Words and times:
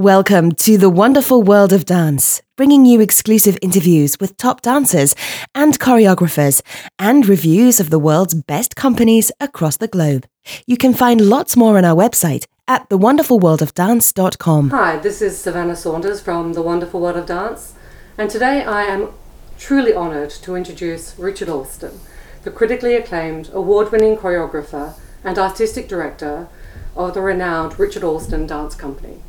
Welcome 0.00 0.52
to 0.52 0.78
the 0.78 0.88
wonderful 0.88 1.42
world 1.42 1.74
of 1.74 1.84
dance, 1.84 2.40
bringing 2.56 2.86
you 2.86 3.02
exclusive 3.02 3.58
interviews 3.60 4.18
with 4.18 4.38
top 4.38 4.62
dancers 4.62 5.14
and 5.54 5.78
choreographers 5.78 6.62
and 6.98 7.28
reviews 7.28 7.80
of 7.80 7.90
the 7.90 7.98
world's 7.98 8.32
best 8.32 8.76
companies 8.76 9.30
across 9.40 9.76
the 9.76 9.88
globe. 9.88 10.26
You 10.66 10.78
can 10.78 10.94
find 10.94 11.20
lots 11.20 11.54
more 11.54 11.76
on 11.76 11.84
our 11.84 11.94
website 11.94 12.46
at 12.66 12.88
thewonderfulworldofdance.com. 12.88 14.70
Hi, 14.70 14.96
this 14.96 15.20
is 15.20 15.36
Savannah 15.36 15.76
Saunders 15.76 16.22
from 16.22 16.54
The 16.54 16.62
Wonderful 16.62 16.98
World 16.98 17.18
of 17.18 17.26
Dance, 17.26 17.74
and 18.16 18.30
today 18.30 18.64
I 18.64 18.84
am 18.84 19.10
truly 19.58 19.92
honoured 19.92 20.30
to 20.30 20.56
introduce 20.56 21.14
Richard 21.18 21.50
Alston, 21.50 22.00
the 22.42 22.50
critically 22.50 22.94
acclaimed, 22.94 23.50
award 23.52 23.92
winning 23.92 24.16
choreographer 24.16 24.94
and 25.22 25.38
artistic 25.38 25.88
director 25.88 26.48
of 26.96 27.12
the 27.12 27.20
renowned 27.20 27.78
Richard 27.78 28.02
Alston 28.02 28.46
Dance 28.46 28.74
Company. 28.74 29.20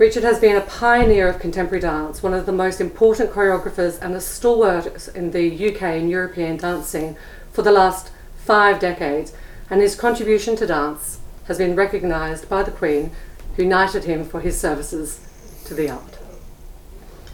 Richard 0.00 0.22
has 0.22 0.40
been 0.40 0.56
a 0.56 0.62
pioneer 0.62 1.28
of 1.28 1.38
contemporary 1.38 1.82
dance, 1.82 2.22
one 2.22 2.32
of 2.32 2.46
the 2.46 2.52
most 2.52 2.80
important 2.80 3.30
choreographers 3.30 4.00
and 4.00 4.14
a 4.14 4.20
stalwart 4.22 5.08
in 5.08 5.32
the 5.32 5.68
UK 5.68 5.82
and 5.82 6.08
European 6.08 6.56
dance 6.56 6.88
scene 6.88 7.18
for 7.52 7.60
the 7.60 7.70
last 7.70 8.10
five 8.34 8.80
decades, 8.80 9.34
and 9.68 9.82
his 9.82 9.94
contribution 9.94 10.56
to 10.56 10.66
dance 10.66 11.18
has 11.48 11.58
been 11.58 11.76
recognised 11.76 12.48
by 12.48 12.62
the 12.62 12.70
Queen, 12.70 13.10
who 13.56 13.66
knighted 13.66 14.04
him 14.04 14.24
for 14.24 14.40
his 14.40 14.58
services 14.58 15.20
to 15.66 15.74
the 15.74 15.90
art. 15.90 16.18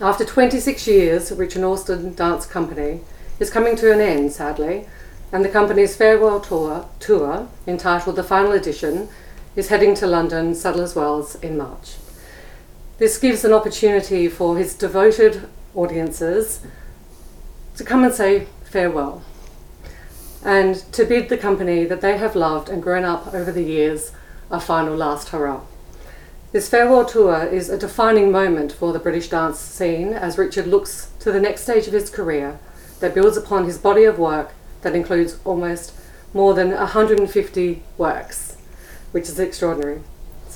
After 0.00 0.24
26 0.24 0.88
years, 0.88 1.30
Richard 1.30 1.62
Alston 1.62 2.16
Dance 2.16 2.46
Company 2.46 3.02
is 3.38 3.48
coming 3.48 3.76
to 3.76 3.92
an 3.92 4.00
end, 4.00 4.32
sadly, 4.32 4.88
and 5.30 5.44
the 5.44 5.48
company's 5.48 5.94
farewell 5.94 6.40
tour, 6.40 6.88
tour 6.98 7.46
entitled 7.64 8.16
The 8.16 8.24
Final 8.24 8.50
Edition, 8.50 9.08
is 9.54 9.68
heading 9.68 9.94
to 9.94 10.08
London, 10.08 10.52
Sadler's 10.56 10.96
Wells 10.96 11.36
in 11.36 11.56
March. 11.56 11.94
This 12.98 13.18
gives 13.18 13.44
an 13.44 13.52
opportunity 13.52 14.26
for 14.26 14.56
his 14.56 14.74
devoted 14.74 15.48
audiences 15.74 16.60
to 17.76 17.84
come 17.84 18.02
and 18.02 18.14
say 18.14 18.46
farewell 18.64 19.22
and 20.42 20.76
to 20.92 21.04
bid 21.04 21.28
the 21.28 21.36
company 21.36 21.84
that 21.84 22.00
they 22.00 22.16
have 22.16 22.34
loved 22.34 22.70
and 22.70 22.82
grown 22.82 23.04
up 23.04 23.34
over 23.34 23.52
the 23.52 23.62
years 23.62 24.12
a 24.50 24.58
final 24.58 24.96
last 24.96 25.28
hurrah. 25.28 25.60
This 26.52 26.70
farewell 26.70 27.04
tour 27.04 27.44
is 27.44 27.68
a 27.68 27.76
defining 27.76 28.32
moment 28.32 28.72
for 28.72 28.94
the 28.94 28.98
British 28.98 29.28
dance 29.28 29.58
scene 29.58 30.14
as 30.14 30.38
Richard 30.38 30.66
looks 30.66 31.10
to 31.20 31.30
the 31.30 31.40
next 31.40 31.64
stage 31.64 31.86
of 31.86 31.92
his 31.92 32.08
career 32.08 32.58
that 33.00 33.14
builds 33.14 33.36
upon 33.36 33.66
his 33.66 33.76
body 33.76 34.04
of 34.04 34.18
work 34.18 34.54
that 34.80 34.94
includes 34.94 35.36
almost 35.44 35.92
more 36.32 36.54
than 36.54 36.70
150 36.70 37.82
works, 37.98 38.56
which 39.12 39.28
is 39.28 39.38
extraordinary. 39.38 40.00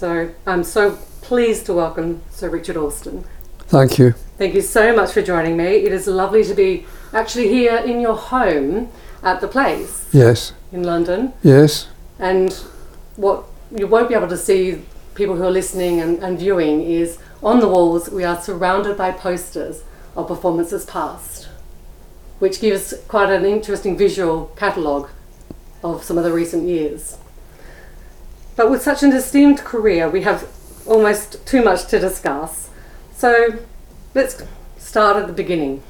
So 0.01 0.31
I'm 0.47 0.65
so 0.65 0.93
pleased 1.21 1.67
to 1.67 1.75
welcome 1.75 2.23
Sir 2.31 2.49
Richard 2.49 2.79
Alston. 2.79 3.23
Thank 3.69 3.99
you. 3.99 4.13
Thank 4.39 4.55
you 4.55 4.63
so 4.63 4.97
much 4.97 5.13
for 5.13 5.21
joining 5.21 5.59
me. 5.59 5.67
It 5.67 5.93
is 5.93 6.07
lovely 6.07 6.43
to 6.45 6.55
be 6.55 6.87
actually 7.13 7.49
here 7.49 7.77
in 7.77 8.01
your 8.01 8.17
home 8.17 8.89
at 9.23 9.43
the 9.43 9.47
place 9.47 10.09
Yes. 10.11 10.55
in 10.73 10.85
London. 10.85 11.35
Yes. 11.43 11.89
And 12.19 12.51
what 13.17 13.45
you 13.77 13.87
won't 13.87 14.09
be 14.09 14.15
able 14.15 14.29
to 14.29 14.39
see, 14.39 14.81
people 15.15 15.37
who 15.37 15.45
are 15.45 15.51
listening 15.51 16.01
and, 16.01 16.19
and 16.25 16.39
viewing, 16.39 16.81
is 16.81 17.19
on 17.43 17.61
the 17.61 17.69
walls 17.69 18.09
we 18.09 18.25
are 18.25 18.41
surrounded 18.41 18.97
by 18.97 19.11
posters 19.11 19.85
of 20.17 20.29
performances 20.29 20.87
past, 20.87 21.51
which 22.39 22.59
gives 22.59 22.95
quite 23.07 23.29
an 23.29 23.45
interesting 23.45 23.99
visual 23.99 24.47
catalogue 24.57 25.11
of 25.85 26.03
some 26.03 26.17
of 26.17 26.25
the 26.25 26.33
recent 26.33 26.67
years. 26.67 27.19
But 28.61 28.71
with 28.71 28.83
such 28.83 29.03
an 29.03 29.13
esteemed 29.13 29.61
career, 29.61 30.07
we 30.11 30.21
have 30.21 30.47
almost 30.85 31.47
too 31.47 31.65
much 31.65 31.87
to 31.87 31.99
discuss. 31.99 32.69
So 33.17 33.59
let's 34.15 34.43
start 34.77 35.17
at 35.17 35.27
the 35.27 35.33
beginning. 35.33 35.83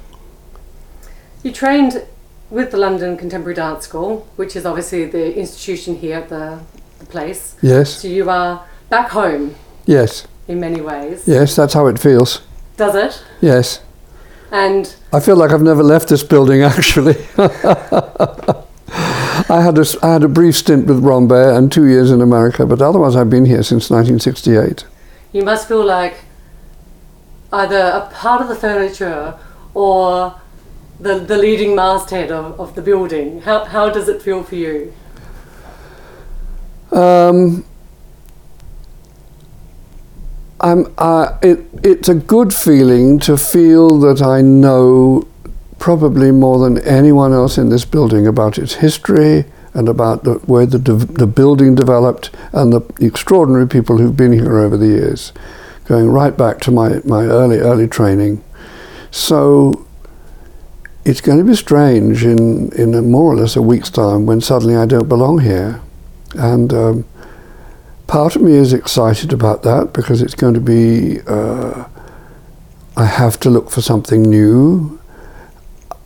You 1.43 1.51
trained 1.51 2.05
with 2.49 2.71
the 2.71 2.77
London 2.77 3.17
Contemporary 3.17 3.57
Dance 3.57 3.87
School, 3.87 4.29
which 4.37 4.55
is 4.55 4.65
obviously 4.65 5.05
the 5.07 5.37
institution 5.37 5.97
here 5.97 6.19
at 6.19 6.29
the, 6.29 6.61
the 7.01 7.07
place. 7.07 7.57
Yes. 7.61 8.03
So 8.03 8.07
you 8.07 8.31
are 8.31 8.65
back 8.89 9.09
home 9.09 9.57
Yes. 9.85 10.29
in 10.47 10.61
many 10.61 10.81
ways. 10.81 11.27
Yes. 11.27 11.57
That's 11.57 11.75
how 11.75 11.89
it 11.89 11.99
feels. 11.99 12.41
Does 12.77 12.95
it? 12.95 13.25
Yes. 13.41 13.81
And 14.53 14.95
I 15.13 15.19
feel 15.19 15.35
like 15.35 15.51
I've 15.51 15.61
never 15.61 15.83
left 15.83 16.09
this 16.09 16.23
building. 16.23 16.63
Actually, 16.77 17.17
I 19.49 19.63
had 19.63 19.79
a 19.79 19.85
I 20.03 20.13
had 20.15 20.25
a 20.25 20.29
brief 20.29 20.57
stint 20.57 20.87
with 20.87 21.03
Rambert 21.03 21.57
and 21.57 21.71
two 21.71 21.87
years 21.87 22.11
in 22.11 22.21
America, 22.21 22.67
but 22.67 22.83
otherwise 22.83 23.17
I've 23.17 23.31
been 23.31 23.47
here 23.47 23.63
since 23.63 23.91
1968. 23.91 24.85
you 25.33 25.43
must 25.43 25.69
feel 25.69 25.85
like 25.85 26.25
either 27.53 27.79
a 27.79 28.11
part 28.13 28.43
of 28.43 28.49
the 28.49 28.55
furniture 28.55 29.39
or 29.75 30.41
the, 30.99 31.19
the 31.19 31.37
leading 31.37 31.75
masthead 31.75 32.31
of, 32.31 32.59
of 32.61 32.75
the 32.75 32.83
building. 32.83 33.41
How, 33.43 33.65
how 33.65 33.91
does 33.91 34.09
it 34.09 34.21
feel 34.23 34.43
for 34.43 34.57
you? 34.57 34.93
Um, 36.93 37.65
I'm, 40.61 40.93
uh, 40.99 41.39
it, 41.43 41.61
it's 41.83 42.09
a 42.09 42.15
good 42.15 42.53
feeling 42.53 43.19
to 43.21 43.37
feel 43.37 43.99
that 44.01 44.21
I 44.21 44.43
know 44.43 45.27
probably 45.81 46.31
more 46.31 46.59
than 46.59 46.79
anyone 46.87 47.33
else 47.33 47.59
in 47.59 47.71
this 47.71 47.87
building 47.87 48.27
about 48.27 48.59
its 48.59 48.75
history 48.75 49.47
and 49.73 49.89
about 49.89 50.25
the 50.25 50.39
way 50.47 50.67
the, 50.67 50.79
de- 50.79 50.93
the 50.93 51.27
building 51.27 51.75
developed 51.75 52.31
and 52.53 52.73
the 52.73 52.83
extraordinary 53.01 53.67
people 53.67 53.97
who've 53.97 54.17
been 54.17 54.33
here 54.33 54.59
over 54.59 54.77
the 54.77 54.87
years, 54.87 55.33
going 55.87 56.09
right 56.09 56.37
back 56.37 56.61
to 56.61 56.71
my, 56.71 57.01
my 57.05 57.25
early, 57.25 57.59
early 57.59 57.89
training. 57.89 58.45
So 59.11 59.87
it's 61.07 61.23
going 61.23 61.39
to 61.39 61.45
be 61.45 61.57
strange 61.57 62.25
in, 62.25 62.71
in 62.73 63.11
more 63.11 63.33
or 63.33 63.37
less 63.37 63.57
a 63.57 63.63
week's 63.63 63.91
time 63.91 64.27
when 64.27 64.43
suddenly 64.43 64.77
I 64.77 64.85
don't 64.85 65.09
belong 65.09 65.41
here. 65.41 65.81
And 66.35 66.75
um, 66.75 67.05
part 68.07 68.37
of 68.37 68.43
me 68.43 68.53
is 68.53 68.75
excited 68.75 69.33
about 69.33 69.63
that 69.63 69.95
because 69.95 70.21
it's 70.21 70.35
going 70.35 70.55
to 70.55 70.61
be, 70.61 71.21
uh, 71.27 71.89
I 72.99 73.07
have 73.07 73.41
to 73.41 73.51
look 73.51 73.71
for 73.71 73.81
something 73.81 74.23
new. 74.23 75.00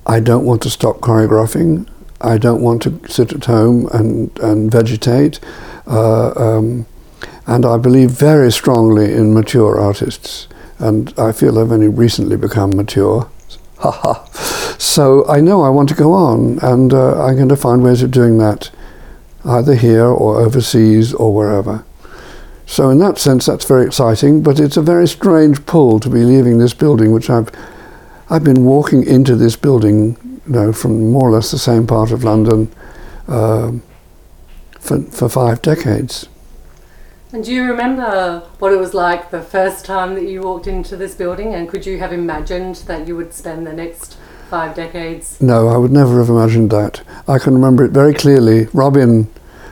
I 0.07 0.21
don't 0.21 0.45
want 0.45 0.63
to 0.63 0.71
stop 0.71 0.99
choreographing. 1.01 1.89
I 2.21 2.39
don't 2.39 2.63
want 2.63 2.83
to 2.83 3.01
sit 3.09 3.33
at 3.33 3.45
home 3.47 3.89
and, 3.93 4.39
and 4.39 4.71
vegetate. 4.71 5.41
Uh, 5.87 6.33
um, 6.37 6.87
and 7.47 7.67
I 7.67 7.77
believe 7.77 8.11
very 8.11 8.51
strongly 8.51 9.13
in 9.13 9.35
mature 9.35 9.79
artists. 9.79 10.49
And 10.79 11.13
I 11.19 11.33
feel 11.33 11.59
I've 11.59 11.73
only 11.73 11.89
recently 11.89 12.37
become 12.37 12.71
mature. 12.77 13.31
So 14.79 15.27
I 15.29 15.41
know 15.41 15.63
I 15.63 15.71
want 15.71 15.89
to 15.91 15.95
go 15.95 16.13
on, 16.13 16.59
and 16.61 16.93
uh, 16.93 17.25
I'm 17.25 17.37
going 17.37 17.49
to 17.49 17.57
find 17.57 17.83
ways 17.83 18.03
of 18.03 18.11
doing 18.11 18.39
that 18.39 18.71
either 19.45 19.75
here 19.75 20.07
or 20.07 20.41
overseas 20.41 21.15
or 21.15 21.35
wherever. 21.35 21.85
So 22.67 22.91
in 22.91 22.99
that 22.99 23.19
sense, 23.19 23.47
that's 23.47 23.65
very 23.67 23.87
exciting, 23.87 24.43
but 24.43 24.61
it's 24.61 24.77
a 24.77 24.83
very 24.83 25.09
strange 25.09 25.65
pull 25.67 26.01
to 26.01 26.11
be 26.11 26.23
leaving 26.25 26.59
this 26.59 26.75
building, 26.75 27.13
which 27.13 27.31
I've 27.31 27.51
I've 28.31 28.45
been 28.45 28.65
walking 28.65 29.07
into 29.07 29.37
this 29.37 29.57
building, 29.57 30.17
you 30.47 30.53
know, 30.53 30.73
from 30.73 31.13
more 31.13 31.29
or 31.29 31.33
less 31.33 31.51
the 31.51 31.59
same 31.59 31.87
part 31.87 32.11
of 32.11 32.25
London 32.25 32.71
um, 33.29 33.83
for 34.81 35.03
for 35.03 35.29
five 35.29 35.63
decades. 35.63 36.29
And 37.33 37.45
do 37.45 37.53
you 37.53 37.65
remember 37.65 38.45
what 38.61 38.73
it 38.73 38.77
was 38.77 38.95
like 38.95 39.31
the 39.33 39.43
first 39.43 39.85
time 39.85 40.15
that 40.15 40.23
you 40.23 40.43
walked 40.43 40.69
into 40.69 40.97
this 40.97 41.17
building? 41.17 41.53
And 41.53 41.69
could 41.69 41.85
you 41.85 41.99
have 41.99 42.13
imagined 42.13 42.77
that 42.87 43.09
you 43.09 43.17
would 43.17 43.35
spend 43.35 43.67
the 43.67 43.73
next 43.73 44.17
five 44.49 44.77
decades? 44.77 45.41
No, 45.41 45.67
I 45.67 45.77
would 45.77 45.91
never 45.91 46.19
have 46.21 46.29
imagined 46.29 46.71
that. 46.71 47.03
I 47.27 47.41
can 47.41 47.55
remember 47.55 47.85
it 47.85 47.91
very 47.91 48.15
clearly. 48.15 48.69
Robin 48.73 49.29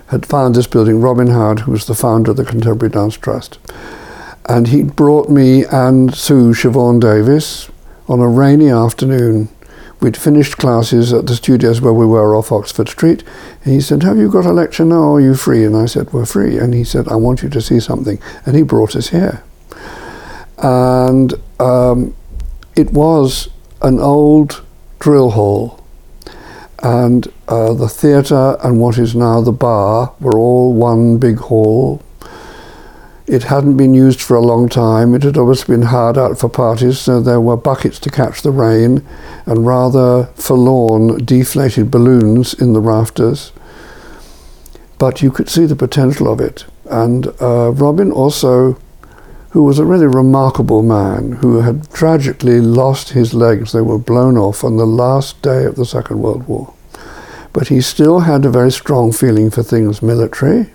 had 0.09 0.27
found 0.27 0.57
this 0.57 0.67
building, 0.67 1.01
Robin 1.01 1.29
Howard, 1.29 1.61
who 1.61 1.71
was 1.71 1.87
the 1.87 1.95
founder 1.95 2.33
of 2.33 2.37
the 2.37 2.45
Contemporary 2.45 2.91
Dance 2.91 3.17
Trust. 3.17 3.61
And 4.47 4.67
he 4.67 4.83
brought 4.83 5.31
me 5.31 5.65
and 5.67 6.13
Sue 6.13 6.53
Siobhan 6.53 7.01
Davies 7.01 7.71
on 8.13 8.21
a 8.21 8.29
rainy 8.29 8.69
afternoon. 8.69 9.49
We'd 10.01 10.19
finished 10.19 10.59
classes 10.59 11.15
at 11.15 11.27
the 11.27 11.35
studios 11.35 11.81
where 11.81 11.95
we 11.95 12.05
were 12.05 12.37
off 12.37 12.53
Oxford 12.53 12.91
Street. 12.91 13.25
And 13.65 13.73
he 13.73 13.81
said, 13.81 14.03
Have 14.03 14.19
you 14.19 14.31
got 14.31 14.45
a 14.45 14.53
lecture 14.53 14.85
now 14.85 14.97
or 14.97 15.17
are 15.17 15.21
you 15.21 15.35
free? 15.35 15.65
And 15.65 15.75
I 15.75 15.87
said, 15.87 16.13
We're 16.13 16.27
free. 16.27 16.59
And 16.59 16.75
he 16.75 16.85
said, 16.85 17.09
I 17.09 17.15
want 17.15 17.43
you 17.43 17.49
to 17.49 17.61
see 17.63 17.81
something. 17.81 18.21
And 18.45 18.55
he 18.55 18.63
brought 18.63 18.95
us 18.95 19.09
here. 19.09 19.43
And 20.59 21.33
um, 21.59 22.15
it 22.77 22.93
was 22.93 23.49
an 23.81 23.99
old 23.99 24.63
drill 24.99 25.31
hall 25.31 25.83
and 26.83 27.33
uh, 27.49 27.73
the 27.73 27.89
theatre 27.89 28.59
and 28.63 28.79
what 28.79 28.99
is 28.99 29.15
now 29.15 29.41
the 29.41 29.53
bar 29.53 30.13
were 30.21 30.39
all 30.39 30.75
one 30.75 31.17
big 31.17 31.39
hall. 31.39 32.03
It 33.27 33.45
hadn't 33.45 33.77
been 33.77 33.95
used 33.95 34.21
for 34.21 34.37
a 34.37 34.41
long 34.41 34.69
time. 34.69 35.15
It 35.15 35.23
had 35.23 35.39
always 35.39 35.65
been 35.65 35.83
hard 35.83 36.19
out 36.19 36.39
for 36.39 36.49
parties, 36.49 36.99
so 36.99 37.21
there 37.21 37.41
were 37.41 37.57
buckets 37.57 37.99
to 38.01 38.11
catch 38.11 38.43
the 38.43 38.51
rain 38.51 39.07
and 39.47 39.67
rather 39.67 40.25
forlorn, 40.35 41.25
deflated 41.25 41.91
balloons 41.91 42.53
in 42.55 42.73
the 42.73 42.81
rafters. 42.81 43.53
But 44.99 45.23
you 45.23 45.31
could 45.31 45.49
see 45.49 45.67
the 45.67 45.77
potential 45.77 46.31
of 46.31 46.41
it. 46.41 46.65
And 46.87 47.29
uh, 47.41 47.73
Robin 47.73 48.11
also 48.11 48.77
who 49.53 49.63
was 49.63 49.79
a 49.79 49.85
really 49.85 50.07
remarkable 50.07 50.83
man 50.83 51.33
who 51.33 51.61
had 51.61 51.91
tragically 51.93 52.59
lost 52.59 53.11
his 53.11 53.35
legs. 53.35 53.73
They 53.73 53.83
were 53.83 53.99
blown 53.99 54.39
off 54.39 54.65
on 54.65 54.79
the 54.79 54.87
last 54.87 55.43
day 55.43 55.67
of 55.67 55.77
the 55.77 55.85
Second 55.85 56.21
World 56.21 56.49
War. 56.49 56.73
But 57.53 57.69
he 57.69 57.83
still 57.83 58.21
had 58.21 58.47
a 58.47 58.51
very 58.51 58.73
strong 58.73 59.13
feeling 59.13 59.51
for 59.51 59.63
things 59.63 60.01
military. 60.01 60.71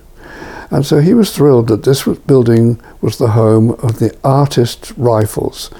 And 0.69 0.85
so 0.85 0.99
he 0.99 1.13
was 1.13 1.35
thrilled 1.35 1.67
that 1.67 1.83
this 1.83 2.03
building 2.03 2.81
was 3.01 3.17
the 3.17 3.29
home 3.29 3.71
of 3.71 3.99
the 3.99 4.15
artists' 4.23 4.91
rifles. 4.97 5.71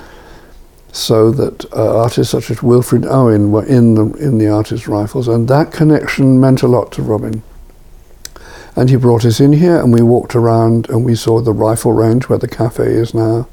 So 0.91 1.29
that 1.31 1.65
uh, 1.73 1.99
artists 1.99 2.31
such 2.31 2.49
as 2.49 2.63
Wilfred 2.63 3.05
Owen 3.05 3.51
were 3.51 3.65
in 3.65 3.95
the, 3.95 4.05
in 4.13 4.37
the 4.37 4.47
artists' 4.47 4.87
rifles. 4.87 5.27
And 5.27 5.47
that 5.49 5.71
connection 5.71 6.39
meant 6.39 6.63
a 6.63 6.67
lot 6.67 6.91
to 6.93 7.01
Robin. 7.01 7.43
And 8.75 8.89
he 8.89 8.95
brought 8.95 9.25
us 9.25 9.39
in 9.39 9.53
here 9.53 9.79
and 9.79 9.91
we 9.91 10.01
walked 10.01 10.35
around 10.35 10.89
and 10.89 11.03
we 11.03 11.15
saw 11.15 11.41
the 11.41 11.51
rifle 11.51 11.91
range 11.91 12.29
where 12.29 12.39
the 12.39 12.47
cafe 12.47 12.85
is 12.85 13.13
now. 13.13 13.47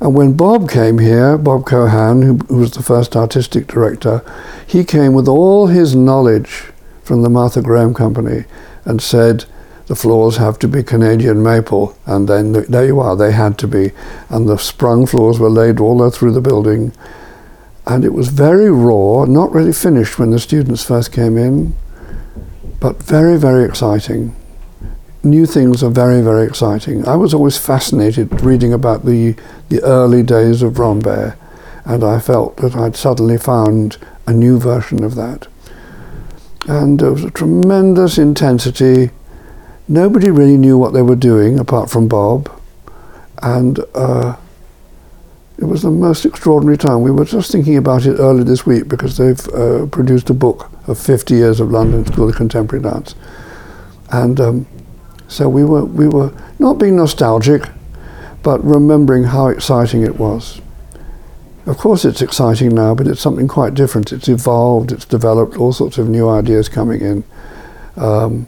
And 0.00 0.14
when 0.14 0.34
Bob 0.34 0.68
came 0.68 0.98
here, 0.98 1.38
Bob 1.38 1.66
Cohan, 1.66 2.22
who, 2.22 2.34
who 2.48 2.58
was 2.58 2.72
the 2.72 2.82
first 2.82 3.16
artistic 3.16 3.66
director, 3.66 4.22
he 4.66 4.84
came 4.84 5.12
with 5.12 5.26
all 5.26 5.68
his 5.68 5.94
knowledge 5.94 6.72
from 7.02 7.22
the 7.22 7.30
Martha 7.30 7.62
Graham 7.62 7.94
Company 7.94 8.44
and 8.84 9.02
said, 9.02 9.46
the 9.88 9.96
floors 9.96 10.36
have 10.36 10.58
to 10.60 10.68
be 10.68 10.82
Canadian 10.82 11.42
maple, 11.42 11.96
and 12.06 12.28
then 12.28 12.52
there 12.52 12.86
you 12.86 13.00
are, 13.00 13.16
they 13.16 13.32
had 13.32 13.58
to 13.58 13.66
be. 13.66 13.90
And 14.28 14.48
the 14.48 14.58
sprung 14.58 15.06
floors 15.06 15.38
were 15.38 15.50
laid 15.50 15.80
all 15.80 15.98
the 15.98 16.10
through 16.10 16.32
the 16.32 16.40
building. 16.40 16.92
And 17.86 18.04
it 18.04 18.12
was 18.12 18.28
very 18.28 18.70
raw, 18.70 19.24
not 19.24 19.52
really 19.52 19.72
finished 19.72 20.18
when 20.18 20.30
the 20.30 20.38
students 20.38 20.84
first 20.84 21.10
came 21.10 21.36
in 21.36 21.74
but 22.80 23.02
very, 23.02 23.36
very 23.36 23.64
exciting. 23.64 24.34
New 25.24 25.46
things 25.46 25.82
are 25.82 25.90
very, 25.90 26.20
very 26.20 26.46
exciting. 26.46 27.06
I 27.08 27.16
was 27.16 27.34
always 27.34 27.58
fascinated 27.58 28.40
reading 28.40 28.72
about 28.72 29.04
the, 29.04 29.34
the 29.68 29.82
early 29.82 30.22
days 30.22 30.62
of 30.62 30.78
Rambert, 30.78 31.36
and 31.84 32.04
I 32.04 32.20
felt 32.20 32.58
that 32.58 32.76
I'd 32.76 32.96
suddenly 32.96 33.36
found 33.36 33.96
a 34.26 34.32
new 34.32 34.60
version 34.60 35.02
of 35.02 35.16
that. 35.16 35.48
And 36.68 37.00
there 37.00 37.12
was 37.12 37.24
a 37.24 37.30
tremendous 37.30 38.18
intensity. 38.18 39.10
Nobody 39.88 40.30
really 40.30 40.58
knew 40.58 40.76
what 40.76 40.92
they 40.92 41.00
were 41.00 41.16
doing 41.16 41.58
apart 41.58 41.90
from 41.90 42.08
Bob. 42.08 42.50
And 43.42 43.80
uh, 43.94 44.36
it 45.58 45.64
was 45.64 45.82
the 45.82 45.90
most 45.90 46.26
extraordinary 46.26 46.76
time. 46.76 47.02
We 47.02 47.10
were 47.10 47.24
just 47.24 47.50
thinking 47.50 47.76
about 47.76 48.04
it 48.04 48.18
earlier 48.18 48.44
this 48.44 48.66
week 48.66 48.86
because 48.86 49.16
they've 49.16 49.48
uh, 49.48 49.86
produced 49.86 50.28
a 50.28 50.34
book 50.34 50.70
of 50.86 50.98
50 50.98 51.34
years 51.34 51.58
of 51.58 51.70
London 51.70 52.04
School 52.04 52.28
of 52.28 52.36
Contemporary 52.36 52.82
Dance. 52.82 53.14
And 54.12 54.38
um, 54.40 54.66
so 55.26 55.48
we 55.48 55.64
were, 55.64 55.84
we 55.84 56.06
were 56.06 56.32
not 56.58 56.74
being 56.74 56.96
nostalgic, 56.96 57.62
but 58.42 58.62
remembering 58.62 59.24
how 59.24 59.48
exciting 59.48 60.02
it 60.02 60.16
was. 60.16 60.60
Of 61.66 61.76
course, 61.76 62.04
it's 62.04 62.22
exciting 62.22 62.74
now, 62.74 62.94
but 62.94 63.06
it's 63.06 63.20
something 63.20 63.48
quite 63.48 63.74
different. 63.74 64.12
It's 64.12 64.28
evolved, 64.28 64.92
it's 64.92 65.04
developed, 65.04 65.56
all 65.56 65.72
sorts 65.72 65.98
of 65.98 66.08
new 66.08 66.28
ideas 66.28 66.68
coming 66.68 67.00
in. 67.00 67.24
Um, 67.96 68.46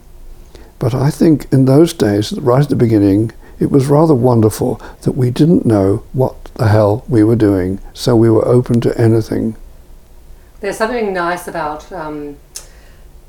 but 0.81 0.95
I 0.95 1.11
think 1.11 1.47
in 1.53 1.67
those 1.67 1.93
days, 1.93 2.33
right 2.33 2.63
at 2.63 2.71
the 2.71 2.75
beginning, 2.75 3.31
it 3.61 3.71
was 3.71 3.87
rather 3.87 4.15
wonderful 4.15 4.81
that 5.03 5.13
we 5.13 5.31
didn't 5.31 5.67
know 5.67 6.03
what 6.15 6.47
the 6.55 6.69
hell 6.69 7.05
we 7.07 7.23
were 7.23 7.37
doing, 7.37 7.79
so 7.93 8.17
we 8.17 8.31
were 8.31 8.47
open 8.49 8.81
to 8.81 8.99
anything. 8.99 9.55
There's 10.61 10.79
something 10.79 11.13
nice 11.13 11.47
about 11.47 11.93
um, 11.93 12.39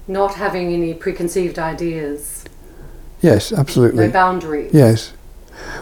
not 0.07 0.35
having 0.35 0.73
any 0.73 0.93
preconceived 0.93 1.59
ideas. 1.59 2.45
Yes, 3.21 3.51
absolutely. 3.51 4.07
No 4.07 4.11
boundaries. 4.11 4.73
Yes. 4.73 5.13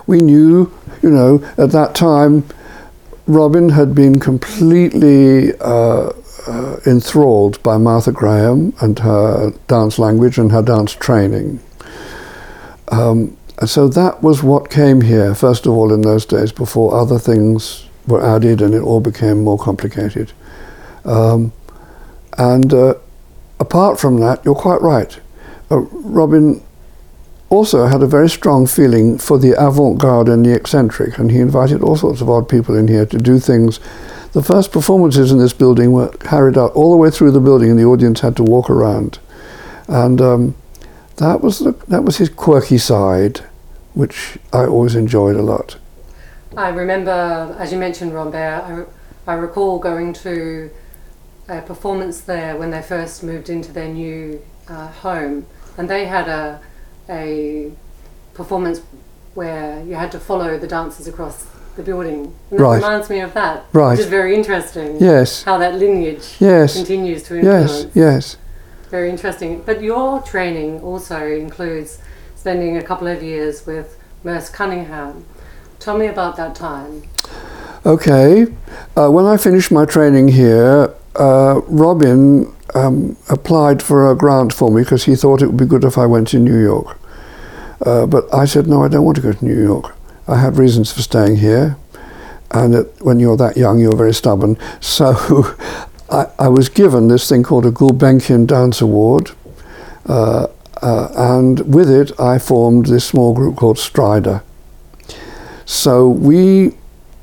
We 0.08 0.20
knew, 0.20 0.74
you 1.04 1.12
know, 1.12 1.44
at 1.58 1.72
that 1.72 1.94
time, 1.94 2.44
Robin 3.28 3.70
had 3.70 3.94
been 3.94 4.20
completely 4.20 5.54
uh, 5.60 6.12
uh, 6.50 6.80
enthralled 6.86 7.62
by 7.62 7.78
Martha 7.78 8.12
Graham 8.12 8.74
and 8.82 8.98
her 9.00 9.52
dance 9.68 10.00
language 10.00 10.38
and 10.38 10.52
her 10.52 10.64
dance 10.64 10.94
training. 10.94 11.60
Um, 12.88 13.38
so 13.66 13.88
that 13.90 14.24
was 14.24 14.42
what 14.42 14.70
came 14.70 15.02
here, 15.02 15.36
first 15.36 15.66
of 15.66 15.74
all, 15.74 15.94
in 15.94 16.02
those 16.02 16.26
days, 16.26 16.52
before 16.52 16.96
other 16.96 17.20
things 17.20 17.86
were 18.08 18.26
added 18.26 18.62
and 18.62 18.74
it 18.74 18.82
all 18.82 19.00
became 19.00 19.44
more 19.44 19.60
complicated. 19.60 20.32
Um, 21.06 21.52
and 22.38 22.74
uh, 22.74 22.96
apart 23.60 24.00
from 24.00 24.20
that, 24.22 24.44
you're 24.44 24.56
quite 24.56 24.82
right. 24.82 25.20
Uh, 25.70 25.82
Robin 25.92 26.64
also 27.50 27.86
had 27.86 28.02
a 28.02 28.08
very 28.08 28.30
strong 28.30 28.66
feeling 28.66 29.18
for 29.18 29.38
the 29.38 29.52
avant-garde 29.64 30.30
and 30.30 30.46
the 30.46 30.56
eccentric, 30.56 31.18
and 31.20 31.32
he 31.32 31.40
invited 31.40 31.84
all 31.84 31.96
sorts 31.96 32.22
of 32.22 32.30
odd 32.30 32.48
people 32.50 32.76
in 32.76 32.88
here 32.88 33.06
to 33.06 33.18
do 33.18 33.40
things. 33.40 33.80
The 34.32 34.44
first 34.44 34.72
performances 34.72 35.32
in 35.32 35.40
this 35.40 35.54
building 35.54 35.92
were 35.92 36.10
carried 36.10 36.58
out 36.58 36.72
all 36.74 36.92
the 36.92 36.98
way 36.98 37.10
through 37.10 37.32
the 37.32 37.40
building, 37.40 37.70
and 37.70 37.80
the 37.80 37.86
audience 37.86 38.20
had 38.20 38.36
to 38.38 38.44
walk 38.44 38.70
around. 38.70 39.20
And 39.88 40.22
um, 40.22 40.56
that 41.18 41.42
was 41.42 41.60
the, 41.60 41.72
that 41.88 42.04
was 42.04 42.18
his 42.18 42.30
quirky 42.30 42.78
side, 42.78 43.42
which 43.94 44.38
I 44.54 44.66
always 44.66 44.96
enjoyed 44.96 45.36
a 45.36 45.42
lot. 45.42 45.78
I 46.56 46.70
remember, 46.70 47.56
as 47.60 47.72
you 47.72 47.80
mentioned, 47.80 48.14
Rambert, 48.14 48.64
I, 48.64 48.86
I 49.32 49.34
recall 49.34 49.80
going 49.80 50.14
to 50.14 50.70
a 51.48 51.62
performance 51.62 52.22
there 52.22 52.56
when 52.56 52.70
they 52.70 52.82
first 52.82 53.24
moved 53.24 53.50
into 53.50 53.72
their 53.72 53.88
new 53.88 54.42
uh, 54.68 54.88
home, 54.88 55.48
and 55.78 55.90
they 55.90 56.06
had 56.06 56.28
a 56.28 56.62
a 57.10 57.72
performance 58.36 58.82
where 59.34 59.84
you 59.84 59.96
had 59.96 60.12
to 60.12 60.20
follow 60.20 60.58
the 60.58 60.68
dancers 60.68 61.08
across 61.08 61.48
the 61.80 61.86
building. 61.92 62.34
And 62.52 62.60
that 62.60 62.64
Right. 62.64 62.76
reminds 62.76 63.10
me 63.10 63.20
of 63.22 63.34
that, 63.34 63.64
Right. 63.74 63.92
which 63.92 64.02
is 64.02 64.06
very 64.08 64.36
interesting. 64.36 64.98
Yes. 65.00 65.44
How 65.44 65.58
that 65.58 65.76
lineage 65.76 66.36
Yes. 66.40 66.76
continues 66.76 67.24
to 67.24 67.38
influence. 67.38 67.72
Yes, 67.72 67.86
yes. 67.96 68.38
Very 68.92 69.10
interesting. 69.10 69.62
But 69.66 69.82
your 69.82 70.20
training 70.22 70.82
also 70.84 71.20
includes 71.46 72.00
spending 72.36 72.78
a 72.78 72.82
couple 72.82 73.08
of 73.08 73.24
years 73.24 73.66
with 73.66 73.96
Merce 74.24 74.50
Cunningham. 74.50 75.24
Tell 75.80 75.98
me 75.98 76.08
about 76.08 76.36
that 76.38 76.54
time. 76.56 77.04
Okay. 77.86 78.48
Uh, 78.98 79.10
when 79.10 79.26
I 79.26 79.38
finished 79.38 79.72
my 79.72 79.86
training 79.86 80.30
here, 80.30 80.90
uh, 81.16 81.62
Robin 81.68 82.52
um, 82.76 83.16
applied 83.30 83.82
for 83.82 84.12
a 84.12 84.16
grant 84.16 84.54
for 84.54 84.70
me 84.70 84.82
because 84.84 85.06
he 85.06 85.16
thought 85.16 85.42
it 85.42 85.48
would 85.48 85.58
be 85.58 85.66
good 85.66 85.84
if 85.84 85.98
I 85.98 86.06
went 86.06 86.28
to 86.30 86.40
New 86.40 86.60
York. 86.62 86.98
Uh, 87.86 88.06
but 88.06 88.24
I 88.34 88.46
said, 88.46 88.68
no, 88.68 88.84
I 88.84 88.90
don't 88.90 89.06
want 89.06 89.16
to 89.16 89.24
go 89.24 89.32
to 89.32 89.46
New 89.46 89.60
York. 89.72 89.96
I 90.30 90.38
have 90.38 90.60
reasons 90.60 90.92
for 90.92 91.02
staying 91.02 91.38
here. 91.38 91.76
And 92.52 92.76
it, 92.76 92.96
when 93.02 93.20
you're 93.20 93.38
that 93.38 93.58
young, 93.58 93.80
you're 93.80 93.96
very 93.96 94.14
stubborn. 94.14 94.58
So 94.82 95.56
I, 96.10 96.28
I 96.40 96.48
was 96.48 96.70
given 96.70 97.08
this 97.08 97.28
thing 97.28 97.44
called 97.44 97.66
a 97.66 97.72
Gulbenkian 97.72 98.48
Dance 98.48 98.82
Award. 98.82 99.32
Uh, 100.06 100.48
uh, 100.82 101.10
and 101.16 101.74
with 101.74 101.90
it, 101.90 102.18
I 102.20 102.40
formed 102.40 102.88
this 102.88 103.06
small 103.06 103.34
group 103.34 103.58
called 103.58 103.78
Strider. 103.78 104.44
So 105.66 106.10
we 106.10 106.74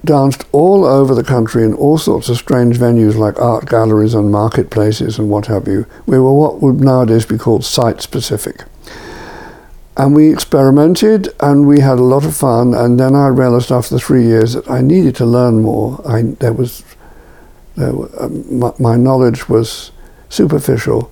danced 0.04 0.44
all 0.52 0.84
over 0.84 1.14
the 1.14 1.24
country 1.24 1.64
in 1.64 1.74
all 1.74 1.98
sorts 1.98 2.28
of 2.28 2.36
strange 2.36 2.78
venues 2.78 3.16
like 3.16 3.40
art 3.40 3.68
galleries 3.68 4.14
and 4.14 4.30
marketplaces 4.30 5.18
and 5.18 5.30
what 5.30 5.46
have 5.46 5.66
you. 5.66 5.86
We 6.06 6.18
were 6.18 6.32
what 6.32 6.62
would 6.62 6.80
nowadays 6.80 7.26
be 7.26 7.38
called 7.38 7.64
site 7.64 8.00
specific. 8.02 8.64
And 9.96 10.14
we 10.14 10.30
experimented 10.30 11.34
and 11.40 11.66
we 11.66 11.80
had 11.80 11.98
a 11.98 12.02
lot 12.02 12.24
of 12.24 12.36
fun. 12.36 12.74
And 12.74 13.00
then 13.00 13.14
I 13.14 13.28
realized 13.28 13.72
after 13.72 13.98
three 13.98 14.24
years 14.24 14.52
that 14.52 14.70
I 14.70 14.82
needed 14.82 15.16
to 15.16 15.24
learn 15.26 15.62
more. 15.62 16.02
I, 16.06 16.22
there 16.22 16.52
was, 16.52 16.84
there, 17.76 17.92
um, 18.20 18.58
my, 18.58 18.72
my 18.78 18.96
knowledge 18.96 19.48
was 19.48 19.92
superficial. 20.28 21.10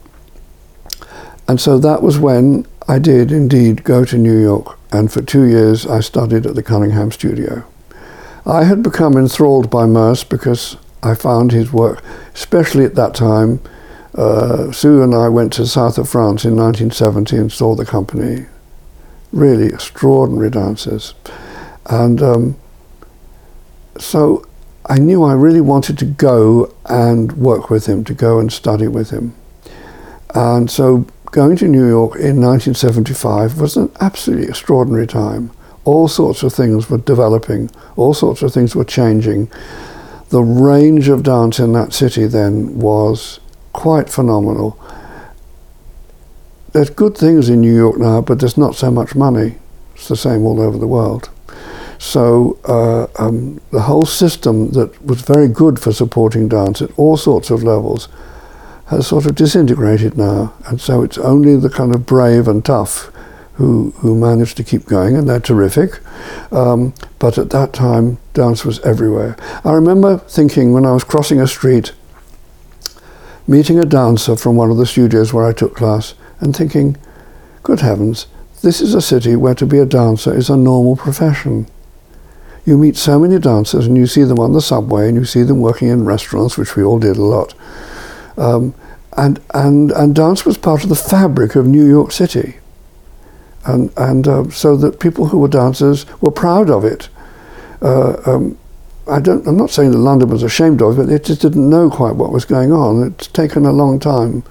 And 1.49 1.61
so 1.61 1.79
that 1.79 2.03
was 2.03 2.19
when 2.19 2.67
I 2.87 2.99
did 2.99 3.33
indeed 3.33 3.85
go 3.85 4.05
to 4.05 4.19
New 4.19 4.39
York. 4.39 4.79
And 4.93 5.11
for 5.11 5.23
two 5.23 5.45
years 5.45 5.87
I 5.87 6.01
studied 6.01 6.45
at 6.45 6.55
the 6.55 6.63
Cunningham 6.63 7.11
studio. 7.11 7.65
I 8.47 8.65
had 8.65 8.83
become 8.83 9.17
enthralled 9.17 9.71
by 9.71 9.87
Merce 9.87 10.25
because 10.25 10.77
I 11.03 11.15
found 11.15 11.53
his 11.53 11.73
work, 11.73 12.03
especially 12.35 12.85
at 12.85 12.95
that 12.97 13.15
time. 13.15 13.61
Uh, 14.15 14.71
Sue 14.73 15.03
and 15.03 15.15
I 15.15 15.29
went 15.29 15.55
to 15.55 15.63
the 15.63 15.69
south 15.69 15.97
of 15.97 16.09
France 16.09 16.45
in 16.45 16.55
1970 16.55 17.37
and 17.37 17.53
saw 17.53 17.75
the 17.75 17.87
company. 17.87 18.47
Really 19.35 19.67
extraordinary 19.67 20.49
dancers. 20.49 21.15
And 21.87 22.23
um, 22.23 22.57
so 23.99 24.47
I 24.87 24.99
knew 24.99 25.23
I 25.23 25.33
really 25.33 25.61
wanted 25.61 25.99
to 25.99 26.05
go 26.05 26.73
and 26.87 27.33
work 27.33 27.71
with 27.71 27.87
him, 27.87 28.05
to 28.05 28.15
go 28.15 28.39
and 28.39 28.53
study 28.53 28.87
with 28.87 29.11
him. 29.11 29.35
And 30.35 30.71
so 30.71 31.07
going 31.31 31.57
to 31.57 31.69
New 31.69 31.89
York 31.89 32.13
in 32.13 32.41
1975 32.41 33.61
was 33.61 33.77
an 33.77 33.91
absolutely 34.01 34.47
extraordinary 34.47 35.07
time. 35.07 35.51
All 35.85 36.07
sorts 36.07 36.43
of 36.43 36.53
things 36.53 36.89
were 36.89 36.99
developing, 36.99 37.71
all 37.97 38.15
sorts 38.15 38.43
of 38.43 38.53
things 38.53 38.77
were 38.77 38.85
changing. 38.85 39.51
The 40.29 40.43
range 40.43 41.09
of 41.09 41.23
dance 41.23 41.59
in 41.59 41.73
that 41.73 41.93
city 41.93 42.27
then 42.27 42.79
was 42.79 43.41
quite 43.73 44.09
phenomenal. 44.09 44.79
There's 46.75 46.91
good 46.91 47.17
things 47.17 47.49
in 47.49 47.61
New 47.61 47.73
York 47.73 47.99
now, 47.99 48.21
but 48.21 48.41
there's 48.41 48.59
not 48.59 48.75
so 48.75 48.91
much 48.91 49.15
money. 49.15 49.55
It's 49.95 50.09
the 50.09 50.17
same 50.17 50.45
all 50.45 50.61
over 50.61 50.77
the 50.77 50.89
world. 50.89 51.31
So 51.99 52.59
uh, 52.65 53.07
um, 53.17 53.61
the 53.71 53.83
whole 53.83 54.05
system 54.05 54.73
that 54.73 55.01
was 55.07 55.23
very 55.23 55.47
good 55.47 55.79
for 55.79 55.93
supporting 55.93 56.49
dance 56.49 56.83
at 56.83 56.91
all 56.99 57.17
sorts 57.17 57.51
of 57.51 57.63
levels 57.63 58.09
has 58.87 59.07
sort 59.07 59.25
of 59.25 59.37
disintegrated 59.37 60.19
now, 60.19 60.53
and 60.67 60.81
so 60.81 61.05
it's 61.05 61.17
only 61.17 61.57
the 61.57 61.71
kind 61.71 61.95
of 61.95 62.07
brave 62.07 62.49
and 62.49 62.65
tough 62.65 63.13
who 63.53 63.93
who 63.99 64.19
manage 64.19 64.57
to 64.57 64.65
keep 64.65 64.85
going, 64.87 65.17
and 65.17 65.29
they're 65.29 65.39
terrific. 65.39 66.01
Um, 66.53 66.93
but 67.21 67.39
at 67.39 67.51
that 67.51 67.73
time, 67.73 68.19
dance 68.33 68.65
was 68.65 68.81
everywhere. 68.81 69.37
I 69.65 69.71
remember 69.71 70.19
thinking 70.19 70.73
when 70.73 70.85
I 70.85 70.91
was 70.91 71.05
crossing 71.05 71.41
a 71.41 71.47
street, 71.47 71.93
meeting 73.47 73.79
a 73.79 73.85
dancer 73.85 74.35
from 74.35 74.57
one 74.57 74.73
of 74.73 74.77
the 74.77 74.87
studios 74.87 75.33
where 75.33 75.47
I 75.47 75.53
took 75.53 75.77
class, 75.77 76.15
and 76.45 76.55
thinking, 76.55 76.97
"Good 77.65 77.81
heavens, 77.81 78.27
this 78.63 78.81
is 78.81 78.95
a 78.95 79.03
city 79.03 79.35
where 79.35 79.57
to 79.57 79.67
be 79.67 79.79
a 79.79 79.87
dancer 79.87 80.33
is 80.33 80.49
a 80.49 80.57
normal 80.57 80.95
profession." 80.95 81.67
You 82.65 82.79
meet 82.79 82.97
so 82.97 83.19
many 83.19 83.39
dancers, 83.39 83.87
and 83.87 83.97
you 83.97 84.07
see 84.07 84.23
them 84.23 84.39
on 84.39 84.53
the 84.53 84.63
subway, 84.63 85.09
and 85.09 85.17
you 85.17 85.25
see 85.25 85.43
them 85.43 85.61
working 85.61 85.89
in 85.89 86.05
restaurants, 86.05 86.57
which 86.57 86.77
we 86.77 86.85
all 86.85 86.99
did 86.99 87.17
a 87.17 87.23
lot. 87.23 87.55
Um, 88.39 88.75
and, 89.17 89.41
and, 89.53 89.91
and 89.93 90.15
dance 90.15 90.45
was 90.45 90.59
part 90.59 90.83
of 90.83 90.89
the 90.89 90.97
fabric 90.97 91.57
of 91.57 91.67
New 91.67 91.87
York 91.87 92.11
City. 92.11 92.57
And, 93.67 93.93
and 93.97 94.27
uh, 94.27 94.51
so 94.51 94.77
that 94.77 95.01
people 95.01 95.27
who 95.27 95.39
were 95.39 95.49
dancers 95.49 96.07
were 96.21 96.31
proud 96.31 96.69
of 96.71 96.85
it. 96.85 97.09
Uh, 97.81 98.17
um, 98.27 98.59
I 99.07 99.21
don't, 99.21 99.47
I'm 99.47 99.57
not 99.57 99.71
saying 99.71 99.93
that 99.93 99.99
London 99.99 100.31
was 100.31 100.43
ashamed 100.43 100.83
of 100.83 100.99
it, 100.99 101.07
but 101.07 101.13
it 101.13 101.25
just 101.25 101.43
didn't 101.43 101.69
know 101.69 101.91
quite 101.91 102.17
what 102.17 102.33
was 102.33 102.45
going 102.45 102.73
on. 102.73 103.07
It's 103.07 103.27
taken 103.27 103.67
a 103.67 103.73
long 103.73 104.01
time 104.01 104.43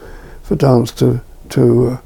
for 0.43 0.55
dance 0.55 0.91
to, 0.93 1.21
to, 1.53 1.89
uh, 1.89 2.01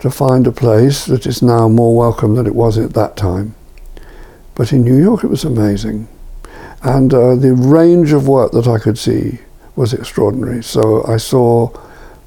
to 0.00 0.10
find 0.10 0.46
a 0.46 0.52
place 0.52 1.06
that 1.06 1.26
is 1.26 1.42
now 1.42 1.68
more 1.68 1.96
welcome 1.96 2.34
than 2.34 2.46
it 2.46 2.54
was 2.54 2.78
at 2.78 2.94
that 2.94 3.16
time. 3.16 3.54
But 4.54 4.72
in 4.72 4.82
New 4.82 5.00
York, 5.00 5.24
it 5.24 5.28
was 5.28 5.44
amazing. 5.44 6.08
And 6.82 7.12
uh, 7.14 7.34
the 7.36 7.54
range 7.54 8.12
of 8.12 8.28
work 8.28 8.52
that 8.52 8.66
I 8.66 8.78
could 8.78 8.98
see 8.98 9.38
was 9.76 9.92
extraordinary. 9.92 10.62
So 10.62 11.04
I 11.06 11.16
saw 11.16 11.70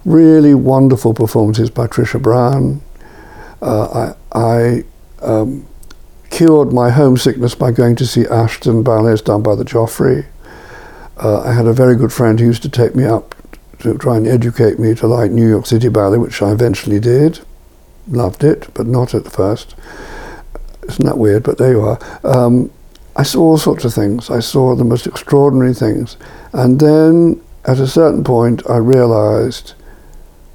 really 0.06 0.54
wonderful 0.54 1.14
performances 1.14 1.70
by 1.70 1.88
Trisha 1.88 2.22
Brown. 2.22 2.82
Uh, 3.62 4.14
I, 4.34 4.40
I 4.40 4.84
um, 5.22 5.68
cured 6.30 6.74
my 6.74 6.90
homesickness 6.90 7.56
by 7.56 7.72
going 7.72 7.96
to 7.98 8.08
see 8.08 8.26
Ashton 8.26 8.84
ballets 8.84 9.22
done 9.22 9.44
by 9.44 9.56
the 9.56 9.66
Joffrey. 9.66 10.26
Uh, 11.18 11.42
I 11.42 11.54
had 11.54 11.68
a 11.68 11.74
very 11.74 11.96
good 11.96 12.12
friend 12.12 12.40
who 12.40 12.46
used 12.46 12.64
to 12.64 12.70
take 12.70 12.96
me 12.96 13.04
up 13.04 13.36
to 13.82 13.98
try 13.98 14.18
and 14.18 14.28
educate 14.28 14.80
me 14.80 14.96
to 14.96 15.08
like 15.08 15.32
New 15.32 15.48
York 15.48 15.66
City 15.66 15.90
Ballet, 15.90 16.18
which 16.18 16.42
I 16.42 16.52
eventually 16.52 17.00
did. 17.00 17.40
Loved 18.08 18.44
it, 18.44 18.74
but 18.74 18.88
not 18.88 19.14
at 19.14 19.32
first. 19.32 19.76
Isn't 20.88 21.06
that 21.06 21.18
weird? 21.18 21.44
But 21.44 21.58
there 21.58 21.72
you 21.72 21.82
are. 21.82 22.00
Um, 22.24 22.72
I 23.16 23.24
saw 23.24 23.42
all 23.42 23.58
sorts 23.58 23.86
of 23.86 23.94
things. 23.94 24.30
I 24.30 24.40
saw 24.40 24.76
the 24.76 24.84
most 24.84 25.06
extraordinary 25.06 25.74
things. 25.74 26.18
And 26.54 26.80
then 26.80 27.42
at 27.66 27.80
a 27.80 27.88
certain 27.88 28.24
point, 28.24 28.68
I 28.70 28.78
realized 28.78 29.74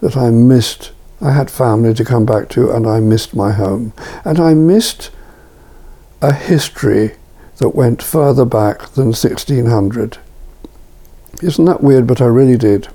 that 0.00 0.16
I 0.16 0.30
missed, 0.30 0.92
I 1.20 1.32
had 1.32 1.50
family 1.50 1.94
to 1.94 2.04
come 2.04 2.26
back 2.26 2.48
to, 2.50 2.70
and 2.70 2.86
I 2.86 3.00
missed 3.00 3.34
my 3.34 3.52
home. 3.52 3.92
And 4.24 4.40
I 4.40 4.54
missed 4.54 5.10
a 6.22 6.32
history 6.32 7.12
that 7.58 7.70
went 7.70 8.02
further 8.02 8.44
back 8.44 8.80
than 8.90 9.06
1600. 9.06 10.18
Isn't 11.42 11.64
that 11.66 11.82
weird? 11.82 12.06
But 12.06 12.20
I 12.20 12.26
really 12.26 12.58
did. 12.58 12.88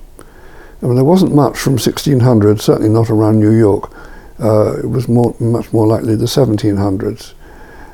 I 0.81 0.87
mean, 0.87 0.95
there 0.95 1.03
wasn't 1.03 1.35
much 1.35 1.57
from 1.57 1.73
1600, 1.73 2.59
certainly 2.59 2.89
not 2.89 3.09
around 3.09 3.39
New 3.39 3.51
York. 3.51 3.93
Uh, 4.39 4.79
it 4.79 4.89
was 4.89 5.07
more, 5.07 5.35
much 5.39 5.71
more 5.71 5.85
likely 5.85 6.15
the 6.15 6.25
1700s. 6.25 7.33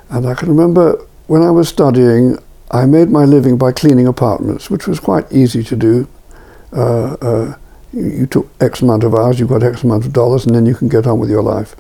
And 0.10 0.26
I 0.26 0.34
can 0.34 0.48
remember 0.48 1.06
when 1.28 1.42
I 1.42 1.52
was 1.52 1.68
studying, 1.68 2.38
I 2.72 2.86
made 2.86 3.10
my 3.10 3.26
living 3.26 3.58
by 3.58 3.74
cleaning 3.74 4.08
apartments, 4.08 4.70
which 4.70 4.88
was 4.88 5.00
quite 5.00 5.30
easy 5.32 5.64
to 5.64 5.76
do. 5.76 6.08
Uh, 6.72 7.14
uh, 7.16 7.58
you, 7.92 8.08
you, 8.08 8.26
took 8.26 8.50
X 8.62 8.82
amount 8.82 9.04
of 9.04 9.14
hours, 9.14 9.40
you 9.40 9.48
got 9.48 9.64
X 9.64 9.84
amount 9.84 10.06
of 10.06 10.14
dollars, 10.14 10.46
and 10.46 10.56
then 10.56 10.66
you 10.66 10.76
can 10.76 10.88
get 10.88 11.08
on 11.08 11.20
with 11.20 11.30
your 11.30 11.44
life. 11.44 11.76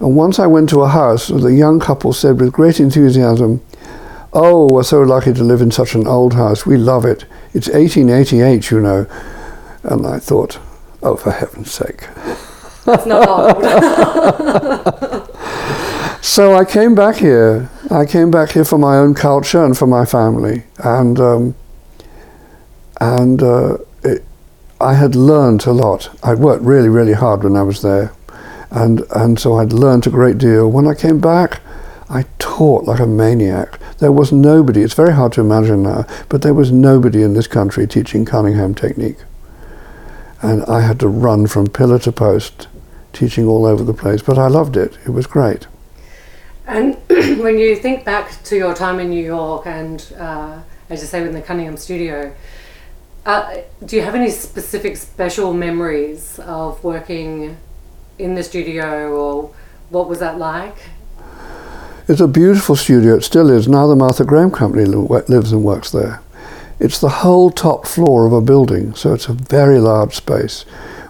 And 0.00 0.16
once 0.16 0.38
I 0.38 0.46
went 0.46 0.70
to 0.70 0.82
a 0.82 0.88
house, 0.88 1.28
the 1.28 1.52
young 1.52 1.80
couple 1.80 2.12
said 2.12 2.40
with 2.40 2.52
great 2.52 2.80
enthusiasm, 2.80 3.62
Oh, 4.32 4.68
we're 4.70 4.82
so 4.82 5.00
lucky 5.00 5.32
to 5.32 5.42
live 5.42 5.62
in 5.62 5.70
such 5.70 5.94
an 5.94 6.06
old 6.06 6.34
house. 6.34 6.66
We 6.66 6.76
love 6.76 7.06
it. 7.06 7.24
It's 7.54 7.68
1888, 7.68 8.70
you 8.70 8.80
know. 8.80 9.06
And 9.82 10.06
I 10.06 10.18
thought, 10.18 10.58
Oh, 11.02 11.16
for 11.16 11.30
heaven's 11.30 11.70
sake. 11.70 12.08
That's 12.84 13.06
not 13.06 13.28
old. 13.28 13.62
so 16.24 16.54
I 16.54 16.64
came 16.64 16.94
back 16.94 17.16
here 17.16 17.70
I 17.90 18.04
came 18.04 18.30
back 18.30 18.52
here 18.52 18.64
for 18.64 18.78
my 18.78 18.98
own 18.98 19.14
culture 19.14 19.64
and 19.64 19.76
for 19.76 19.86
my 19.86 20.04
family, 20.04 20.64
and 20.78 21.18
um, 21.18 21.54
and 23.00 23.42
uh, 23.42 23.78
it, 24.02 24.24
I 24.80 24.94
had 24.94 25.14
learned 25.14 25.64
a 25.64 25.72
lot. 25.72 26.10
I'd 26.22 26.38
worked 26.38 26.62
really, 26.64 26.90
really 26.90 27.14
hard 27.14 27.44
when 27.44 27.56
I 27.56 27.62
was 27.62 27.80
there, 27.80 28.12
and 28.70 29.04
and 29.14 29.40
so 29.40 29.56
I'd 29.56 29.72
learned 29.72 30.06
a 30.06 30.10
great 30.10 30.36
deal. 30.36 30.70
When 30.70 30.86
I 30.86 30.94
came 30.94 31.18
back, 31.18 31.60
I 32.10 32.26
taught 32.38 32.84
like 32.84 33.00
a 33.00 33.06
maniac. 33.06 33.78
There 33.98 34.12
was 34.12 34.32
nobody. 34.32 34.82
It's 34.82 34.94
very 34.94 35.14
hard 35.14 35.32
to 35.34 35.40
imagine 35.40 35.84
now, 35.84 36.04
but 36.28 36.42
there 36.42 36.54
was 36.54 36.70
nobody 36.70 37.22
in 37.22 37.32
this 37.32 37.46
country 37.46 37.86
teaching 37.86 38.26
Cunningham 38.26 38.74
technique, 38.74 39.18
and 40.42 40.64
I 40.64 40.80
had 40.80 41.00
to 41.00 41.08
run 41.08 41.46
from 41.46 41.66
pillar 41.68 41.98
to 42.00 42.12
post, 42.12 42.68
teaching 43.12 43.46
all 43.46 43.66
over 43.66 43.82
the 43.82 43.94
place. 43.94 44.22
But 44.22 44.38
I 44.38 44.48
loved 44.48 44.76
it. 44.76 44.98
It 45.06 45.10
was 45.10 45.26
great. 45.26 45.66
And 46.66 46.96
when 47.08 47.58
you 47.58 47.76
think 47.76 48.04
back 48.04 48.42
to 48.44 48.56
your 48.56 48.74
time 48.74 49.00
in 49.00 49.10
New 49.10 49.24
York 49.24 49.66
and, 49.66 50.12
uh, 50.18 50.60
as 50.90 51.00
you 51.00 51.06
say, 51.06 51.26
in 51.26 51.32
the 51.32 51.40
Cunningham 51.40 51.76
studio, 51.76 52.34
uh, 53.26 53.56
do 53.84 53.96
you 53.96 54.02
have 54.02 54.14
any 54.14 54.30
specific 54.30 54.96
special 54.96 55.52
memories 55.52 56.38
of 56.40 56.82
working 56.84 57.56
in 58.18 58.34
the 58.34 58.42
studio 58.42 59.12
or 59.12 59.54
what 59.90 60.08
was 60.08 60.18
that 60.20 60.38
like? 60.38 60.76
It's 62.06 62.20
a 62.20 62.28
beautiful 62.28 62.74
studio. 62.74 63.16
It 63.16 63.24
still 63.24 63.50
is. 63.50 63.68
Now 63.68 63.86
the 63.86 63.96
Martha 63.96 64.24
Graham 64.24 64.50
Company 64.50 64.84
lives 64.84 65.52
and 65.52 65.62
works 65.62 65.90
there. 65.90 66.22
It's 66.80 67.00
the 67.00 67.08
whole 67.08 67.50
top 67.50 67.86
floor 67.86 68.26
of 68.26 68.32
a 68.32 68.40
building, 68.40 68.94
so 68.94 69.12
it's 69.12 69.28
a 69.28 69.32
very 69.32 69.80
large 69.80 70.14
space 70.14 70.64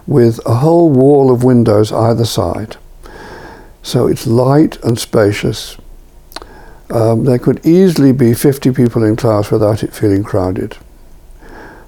with 0.07 0.39
a 0.45 0.55
whole 0.55 0.89
wall 0.89 1.31
of 1.31 1.43
windows 1.43 1.91
either 1.91 2.25
side. 2.25 2.77
So 3.83 4.07
it's 4.07 4.25
light 4.25 4.83
and 4.83 4.97
spacious. 4.97 5.77
Um, 6.89 7.25
there 7.25 7.37
could 7.37 7.63
easily 7.63 8.11
be 8.11 8.33
50 8.33 8.71
people 8.71 9.03
in 9.03 9.15
class 9.15 9.51
without 9.51 9.83
it 9.83 9.93
feeling 9.93 10.23
crowded. 10.23 10.77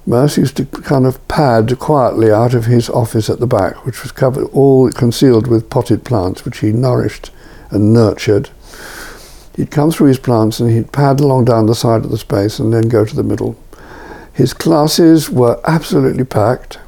Merce 0.06 0.38
used 0.38 0.56
to 0.56 0.64
kind 0.64 1.06
of 1.06 1.26
pad 1.28 1.76
quietly 1.78 2.30
out 2.30 2.54
of 2.54 2.66
his 2.66 2.88
office 2.88 3.28
at 3.28 3.40
the 3.40 3.46
back, 3.46 3.84
which 3.84 4.02
was 4.02 4.12
covered 4.12 4.48
all 4.52 4.90
concealed 4.90 5.48
with 5.48 5.70
potted 5.70 6.04
plants, 6.04 6.44
which 6.44 6.58
he 6.58 6.72
nourished 6.72 7.30
and 7.70 7.92
nurtured. 7.92 8.50
He'd 9.56 9.70
come 9.70 9.90
through 9.90 10.08
his 10.08 10.18
plants 10.18 10.60
and 10.60 10.70
he'd 10.70 10.92
pad 10.92 11.20
along 11.20 11.44
down 11.44 11.66
the 11.66 11.74
side 11.74 12.04
of 12.04 12.10
the 12.10 12.18
space 12.18 12.58
and 12.58 12.72
then 12.72 12.88
go 12.88 13.04
to 13.04 13.14
the 13.14 13.22
middle. 13.22 13.56
His 14.32 14.54
classes 14.54 15.30
were 15.30 15.60
absolutely 15.64 16.24
packed 16.24 16.78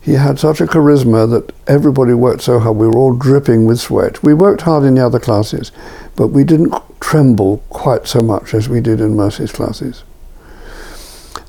he 0.00 0.14
had 0.14 0.38
such 0.38 0.60
a 0.60 0.66
charisma 0.66 1.30
that 1.30 1.52
everybody 1.66 2.14
worked 2.14 2.42
so 2.42 2.58
hard. 2.58 2.76
We 2.76 2.86
were 2.86 2.96
all 2.96 3.14
dripping 3.14 3.66
with 3.66 3.80
sweat. 3.80 4.22
We 4.22 4.32
worked 4.32 4.62
hard 4.62 4.84
in 4.84 4.94
the 4.94 5.04
other 5.04 5.20
classes, 5.20 5.72
but 6.16 6.28
we 6.28 6.42
didn't 6.42 6.74
tremble 7.00 7.58
quite 7.68 8.06
so 8.06 8.20
much 8.20 8.54
as 8.54 8.68
we 8.68 8.80
did 8.80 9.00
in 9.00 9.14
Merce's 9.14 9.52
classes. 9.52 10.04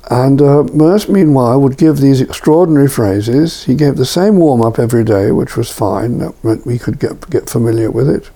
And 0.10 0.42
uh, 0.42 0.64
Merce, 0.64 1.08
meanwhile, 1.08 1.62
would 1.62 1.78
give 1.78 1.98
these 1.98 2.20
extraordinary 2.20 2.90
phrases. 2.90 3.64
He 3.64 3.76
gave 3.76 3.96
the 3.96 4.06
same 4.06 4.36
warm 4.36 4.62
up 4.62 4.78
every 4.78 5.06
day, 5.06 5.32
which 5.32 5.56
was 5.56 5.72
fine. 5.72 6.18
That 6.18 6.44
meant 6.44 6.66
we 6.66 6.78
could 6.78 7.00
get, 7.00 7.30
get 7.30 7.50
familiar 7.50 7.90
with 7.90 8.10
it. 8.10 8.30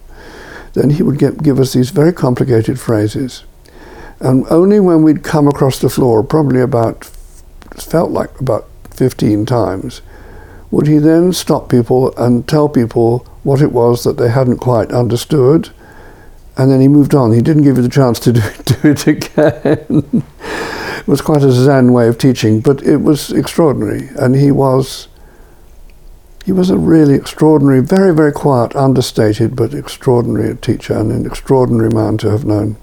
Then 0.74 0.92
he 0.92 1.04
would 1.04 1.20
get, 1.20 1.44
give 1.44 1.60
us 1.60 1.74
these 1.74 1.90
very 1.90 2.14
complicated 2.14 2.80
phrases. 2.80 3.44
And 4.20 4.46
only 4.50 4.80
when 4.80 5.04
we'd 5.04 5.24
come 5.24 5.48
across 5.48 5.80
the 5.80 5.90
floor, 5.90 6.24
probably 6.24 6.62
about, 6.62 7.06
felt 7.76 8.12
like 8.12 8.40
about 8.40 8.68
15 8.92 9.46
times, 9.46 10.02
would 10.72 10.88
he 10.88 10.98
then 10.98 11.34
stop 11.34 11.70
people 11.70 12.16
and 12.18 12.48
tell 12.48 12.70
people 12.70 13.20
what 13.44 13.62
it 13.62 13.72
was 13.72 14.04
that 14.04 14.18
they 14.18 14.30
hadn't 14.30 14.58
quite 14.58 14.92
understood? 14.92 15.70
And 16.58 16.72
then 16.72 16.80
he 16.80 16.88
moved 16.88 17.14
on. 17.14 17.34
He 17.34 17.42
didn't 17.42 17.64
give 17.64 17.78
you 17.78 17.84
the 17.84 17.90
chance 17.90 18.20
to 18.22 18.34
do, 18.34 18.42
do 18.64 18.90
it 18.90 19.08
again. 19.08 20.24
it 21.00 21.08
was 21.08 21.22
quite 21.22 21.44
a 21.44 21.52
Zen 21.52 21.92
way 21.94 22.08
of 22.08 22.18
teaching, 22.18 22.62
but 22.62 22.82
it 22.84 22.98
was 22.98 23.32
extraordinary. 23.32 24.10
And 24.18 24.36
he 24.36 24.52
was 24.52 25.10
he 26.46 26.52
was 26.52 26.70
a 26.70 26.78
really 26.78 27.16
extraordinary, 27.16 27.82
very, 27.82 28.14
very 28.14 28.32
quiet, 28.32 28.76
understated, 28.76 29.56
but 29.56 29.74
extraordinary 29.74 30.56
teacher 30.56 30.94
and 30.94 31.12
an 31.12 31.26
extraordinary 31.26 31.90
man 31.90 32.20
to 32.20 32.30
have 32.30 32.46
known. 32.46 32.78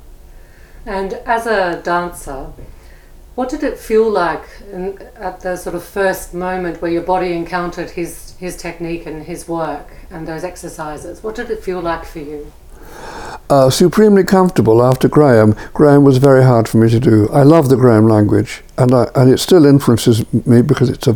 And 0.85 1.15
as 1.27 1.47
a 1.47 1.81
dancer, 1.83 2.53
what 3.35 3.49
did 3.49 3.63
it 3.63 3.79
feel 3.79 4.11
like 4.11 4.45
in, 4.71 4.99
at 5.17 5.41
the 5.41 5.57
sort 5.57 5.75
of 5.75 5.83
first 5.83 6.35
moment 6.35 6.83
where 6.83 6.91
your 6.91 7.03
body 7.03 7.33
encountered 7.33 7.91
his, 7.91 8.37
his 8.39 8.57
technique 8.57 9.07
and 9.07 9.23
his 9.23 9.49
work 9.49 9.89
and 10.11 10.27
those 10.27 10.45
exercises? 10.45 11.23
What 11.23 11.35
did 11.35 11.51
it 11.51 11.63
feel 11.63 11.81
like 11.81 12.05
for 12.05 12.19
you? 12.19 12.53
Uh, 13.49 13.71
supremely 13.71 14.25
comfortable 14.25 14.83
after 14.83 15.09
Graham. 15.09 15.55
Graham 15.73 16.05
was 16.05 16.19
very 16.19 16.43
hard 16.43 16.69
for 16.69 16.79
me 16.79 16.89
to 16.91 17.01
do. 17.01 17.29
I 17.31 17.43
love 17.43 17.69
the 17.69 17.77
Graham 17.77 18.09
language, 18.09 18.63
and 18.79 18.95
I, 18.95 19.09
and 19.15 19.31
it 19.31 19.39
still 19.39 19.67
influences 19.67 20.31
me 20.47 20.63
because 20.63 20.89
it's 20.89 21.07
a, 21.07 21.15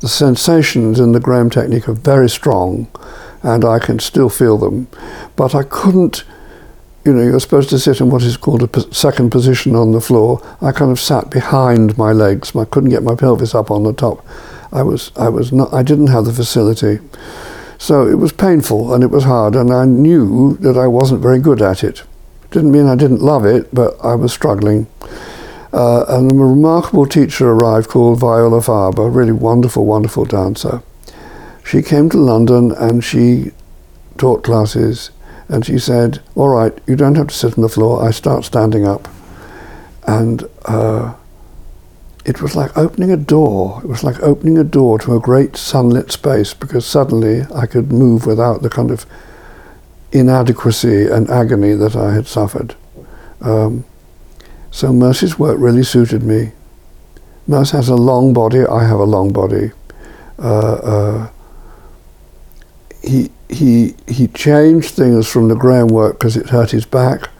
the 0.00 0.08
sensations 0.08 1.00
in 1.00 1.12
the 1.12 1.20
Graham 1.20 1.50
technique 1.50 1.88
are 1.88 1.94
very 1.94 2.28
strong, 2.28 2.88
and 3.42 3.64
I 3.64 3.78
can 3.78 3.98
still 3.98 4.28
feel 4.28 4.58
them. 4.58 4.88
But 5.36 5.54
I 5.54 5.62
couldn't, 5.62 6.24
you 7.08 7.14
know, 7.14 7.22
you're 7.22 7.40
supposed 7.40 7.70
to 7.70 7.78
sit 7.78 8.02
in 8.02 8.10
what 8.10 8.22
is 8.22 8.36
called 8.36 8.62
a 8.62 8.94
second 8.94 9.30
position 9.30 9.74
on 9.74 9.92
the 9.92 10.00
floor. 10.00 10.42
I 10.60 10.72
kind 10.72 10.90
of 10.90 11.00
sat 11.00 11.30
behind 11.30 11.96
my 11.96 12.12
legs. 12.12 12.54
I 12.54 12.66
couldn't 12.66 12.90
get 12.90 13.02
my 13.02 13.14
pelvis 13.14 13.54
up 13.54 13.70
on 13.70 13.84
the 13.84 13.94
top. 13.94 14.26
I 14.72 14.82
was, 14.82 15.10
I 15.16 15.30
was 15.30 15.50
not, 15.50 15.72
I 15.72 15.82
didn't 15.82 16.08
have 16.08 16.26
the 16.26 16.34
facility. 16.34 16.98
So 17.78 18.06
it 18.06 18.16
was 18.16 18.30
painful 18.30 18.92
and 18.92 19.02
it 19.02 19.06
was 19.06 19.24
hard, 19.24 19.56
and 19.56 19.72
I 19.72 19.86
knew 19.86 20.58
that 20.58 20.76
I 20.76 20.86
wasn't 20.86 21.22
very 21.22 21.38
good 21.38 21.62
at 21.62 21.82
it. 21.82 22.02
Didn't 22.50 22.72
mean 22.72 22.86
I 22.86 22.94
didn't 22.94 23.22
love 23.22 23.46
it, 23.46 23.74
but 23.74 23.96
I 24.04 24.14
was 24.14 24.30
struggling. 24.30 24.86
Uh, 25.72 26.04
and 26.08 26.30
a 26.30 26.34
remarkable 26.34 27.06
teacher 27.06 27.48
arrived 27.48 27.88
called 27.88 28.20
Viola 28.20 28.60
Farber, 28.60 29.14
really 29.14 29.32
wonderful, 29.32 29.86
wonderful 29.86 30.26
dancer. 30.26 30.82
She 31.64 31.80
came 31.80 32.10
to 32.10 32.18
London 32.18 32.72
and 32.72 33.02
she 33.02 33.52
taught 34.18 34.44
classes, 34.44 35.10
and 35.48 35.64
she 35.64 35.78
said, 35.78 36.20
"All 36.34 36.48
right, 36.48 36.76
you 36.86 36.96
don't 36.96 37.16
have 37.16 37.28
to 37.28 37.34
sit 37.34 37.56
on 37.56 37.62
the 37.62 37.68
floor. 37.68 38.06
I 38.06 38.10
start 38.10 38.44
standing 38.44 38.86
up." 38.86 39.08
And 40.06 40.48
uh, 40.64 41.14
it 42.24 42.42
was 42.42 42.54
like 42.54 42.76
opening 42.76 43.10
a 43.10 43.16
door. 43.16 43.80
It 43.82 43.88
was 43.88 44.04
like 44.04 44.22
opening 44.22 44.58
a 44.58 44.64
door 44.64 44.98
to 45.00 45.16
a 45.16 45.20
great 45.20 45.56
sunlit 45.56 46.12
space 46.12 46.54
because 46.54 46.86
suddenly 46.86 47.42
I 47.54 47.66
could 47.66 47.90
move 47.90 48.26
without 48.26 48.62
the 48.62 48.70
kind 48.70 48.90
of 48.90 49.06
inadequacy 50.12 51.06
and 51.06 51.28
agony 51.30 51.72
that 51.74 51.96
I 51.96 52.14
had 52.14 52.26
suffered. 52.26 52.74
Um, 53.40 53.84
so 54.70 54.92
Merce's 54.92 55.38
work 55.38 55.58
really 55.58 55.82
suited 55.82 56.22
me. 56.22 56.52
Mercy 57.46 57.76
has 57.76 57.88
a 57.88 57.96
long 57.96 58.32
body. 58.32 58.66
I 58.66 58.84
have 58.84 59.00
a 59.00 59.04
long 59.04 59.32
body. 59.32 59.72
Uh, 60.38 60.74
uh, 60.74 61.30
he 63.08 63.30
he 63.48 63.94
he 64.06 64.28
changed 64.28 64.90
things 64.90 65.26
from 65.26 65.48
the 65.48 65.54
Graham 65.54 65.88
work 65.88 66.18
because 66.18 66.36
it 66.36 66.50
hurt 66.50 66.70
his 66.70 66.86
back 66.86 67.30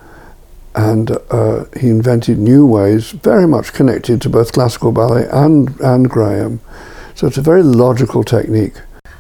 and 0.75 1.11
uh, 1.31 1.65
he 1.79 1.89
invented 1.89 2.39
new 2.39 2.65
ways, 2.65 3.11
very 3.11 3.49
much 3.49 3.73
connected 3.73 4.23
to 4.23 4.29
both 4.29 4.53
classical 4.53 4.93
ballet 4.93 5.27
and, 5.33 5.79
and 5.81 6.09
Graham. 6.09 6.61
So 7.17 7.27
it's 7.27 7.37
a 7.37 7.43
very 7.43 7.65
logical 7.65 8.23
technique. 8.23 8.75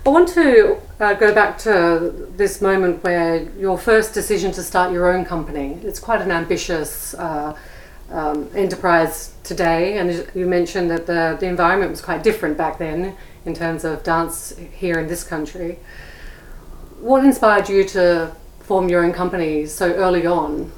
I 0.07 0.11
want 0.11 0.28
to 0.28 0.78
uh, 1.00 1.14
go 1.14 1.35
back 1.35 1.59
to 1.59 2.28
this 2.37 2.62
moment 2.62 3.02
where 3.02 3.43
your 3.59 3.76
first 3.76 4.14
decision 4.14 4.52
to 4.52 4.62
start 4.62 4.93
your 4.93 5.12
own 5.12 5.25
company. 5.25 5.81
It's 5.83 5.99
quite 5.99 6.21
an 6.21 6.31
ambitious 6.31 7.14
uh, 7.14 7.57
um, 8.12 8.49
enterprise 8.55 9.35
today, 9.43 9.99
and 9.99 10.31
you 10.35 10.47
mentioned 10.47 10.90
that 10.93 11.07
the, 11.07 11.37
the 11.40 11.47
environment 11.47 11.90
was 11.90 12.00
quite 12.00 12.23
different 12.23 12.57
back 12.57 12.78
then 12.78 13.17
in 13.45 13.55
terms 13.55 13.85
of 13.85 14.05
dance 14.05 14.55
here 14.73 15.00
in 15.00 15.09
this 15.09 15.25
country. 15.25 15.81
What 17.00 17.25
inspired 17.25 17.69
you 17.69 17.85
to 17.88 18.33
form 18.61 18.88
your 18.88 19.05
own 19.05 19.12
company 19.12 19.67
so 19.67 19.93
early 19.95 20.26
on? 20.26 20.71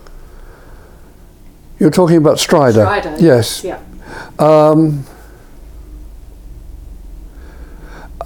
You're 1.78 1.90
talking 1.90 2.16
about 2.16 2.38
Strider. 2.38 2.82
Strider. 2.82 3.16
Yes. 3.18 3.64
Yeah. 3.64 3.80
Um, 4.38 5.04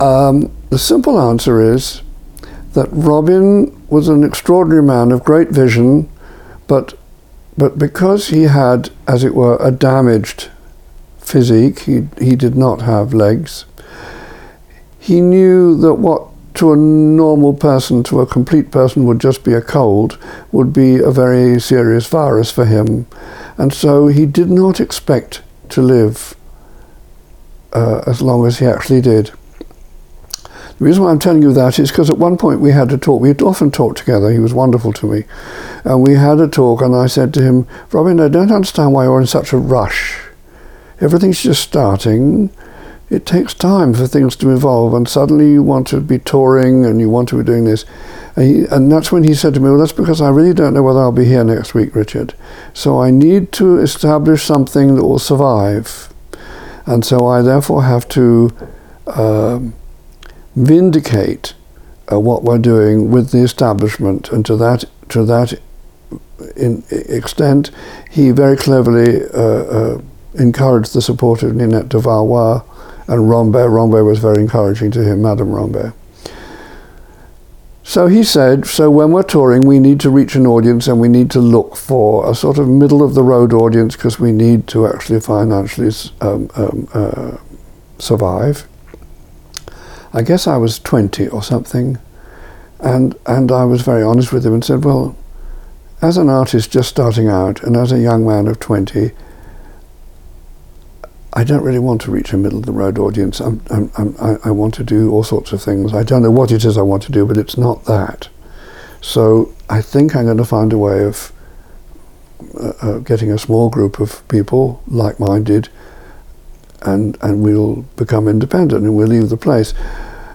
um, 0.01 0.51
the 0.71 0.79
simple 0.79 1.21
answer 1.21 1.61
is 1.61 2.03
that 2.73 2.89
Robin 2.91 3.87
was 3.89 4.09
an 4.09 4.25
extraordinary 4.25 4.83
man 4.83 5.13
of 5.13 5.23
great 5.23 5.51
vision, 5.51 6.11
but 6.67 6.95
but 7.57 7.79
because 7.79 8.29
he 8.29 8.43
had, 8.43 8.91
as 9.07 9.23
it 9.23 9.33
were, 9.33 9.57
a 9.61 9.71
damaged 9.71 10.51
physique, 11.19 11.81
he 11.81 12.09
he 12.19 12.35
did 12.35 12.57
not 12.57 12.83
have 12.83 13.15
legs. 13.15 13.67
He 14.99 15.21
knew 15.21 15.77
that 15.77 15.95
what 15.95 16.34
to 16.55 16.73
a 16.73 16.77
normal 16.77 17.53
person, 17.53 18.03
to 18.05 18.21
a 18.21 18.27
complete 18.27 18.71
person, 18.71 19.07
would 19.07 19.21
just 19.21 19.45
be 19.45 19.53
a 19.53 19.61
cold, 19.61 20.19
would 20.53 20.73
be 20.73 20.99
a 20.99 21.11
very 21.11 21.61
serious 21.61 22.07
virus 22.07 22.51
for 22.51 22.65
him. 22.65 23.07
And 23.59 23.73
so 23.73 24.07
he 24.07 24.25
did 24.25 24.51
not 24.51 24.81
expect 24.81 25.43
to 25.71 25.83
live 25.83 26.35
uh, 27.73 28.03
as 28.07 28.23
long 28.23 28.47
as 28.47 28.61
he 28.61 28.67
actually 28.67 29.01
did. 29.01 29.33
The 30.79 30.85
reason 30.85 31.05
why 31.05 31.11
I'm 31.11 31.21
telling 31.21 31.43
you 31.43 31.53
that 31.53 31.79
is 31.79 31.91
because 31.91 32.11
at 32.11 32.19
one 32.19 32.37
point 32.37 32.61
we 32.61 32.73
had 32.73 32.93
a 32.93 32.99
talk. 32.99 33.21
We 33.21 33.33
often 33.35 33.71
talked 33.71 33.99
together. 33.99 34.31
He 34.31 34.41
was 34.41 34.53
wonderful 34.53 34.93
to 34.95 35.07
me. 35.07 35.25
And 35.85 36.03
we 36.03 36.15
had 36.15 36.41
a 36.41 36.49
talk, 36.49 36.83
and 36.83 36.95
I 36.95 37.07
said 37.07 37.33
to 37.35 37.43
him, 37.43 37.67
Robin, 37.93 38.19
I 38.19 38.29
don't 38.29 38.51
understand 38.51 38.93
why 38.93 39.05
you're 39.05 39.21
in 39.21 39.27
such 39.27 39.53
a 39.53 39.57
rush. 39.57 40.21
Everything's 41.01 41.43
just 41.43 41.63
starting. 41.63 42.51
It 43.15 43.27
takes 43.27 43.55
time 43.55 43.95
for 43.95 44.09
things 44.09 44.35
to 44.37 44.51
evolve, 44.51 44.93
and 44.93 45.09
suddenly 45.09 45.53
you 45.53 45.63
want 45.63 45.87
to 45.89 46.01
be 46.01 46.19
touring 46.19 46.85
and 46.85 47.01
you 47.01 47.09
want 47.09 47.29
to 47.29 47.39
be 47.39 47.45
doing 47.45 47.65
this. 47.65 47.85
And, 48.35 48.45
he, 48.45 48.65
and 48.65 48.91
that's 48.91 49.13
when 49.13 49.23
he 49.23 49.35
said 49.35 49.55
to 49.55 49.61
me, 49.61 49.71
Well, 49.71 49.79
that's 49.79 49.93
because 49.93 50.21
I 50.21 50.31
really 50.31 50.53
don't 50.53 50.75
know 50.75 50.83
whether 50.83 50.99
I'll 50.99 51.13
be 51.13 51.25
here 51.25 51.45
next 51.45 51.75
week, 51.75 51.95
Richard. 51.95 52.35
So 52.73 53.01
I 53.01 53.13
need 53.13 53.53
to 53.53 53.79
establish 53.79 54.43
something 54.43 54.97
that 54.97 55.05
will 55.05 55.21
survive. 55.21 56.13
And 56.87 57.05
so 57.05 57.27
I 57.27 57.41
therefore 57.41 57.85
have 57.85 58.09
to 58.09 58.51
um, 59.07 59.75
vindicate 60.57 61.55
uh, 62.11 62.19
what 62.19 62.43
we're 62.43 62.59
doing 62.59 63.13
with 63.13 63.31
the 63.31 63.43
establishment. 63.43 64.31
And 64.31 64.45
to 64.47 64.57
that, 64.57 64.87
to 65.11 65.25
that 65.25 65.61
in, 66.57 66.83
extent, 66.91 67.71
he 68.11 68.33
very 68.33 68.57
cleverly 68.57 69.23
uh, 69.33 69.39
uh, 69.39 70.01
encouraged 70.35 70.95
the 70.95 71.01
support 71.01 71.45
of 71.45 71.55
Ninette 71.55 71.89
de 71.89 71.99
Valois 72.01 72.63
and 73.07 73.29
Rambert. 73.29 73.71
Rambert 73.71 74.05
was 74.05 74.19
very 74.19 74.41
encouraging 74.41 74.91
to 74.93 75.03
him, 75.03 75.23
Madame 75.23 75.53
Rambert. 75.53 75.95
So 77.87 78.07
he 78.07 78.25
said, 78.25 78.67
so 78.67 78.91
when 78.91 79.13
we're 79.13 79.23
touring, 79.23 79.67
we 79.67 79.79
need 79.79 80.01
to 80.01 80.11
reach 80.11 80.35
an 80.35 80.47
audience 80.47 80.89
and 80.89 80.99
we 80.99 81.09
need 81.09 81.31
to 81.33 81.41
look 81.41 81.77
for 81.77 82.29
a 82.29 82.35
sort 82.35 82.59
of 82.59 82.67
middle 82.67 83.03
of 83.03 83.15
the 83.15 83.23
road 83.23 83.53
audience 83.53 83.95
because 83.95 84.19
we 84.19 84.33
need 84.33 84.67
to 84.69 84.87
actually 84.87 85.21
financially 85.21 85.93
um, 86.23 86.51
um, 86.57 86.89
uh, 86.95 87.37
survive. 87.99 88.67
I 90.15 90.23
guess 90.23 90.47
I 90.47 90.57
was 90.57 90.79
20 90.79 91.29
or 91.29 91.43
something, 91.43 91.99
and, 92.81 93.15
and 93.27 93.53
I 93.53 93.65
was 93.65 93.83
very 93.83 94.03
honest 94.03 94.33
with 94.33 94.47
him 94.47 94.55
and 94.55 94.65
said, 94.65 94.85
well, 94.85 95.15
as 96.01 96.17
an 96.17 96.31
artist 96.31 96.71
just 96.71 96.89
starting 96.89 97.29
out 97.29 97.63
and 97.63 97.77
as 97.77 97.93
a 97.93 97.99
young 97.99 98.27
man 98.27 98.47
of 98.47 98.61
20, 98.61 99.11
I 101.37 101.43
don't 101.43 101.65
really 101.65 101.81
want 101.81 102.01
to 102.03 102.13
reach 102.13 102.33
a 102.33 102.37
middle 102.37 102.61
of 102.61 102.67
the 102.67 102.73
road 102.73 102.97
audience. 102.97 103.41
I'm, 103.41 103.61
I'm, 103.69 103.91
I'm, 103.99 104.39
i 104.45 104.51
want 104.53 104.73
to 104.75 104.85
do 104.85 105.11
all 105.11 105.25
sorts 105.25 105.53
of 105.53 105.61
things. 105.61 105.93
I 105.93 106.05
don't 106.05 106.23
know 106.23 106.31
what 106.31 106.53
it 106.53 106.65
is 106.65 106.79
I 106.79 106.83
want 106.83 107.03
to 107.05 107.13
do, 107.13 107.27
but 107.27 107.37
it's 107.37 107.59
not 107.59 107.85
that. 107.87 108.29
So 109.01 109.53
I 109.69 109.83
think 109.83 110.15
I'm 110.15 110.27
going 110.27 110.37
to 110.37 110.45
find 110.45 110.73
a 110.73 110.79
way 110.79 111.05
of 111.05 111.33
uh, 112.59 112.73
uh, 112.81 112.99
getting 112.99 113.33
a 113.33 113.39
small 113.39 113.69
group 113.69 113.99
of 113.99 114.27
people 114.29 114.81
like-minded, 114.87 115.69
and 116.83 117.19
and 117.21 117.43
we'll 117.43 117.83
become 117.97 118.29
independent 118.29 118.85
and 118.85 118.95
we'll 118.95 119.09
leave 119.09 119.29
the 119.29 119.37
place. 119.37 119.75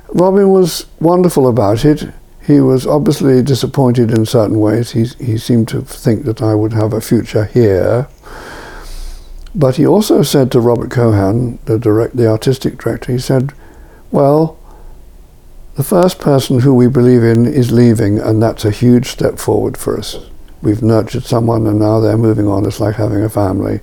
Robin 0.10 0.50
was 0.50 0.86
wonderful 1.00 1.48
about 1.48 1.86
it. 1.86 2.10
He 2.46 2.60
was 2.60 2.86
obviously 2.86 3.42
disappointed 3.42 4.12
in 4.12 4.26
certain 4.26 4.60
ways. 4.60 4.92
He 4.92 5.06
he 5.24 5.38
seemed 5.38 5.70
to 5.70 5.82
think 5.82 6.26
that 6.26 6.42
I 6.42 6.56
would 6.56 6.74
have 6.74 6.92
a 6.92 7.00
future 7.00 7.46
here 7.46 8.08
but 9.56 9.76
he 9.76 9.86
also 9.86 10.22
said 10.22 10.52
to 10.52 10.60
Robert 10.60 10.92
Cohan, 10.92 11.60
the, 11.66 11.80
direct, 11.80 12.16
the 12.16 12.28
artistic 12.28 12.78
director, 12.78 13.12
he 13.12 13.20
said, 13.20 13.54
well, 14.12 14.58
the 15.76 15.84
first 15.84 16.20
person 16.20 16.60
who 16.60 16.74
we 16.74 16.88
believe 16.88 17.24
in 17.24 17.46
is 17.46 17.72
leaving, 17.72 18.20
and 18.20 18.44
that's 18.44 18.66
a 18.66 18.72
huge 18.72 19.08
step 19.08 19.40
forward 19.40 19.78
for 19.78 19.98
us. 19.98 20.18
We've 20.62 20.84
nurtured 20.84 21.24
someone, 21.24 21.66
and 21.68 21.80
now 21.80 22.00
they're 22.00 22.18
moving 22.18 22.48
on. 22.48 22.66
It's 22.66 22.82
like 22.82 22.96
having 22.96 23.24
a 23.24 23.30
family, 23.30 23.80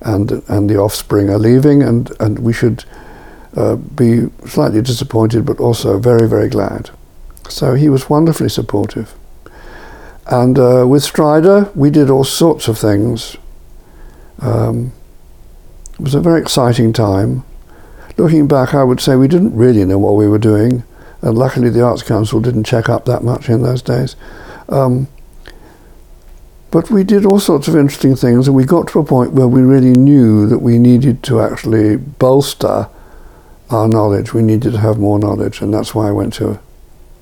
and 0.00 0.30
and 0.48 0.70
the 0.70 0.76
offspring 0.76 1.30
are 1.30 1.38
leaving, 1.38 1.82
and 1.82 2.12
and 2.20 2.38
we 2.38 2.52
should 2.52 2.84
uh, 3.56 3.74
be 3.74 4.28
slightly 4.46 4.82
disappointed, 4.82 5.44
but 5.44 5.58
also 5.58 5.98
very 5.98 6.28
very 6.28 6.48
glad. 6.48 6.90
So 7.48 7.74
he 7.74 7.88
was 7.88 8.08
wonderfully 8.08 8.48
supportive. 8.48 9.14
And 10.26 10.58
uh, 10.58 10.86
with 10.86 11.02
Strider, 11.02 11.72
we 11.74 11.90
did 11.90 12.08
all 12.08 12.24
sorts 12.24 12.68
of 12.68 12.78
things. 12.78 13.36
Um, 14.38 14.92
was 16.02 16.14
a 16.14 16.20
very 16.20 16.40
exciting 16.40 16.92
time. 16.92 17.44
Looking 18.16 18.48
back, 18.48 18.74
I 18.74 18.84
would 18.84 19.00
say 19.00 19.16
we 19.16 19.28
didn't 19.28 19.56
really 19.56 19.84
know 19.84 19.98
what 19.98 20.16
we 20.16 20.28
were 20.28 20.38
doing, 20.38 20.82
and 21.22 21.38
luckily 21.38 21.70
the 21.70 21.82
Arts 21.82 22.02
Council 22.02 22.40
didn't 22.40 22.64
check 22.64 22.88
up 22.88 23.04
that 23.04 23.22
much 23.22 23.48
in 23.48 23.62
those 23.62 23.82
days. 23.82 24.16
Um, 24.68 25.08
but 26.70 26.90
we 26.90 27.04
did 27.04 27.24
all 27.24 27.38
sorts 27.38 27.68
of 27.68 27.76
interesting 27.76 28.16
things, 28.16 28.48
and 28.48 28.56
we 28.56 28.64
got 28.64 28.88
to 28.88 28.98
a 28.98 29.04
point 29.04 29.32
where 29.32 29.46
we 29.46 29.62
really 29.62 29.92
knew 29.92 30.46
that 30.46 30.58
we 30.58 30.78
needed 30.78 31.22
to 31.24 31.40
actually 31.40 31.96
bolster 31.96 32.88
our 33.70 33.88
knowledge. 33.88 34.34
We 34.34 34.42
needed 34.42 34.72
to 34.72 34.78
have 34.80 34.98
more 34.98 35.18
knowledge, 35.18 35.60
and 35.60 35.72
that's 35.72 35.94
why 35.94 36.08
I 36.08 36.12
went 36.12 36.34
to, 36.34 36.58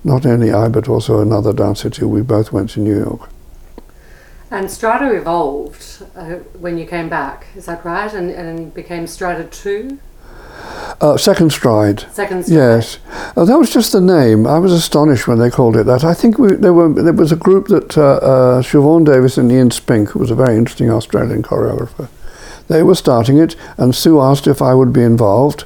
not 0.03 0.25
only 0.25 0.51
I, 0.51 0.69
but 0.69 0.89
also 0.89 1.21
another 1.21 1.53
dancer 1.53 1.89
too. 1.89 2.07
We 2.07 2.21
both 2.21 2.51
went 2.51 2.71
to 2.71 2.79
New 2.79 2.97
York. 2.97 3.29
And 4.51 4.69
Strider 4.69 5.15
evolved 5.15 6.03
uh, 6.13 6.35
when 6.59 6.77
you 6.77 6.85
came 6.85 7.07
back, 7.07 7.47
is 7.55 7.65
that 7.67 7.85
right? 7.85 8.13
And, 8.13 8.29
and 8.29 8.73
became 8.73 9.07
Strider 9.07 9.45
2? 9.45 9.97
Uh, 10.99 11.17
second 11.17 11.51
stride. 11.51 12.01
Second 12.11 12.43
Stride. 12.43 12.57
Yes, 12.57 12.99
uh, 13.35 13.45
that 13.45 13.57
was 13.57 13.71
just 13.71 13.93
the 13.93 14.01
name. 14.01 14.45
I 14.45 14.59
was 14.59 14.73
astonished 14.73 15.27
when 15.27 15.39
they 15.39 15.49
called 15.49 15.77
it 15.77 15.85
that. 15.85 16.03
I 16.03 16.13
think 16.13 16.37
we, 16.37 16.53
there 16.53 16.73
were 16.73 16.93
there 16.93 17.13
was 17.13 17.31
a 17.31 17.35
group 17.35 17.67
that 17.69 17.97
uh, 17.97 18.17
uh, 18.17 18.61
Siobhan 18.61 19.05
Davies 19.05 19.37
and 19.37 19.51
Ian 19.51 19.71
Spink, 19.71 20.09
who 20.09 20.19
was 20.19 20.29
a 20.29 20.35
very 20.35 20.55
interesting 20.57 20.91
Australian 20.91 21.41
choreographer, 21.41 22.09
they 22.67 22.83
were 22.83 22.93
starting 22.93 23.39
it, 23.39 23.55
and 23.77 23.95
Sue 23.95 24.19
asked 24.19 24.45
if 24.45 24.61
I 24.61 24.75
would 24.75 24.93
be 24.93 25.01
involved, 25.01 25.63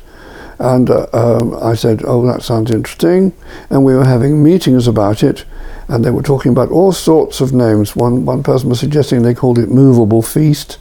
and 0.60 0.90
uh, 0.90 1.08
um, 1.12 1.54
I 1.62 1.74
said, 1.76 2.04
"Oh, 2.06 2.26
that 2.28 2.44
sounds 2.44 2.72
interesting," 2.72 3.34
and 3.70 3.84
we 3.84 3.96
were 3.96 4.06
having 4.06 4.42
meetings 4.42 4.88
about 4.88 5.24
it, 5.24 5.44
and 5.88 6.04
they 6.04 6.12
were 6.12 6.22
talking 6.22 6.52
about 6.52 6.72
all 6.72 6.92
sorts 6.92 7.42
of 7.42 7.54
names. 7.54 7.96
One 7.96 8.26
one 8.26 8.44
person 8.44 8.70
was 8.70 8.80
suggesting 8.80 9.22
they 9.22 9.34
called 9.34 9.60
it 9.60 9.70
Movable 9.70 10.22
Feast. 10.22 10.78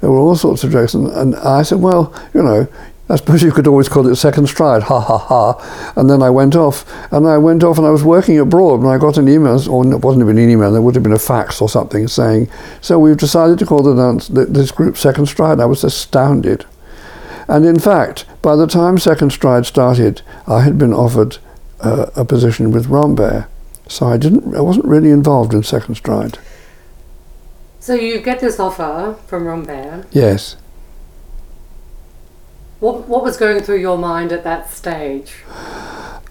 There 0.00 0.10
were 0.10 0.18
all 0.18 0.36
sorts 0.36 0.64
of 0.64 0.70
jokes, 0.70 0.94
and, 0.94 1.08
and 1.08 1.34
I 1.36 1.62
said, 1.62 1.80
"Well, 1.80 2.12
you 2.34 2.42
know." 2.42 2.68
I 3.10 3.16
suppose 3.16 3.42
you 3.42 3.52
could 3.52 3.66
always 3.66 3.88
call 3.88 4.06
it 4.06 4.16
second 4.16 4.48
stride, 4.48 4.82
ha 4.82 5.00
ha 5.00 5.16
ha. 5.16 5.92
And 5.96 6.10
then 6.10 6.22
I 6.22 6.28
went 6.28 6.54
off, 6.54 6.84
and 7.10 7.26
I 7.26 7.38
went 7.38 7.64
off, 7.64 7.78
and 7.78 7.86
I 7.86 7.90
was 7.90 8.04
working 8.04 8.38
abroad, 8.38 8.80
and 8.80 8.88
I 8.90 8.98
got 8.98 9.16
an 9.16 9.28
email, 9.28 9.58
or 9.70 9.90
it 9.90 10.04
wasn't 10.04 10.24
even 10.24 10.36
an 10.36 10.50
email, 10.50 10.70
there 10.70 10.82
would 10.82 10.94
have 10.94 11.02
been 11.02 11.14
a 11.14 11.18
fax 11.18 11.62
or 11.62 11.70
something 11.70 12.06
saying, 12.06 12.50
"So 12.82 12.98
we've 12.98 13.16
decided 13.16 13.58
to 13.60 13.64
call 13.66 13.82
the 13.82 13.94
dance 13.94 14.28
this 14.28 14.70
group 14.70 14.98
Second 14.98 15.24
Stride." 15.24 15.58
I 15.58 15.64
was 15.64 15.84
astounded, 15.84 16.66
and 17.48 17.64
in 17.64 17.78
fact, 17.78 18.26
by 18.42 18.56
the 18.56 18.66
time 18.66 18.98
Second 18.98 19.32
Stride 19.32 19.64
started, 19.64 20.20
I 20.46 20.60
had 20.60 20.76
been 20.76 20.92
offered 20.92 21.38
uh, 21.80 22.06
a 22.14 22.26
position 22.26 22.72
with 22.72 22.88
Rambert, 22.88 23.46
so 23.88 24.06
I 24.06 24.16
didn't, 24.16 24.54
I 24.54 24.60
wasn't 24.60 24.86
really 24.86 25.10
involved 25.10 25.52
in 25.54 25.62
Second 25.62 25.96
Stride. 25.96 26.38
So 27.80 27.94
you 27.94 28.20
get 28.20 28.40
this 28.40 28.60
offer 28.60 29.16
from 29.26 29.46
Rambert. 29.46 30.06
Yes. 30.12 30.56
What, 32.80 33.08
what 33.08 33.24
was 33.24 33.36
going 33.36 33.62
through 33.62 33.78
your 33.80 33.98
mind 33.98 34.30
at 34.30 34.44
that 34.44 34.70
stage? 34.70 35.34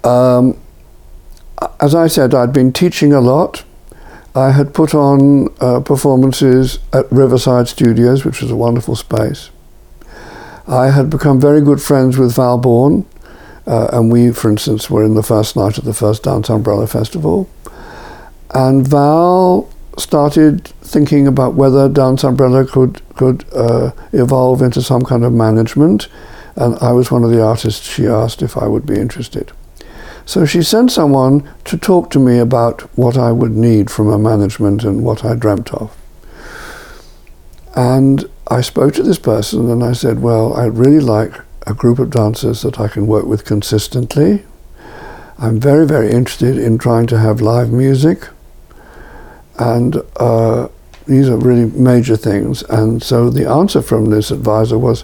Um, 0.03 0.57
as 1.81 1.95
I 1.95 2.07
said, 2.07 2.33
I'd 2.33 2.53
been 2.53 2.71
teaching 2.71 3.11
a 3.11 3.19
lot. 3.19 3.63
I 4.35 4.51
had 4.51 4.73
put 4.73 4.93
on 4.93 5.49
uh, 5.59 5.79
performances 5.79 6.79
at 6.93 7.11
Riverside 7.11 7.67
Studios, 7.67 8.23
which 8.23 8.41
was 8.41 8.51
a 8.51 8.55
wonderful 8.55 8.95
space. 8.95 9.49
I 10.67 10.91
had 10.91 11.09
become 11.09 11.41
very 11.41 11.61
good 11.61 11.81
friends 11.81 12.17
with 12.17 12.35
Val 12.35 12.57
Bourne, 12.57 13.05
uh, 13.67 13.89
and 13.91 14.11
we, 14.11 14.31
for 14.31 14.49
instance, 14.49 14.89
were 14.89 15.03
in 15.03 15.15
the 15.15 15.23
first 15.23 15.55
night 15.55 15.77
of 15.77 15.83
the 15.83 15.93
first 15.93 16.23
Dance 16.23 16.49
Umbrella 16.49 16.87
Festival. 16.87 17.49
And 18.53 18.87
Val 18.87 19.69
started 19.97 20.67
thinking 20.81 21.27
about 21.27 21.55
whether 21.55 21.89
Dance 21.89 22.23
Umbrella 22.23 22.65
could 22.65 23.01
could 23.15 23.45
uh, 23.53 23.91
evolve 24.13 24.61
into 24.61 24.81
some 24.81 25.03
kind 25.03 25.25
of 25.25 25.33
management, 25.33 26.07
and 26.55 26.77
I 26.79 26.91
was 26.93 27.11
one 27.11 27.23
of 27.23 27.31
the 27.31 27.43
artists 27.43 27.85
she 27.85 28.07
asked 28.07 28.41
if 28.41 28.55
I 28.55 28.67
would 28.67 28.85
be 28.85 28.95
interested. 28.95 29.51
So 30.25 30.45
she 30.45 30.61
sent 30.61 30.91
someone 30.91 31.49
to 31.65 31.77
talk 31.77 32.09
to 32.11 32.19
me 32.19 32.37
about 32.37 32.81
what 32.97 33.17
I 33.17 33.31
would 33.31 33.55
need 33.55 33.89
from 33.89 34.09
a 34.09 34.19
management 34.19 34.83
and 34.83 35.03
what 35.03 35.23
I 35.23 35.35
dreamt 35.35 35.73
of. 35.73 35.95
And 37.75 38.29
I 38.47 38.61
spoke 38.61 38.93
to 38.95 39.03
this 39.03 39.19
person 39.19 39.69
and 39.71 39.83
I 39.83 39.93
said, 39.93 40.21
Well, 40.21 40.53
I'd 40.53 40.77
really 40.77 40.99
like 40.99 41.33
a 41.67 41.73
group 41.73 41.99
of 41.99 42.09
dancers 42.09 42.61
that 42.61 42.79
I 42.79 42.87
can 42.87 43.07
work 43.07 43.25
with 43.25 43.45
consistently. 43.45 44.45
I'm 45.37 45.59
very, 45.59 45.85
very 45.85 46.11
interested 46.11 46.57
in 46.57 46.77
trying 46.77 47.07
to 47.07 47.19
have 47.19 47.41
live 47.41 47.71
music. 47.71 48.27
And 49.59 50.01
uh, 50.15 50.69
these 51.05 51.29
are 51.29 51.37
really 51.37 51.65
major 51.65 52.15
things. 52.15 52.63
And 52.63 53.03
so 53.03 53.29
the 53.29 53.49
answer 53.49 53.81
from 53.81 54.05
this 54.05 54.31
advisor 54.31 54.77
was, 54.77 55.03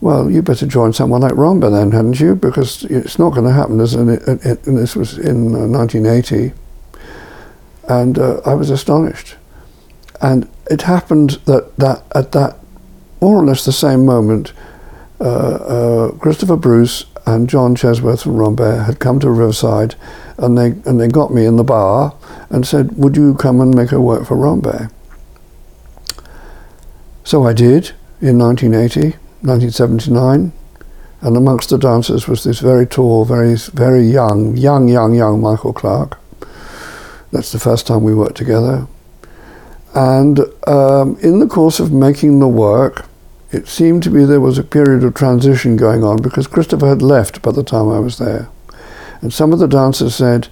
well, 0.00 0.30
you 0.30 0.42
better 0.42 0.66
join 0.66 0.92
someone 0.92 1.20
like 1.20 1.36
Rambert 1.36 1.72
then, 1.72 1.92
hadn't 1.92 2.18
you? 2.18 2.34
Because 2.34 2.84
it's 2.84 3.18
not 3.18 3.30
going 3.30 3.44
to 3.44 3.52
happen. 3.52 3.78
And 3.78 4.78
this 4.78 4.96
was 4.96 5.18
in 5.18 5.54
uh, 5.54 5.66
1980. 5.68 6.52
And 7.88 8.18
uh, 8.18 8.40
I 8.46 8.54
was 8.54 8.70
astonished. 8.70 9.36
And 10.20 10.50
it 10.70 10.82
happened 10.82 11.38
that, 11.44 11.76
that 11.76 12.02
at 12.14 12.32
that 12.32 12.56
more 13.20 13.36
or 13.36 13.44
less 13.44 13.64
the 13.64 13.72
same 13.72 14.04
moment, 14.04 14.52
uh, 14.52 14.52
uh, 14.52 14.75
Christopher 15.18 16.56
Bruce 16.56 17.06
and 17.26 17.48
John 17.48 17.74
Chesworth 17.74 18.22
from 18.22 18.36
Rambert 18.36 18.86
had 18.86 19.00
come 19.00 19.18
to 19.20 19.30
Riverside 19.30 19.96
and 20.38 20.56
they, 20.56 20.66
and 20.88 21.00
they 21.00 21.08
got 21.08 21.32
me 21.32 21.44
in 21.46 21.56
the 21.56 21.64
bar 21.64 22.14
and 22.50 22.66
said, 22.66 22.96
Would 22.96 23.16
you 23.16 23.34
come 23.34 23.60
and 23.60 23.74
make 23.74 23.92
a 23.92 24.00
work 24.00 24.26
for 24.26 24.36
Rambert? 24.36 24.90
So 27.24 27.44
I 27.44 27.52
did 27.52 27.92
in 28.20 28.38
1980, 28.38 29.16
1979. 29.42 30.52
And 31.22 31.36
amongst 31.36 31.70
the 31.70 31.78
dancers 31.78 32.28
was 32.28 32.44
this 32.44 32.60
very 32.60 32.86
tall, 32.86 33.24
very, 33.24 33.54
very 33.56 34.06
young, 34.06 34.56
young, 34.56 34.86
young, 34.86 35.14
young 35.14 35.40
Michael 35.40 35.72
Clark. 35.72 36.20
That's 37.32 37.50
the 37.50 37.58
first 37.58 37.86
time 37.86 38.04
we 38.04 38.14
worked 38.14 38.36
together. 38.36 38.86
And 39.94 40.40
um, 40.68 41.16
in 41.20 41.40
the 41.40 41.48
course 41.48 41.80
of 41.80 41.90
making 41.90 42.38
the 42.38 42.48
work, 42.48 43.06
it 43.52 43.68
seemed 43.68 44.02
to 44.02 44.10
be 44.10 44.24
there 44.24 44.40
was 44.40 44.58
a 44.58 44.64
period 44.64 45.04
of 45.04 45.14
transition 45.14 45.76
going 45.76 46.02
on 46.02 46.20
because 46.20 46.46
Christopher 46.46 46.88
had 46.88 47.02
left 47.02 47.42
by 47.42 47.52
the 47.52 47.62
time 47.62 47.88
I 47.88 47.98
was 47.98 48.18
there. 48.18 48.48
And 49.20 49.32
some 49.32 49.52
of 49.52 49.58
the 49.58 49.68
dancers 49.68 50.14
said, 50.14 50.48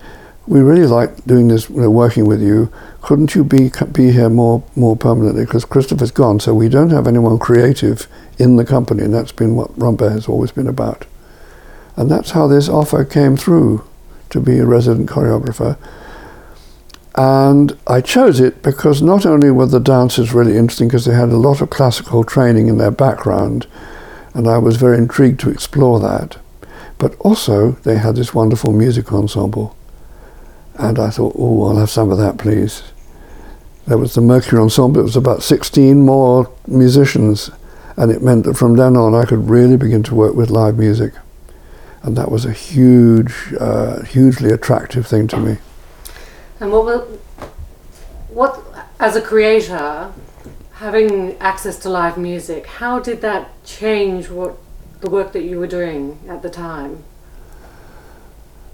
"We 0.46 0.60
really 0.60 0.86
like 0.86 1.24
doing 1.26 1.48
this, 1.48 1.68
you 1.68 1.80
know, 1.80 1.90
working 1.90 2.24
with 2.26 2.40
you. 2.42 2.70
Couldn't 3.02 3.34
you 3.34 3.44
be 3.44 3.70
be 3.92 4.12
here 4.12 4.30
more 4.30 4.62
more 4.76 4.96
permanently? 4.96 5.44
Because 5.44 5.64
Christopher's 5.64 6.10
gone, 6.10 6.40
so 6.40 6.54
we 6.54 6.68
don't 6.68 6.90
have 6.90 7.06
anyone 7.06 7.38
creative 7.38 8.06
in 8.38 8.56
the 8.56 8.64
company, 8.64 9.02
and 9.02 9.12
that's 9.12 9.32
been 9.32 9.56
what 9.56 9.70
Rambert 9.76 10.12
has 10.12 10.28
always 10.28 10.52
been 10.52 10.68
about. 10.68 11.04
And 11.96 12.10
that's 12.10 12.30
how 12.30 12.46
this 12.46 12.68
offer 12.68 13.04
came 13.04 13.36
through 13.36 13.84
to 14.30 14.40
be 14.40 14.58
a 14.58 14.66
resident 14.66 15.08
choreographer. 15.08 15.76
And 17.16 17.78
I 17.86 18.00
chose 18.00 18.40
it 18.40 18.62
because 18.62 19.00
not 19.00 19.24
only 19.24 19.50
were 19.50 19.66
the 19.66 19.78
dancers 19.78 20.34
really 20.34 20.56
interesting 20.56 20.88
because 20.88 21.04
they 21.04 21.14
had 21.14 21.28
a 21.28 21.36
lot 21.36 21.60
of 21.60 21.70
classical 21.70 22.24
training 22.24 22.66
in 22.66 22.78
their 22.78 22.90
background, 22.90 23.66
and 24.34 24.48
I 24.48 24.58
was 24.58 24.76
very 24.76 24.98
intrigued 24.98 25.38
to 25.40 25.50
explore 25.50 26.00
that, 26.00 26.38
but 26.98 27.14
also 27.20 27.72
they 27.84 27.98
had 27.98 28.16
this 28.16 28.34
wonderful 28.34 28.72
music 28.72 29.12
ensemble. 29.12 29.76
And 30.74 30.98
I 30.98 31.10
thought, 31.10 31.36
oh, 31.38 31.66
I'll 31.66 31.76
have 31.76 31.90
some 31.90 32.10
of 32.10 32.18
that, 32.18 32.36
please. 32.36 32.82
There 33.86 33.98
was 33.98 34.14
the 34.14 34.20
Mercury 34.20 34.60
Ensemble, 34.60 35.00
it 35.00 35.04
was 35.04 35.14
about 35.14 35.42
16 35.42 36.04
more 36.04 36.50
musicians, 36.66 37.50
and 37.96 38.10
it 38.10 38.22
meant 38.22 38.44
that 38.44 38.56
from 38.56 38.74
then 38.74 38.96
on 38.96 39.14
I 39.14 39.24
could 39.24 39.48
really 39.48 39.76
begin 39.76 40.02
to 40.04 40.14
work 40.16 40.34
with 40.34 40.50
live 40.50 40.78
music. 40.78 41.12
And 42.02 42.16
that 42.16 42.30
was 42.30 42.44
a 42.44 42.52
huge, 42.52 43.54
uh, 43.60 44.02
hugely 44.02 44.50
attractive 44.50 45.06
thing 45.06 45.28
to 45.28 45.36
me. 45.36 45.58
And 46.60 46.70
what 46.70 46.84
will, 46.84 47.00
what 48.28 48.62
as 49.00 49.16
a 49.16 49.20
creator, 49.20 50.12
having 50.74 51.36
access 51.38 51.78
to 51.80 51.88
live 51.88 52.16
music, 52.16 52.66
how 52.66 52.98
did 52.98 53.20
that 53.22 53.50
change 53.64 54.30
what 54.30 54.56
the 55.00 55.10
work 55.10 55.32
that 55.32 55.42
you 55.44 55.58
were 55.58 55.66
doing 55.66 56.18
at 56.28 56.42
the 56.42 56.50
time? 56.50 57.02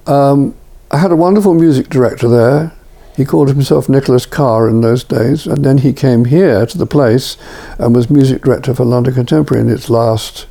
Um, 0.07 0.55
I 0.91 0.99
had 0.99 1.13
a 1.13 1.17
wonderful 1.17 1.55
music 1.55 1.89
director 1.89 2.29
there. 2.29 2.73
He 3.17 3.25
called 3.25 3.49
himself 3.49 3.89
Nicholas 3.89 4.25
Carr 4.25 4.69
in 4.69 4.81
those 4.81 5.05
days, 5.05 5.47
and 5.47 5.65
then 5.65 5.79
he 5.79 5.93
came 5.93 6.25
here 6.27 6.65
to 6.67 6.79
the 6.79 6.87
place 6.87 7.37
and 7.79 7.95
was 7.95 8.09
music 8.09 8.43
director 8.43 8.75
for 8.75 8.85
London 8.85 9.15
Contemporary 9.15 9.63
in 9.63 9.71
its 9.71 9.91
last 9.91 10.47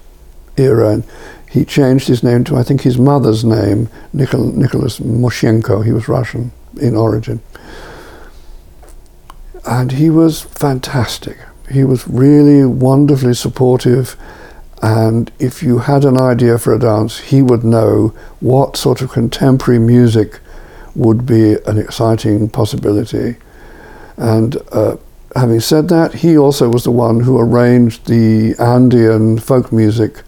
era. 0.56 0.90
And 0.90 1.04
he 1.50 1.66
changed 1.66 2.08
his 2.08 2.24
name 2.24 2.44
to, 2.44 2.58
I 2.58 2.64
think, 2.64 2.82
his 2.82 2.98
mother's 2.98 3.44
name, 3.44 3.90
Nicholas 4.14 5.00
Moshenko. 5.00 5.84
He 5.84 5.92
was 5.92 6.08
Russian 6.08 6.52
in 6.80 6.96
origin. 6.96 7.42
And 9.66 9.92
he 9.94 10.10
was 10.10 10.42
fantastic. 10.42 11.38
He 11.72 11.84
was 11.84 12.08
really 12.08 12.66
wonderfully 12.66 13.34
supportive. 13.34 14.16
And 14.82 15.32
if 15.40 15.62
you 15.62 15.80
had 15.80 16.06
an 16.06 16.20
idea 16.20 16.58
for 16.58 16.74
a 16.74 16.80
dance, 16.80 17.20
he 17.20 17.42
would 17.42 17.64
know 17.64 18.10
what 18.40 18.78
sort 18.78 19.02
of 19.02 19.12
contemporary 19.12 19.80
music 19.80 20.40
would 20.96 21.26
be 21.26 21.56
an 21.66 21.78
exciting 21.78 22.50
possibility. 22.50 23.36
And 24.18 24.58
uh, 24.72 24.98
having 25.36 25.60
said 25.60 25.90
that, 25.90 26.16
he 26.16 26.38
also 26.38 26.70
was 26.70 26.84
the 26.84 26.92
one 26.92 27.22
who 27.22 27.38
arranged 27.38 28.08
the 28.08 28.56
Andean 28.60 29.38
folk 29.40 29.72
music 29.72 30.24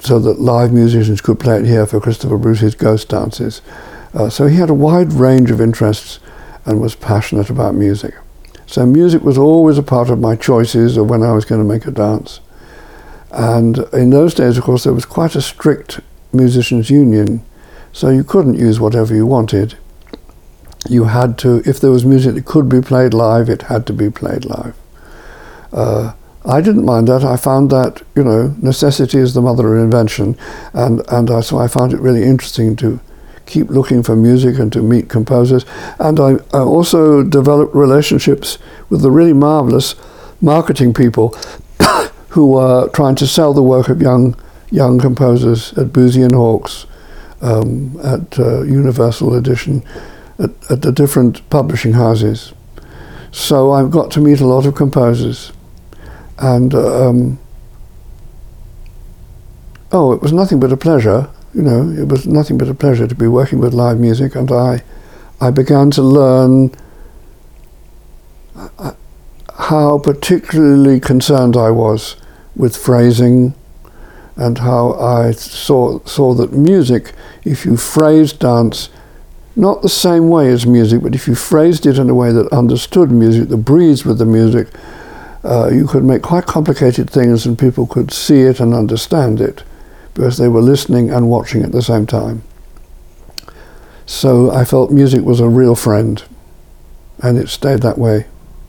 so 0.00 0.18
that 0.18 0.40
live 0.40 0.72
musicians 0.72 1.20
could 1.20 1.40
play 1.40 1.58
it 1.58 1.66
here 1.66 1.86
for 1.86 2.00
Christopher 2.00 2.38
Bruce's 2.38 2.74
ghost 2.74 3.08
dances. 3.08 3.60
Uh, 4.18 4.28
so 4.28 4.48
he 4.48 4.56
had 4.56 4.68
a 4.68 4.74
wide 4.74 5.12
range 5.12 5.48
of 5.52 5.60
interests 5.60 6.18
and 6.66 6.80
was 6.80 6.96
passionate 6.96 7.50
about 7.50 7.76
music. 7.76 8.14
So 8.66 8.84
music 8.84 9.22
was 9.22 9.38
always 9.38 9.78
a 9.78 9.82
part 9.82 10.10
of 10.10 10.18
my 10.18 10.34
choices 10.34 10.96
of 10.96 11.08
when 11.08 11.22
I 11.22 11.32
was 11.32 11.44
going 11.44 11.60
to 11.60 11.72
make 11.74 11.86
a 11.86 11.92
dance. 11.92 12.40
And 13.30 13.78
in 13.92 14.10
those 14.10 14.34
days, 14.34 14.58
of 14.58 14.64
course, 14.64 14.82
there 14.82 14.92
was 14.92 15.04
quite 15.04 15.36
a 15.36 15.40
strict 15.40 16.00
musicians' 16.32 16.90
union, 16.90 17.44
so 17.92 18.10
you 18.10 18.24
couldn't 18.24 18.58
use 18.58 18.80
whatever 18.80 19.14
you 19.14 19.24
wanted. 19.24 19.78
you 20.88 21.04
had 21.04 21.38
to, 21.38 21.62
if 21.64 21.80
there 21.80 21.90
was 21.90 22.04
music 22.04 22.34
that 22.34 22.44
could 22.44 22.68
be 22.68 22.80
played 22.80 23.14
live, 23.14 23.48
it 23.48 23.62
had 23.62 23.86
to 23.86 23.92
be 23.92 24.10
played 24.10 24.44
live. 24.44 24.74
Uh, 25.72 26.12
I 26.44 26.60
didn't 26.60 26.84
mind 26.84 27.08
that. 27.08 27.24
I 27.24 27.36
found 27.36 27.70
that, 27.70 28.02
you 28.14 28.24
know, 28.24 28.54
necessity 28.62 29.18
is 29.18 29.34
the 29.34 29.42
mother 29.42 29.76
of 29.76 29.84
invention. 29.84 30.36
And, 30.72 31.02
and 31.08 31.30
I, 31.30 31.40
so 31.40 31.58
I 31.58 31.68
found 31.68 31.92
it 31.92 32.00
really 32.00 32.22
interesting 32.22 32.76
to 32.76 33.00
keep 33.48 33.68
looking 33.68 34.02
for 34.02 34.14
music 34.14 34.58
and 34.58 34.72
to 34.72 34.82
meet 34.82 35.08
composers. 35.08 35.64
And 35.98 36.20
I, 36.20 36.34
I 36.52 36.60
also 36.60 37.24
developed 37.24 37.74
relationships 37.74 38.58
with 38.90 39.02
the 39.02 39.10
really 39.10 39.32
marvelous 39.32 39.94
marketing 40.40 40.94
people 40.94 41.30
who 42.28 42.52
were 42.52 42.88
trying 42.90 43.16
to 43.16 43.26
sell 43.26 43.52
the 43.52 43.62
work 43.62 43.88
of 43.88 44.00
young, 44.00 44.36
young 44.70 45.00
composers 45.00 45.72
at 45.72 45.88
Boosey 45.88 46.22
and 46.22 46.34
Hawkes, 46.34 46.86
um, 47.40 47.98
at 48.04 48.38
uh, 48.38 48.62
Universal 48.62 49.34
Edition, 49.34 49.82
at, 50.38 50.50
at 50.70 50.82
the 50.82 50.92
different 50.92 51.48
publishing 51.50 51.94
houses. 51.94 52.52
So 53.32 53.72
I've 53.72 53.90
got 53.90 54.10
to 54.12 54.20
meet 54.20 54.40
a 54.40 54.46
lot 54.46 54.66
of 54.66 54.74
composers 54.74 55.52
and 56.38 56.74
um, 56.74 57.38
oh, 59.92 60.12
it 60.12 60.22
was 60.22 60.32
nothing 60.32 60.60
but 60.60 60.72
a 60.72 60.76
pleasure. 60.76 61.28
You 61.58 61.64
know, 61.64 61.90
it 61.90 62.06
was 62.06 62.24
nothing 62.24 62.56
but 62.56 62.68
a 62.68 62.72
pleasure 62.72 63.08
to 63.08 63.16
be 63.16 63.26
working 63.26 63.58
with 63.58 63.74
live 63.74 63.98
music, 63.98 64.36
and 64.36 64.48
I, 64.52 64.80
I 65.40 65.50
began 65.50 65.90
to 65.90 66.02
learn 66.02 66.70
uh, 68.54 68.92
how 69.58 69.98
particularly 69.98 71.00
concerned 71.00 71.56
I 71.56 71.72
was 71.72 72.14
with 72.54 72.76
phrasing, 72.76 73.56
and 74.36 74.58
how 74.58 74.92
I 75.00 75.32
saw 75.32 75.98
saw 76.04 76.32
that 76.34 76.52
music, 76.52 77.12
if 77.42 77.64
you 77.64 77.76
phrased 77.76 78.38
dance, 78.38 78.88
not 79.56 79.82
the 79.82 79.88
same 79.88 80.28
way 80.28 80.52
as 80.52 80.64
music, 80.64 81.02
but 81.02 81.16
if 81.16 81.26
you 81.26 81.34
phrased 81.34 81.86
it 81.86 81.98
in 81.98 82.08
a 82.08 82.14
way 82.14 82.30
that 82.30 82.46
understood 82.52 83.10
music, 83.10 83.48
that 83.48 83.56
breathed 83.56 84.04
with 84.04 84.18
the 84.18 84.24
music, 84.24 84.68
uh, 85.42 85.70
you 85.72 85.88
could 85.88 86.04
make 86.04 86.22
quite 86.22 86.46
complicated 86.46 87.10
things 87.10 87.46
and 87.46 87.58
people 87.58 87.84
could 87.84 88.12
see 88.12 88.42
it 88.42 88.60
and 88.60 88.74
understand 88.74 89.40
it 89.40 89.64
because 90.18 90.36
they 90.36 90.48
were 90.48 90.60
listening 90.60 91.10
and 91.10 91.30
watching 91.30 91.62
at 91.62 91.70
the 91.70 91.80
same 91.80 92.04
time. 92.04 92.42
So 94.04 94.50
I 94.50 94.64
felt 94.64 94.90
music 94.90 95.22
was 95.22 95.38
a 95.38 95.48
real 95.48 95.76
friend 95.76 96.20
and 97.22 97.38
it 97.38 97.48
stayed 97.48 97.82
that 97.82 97.98
way 97.98 98.26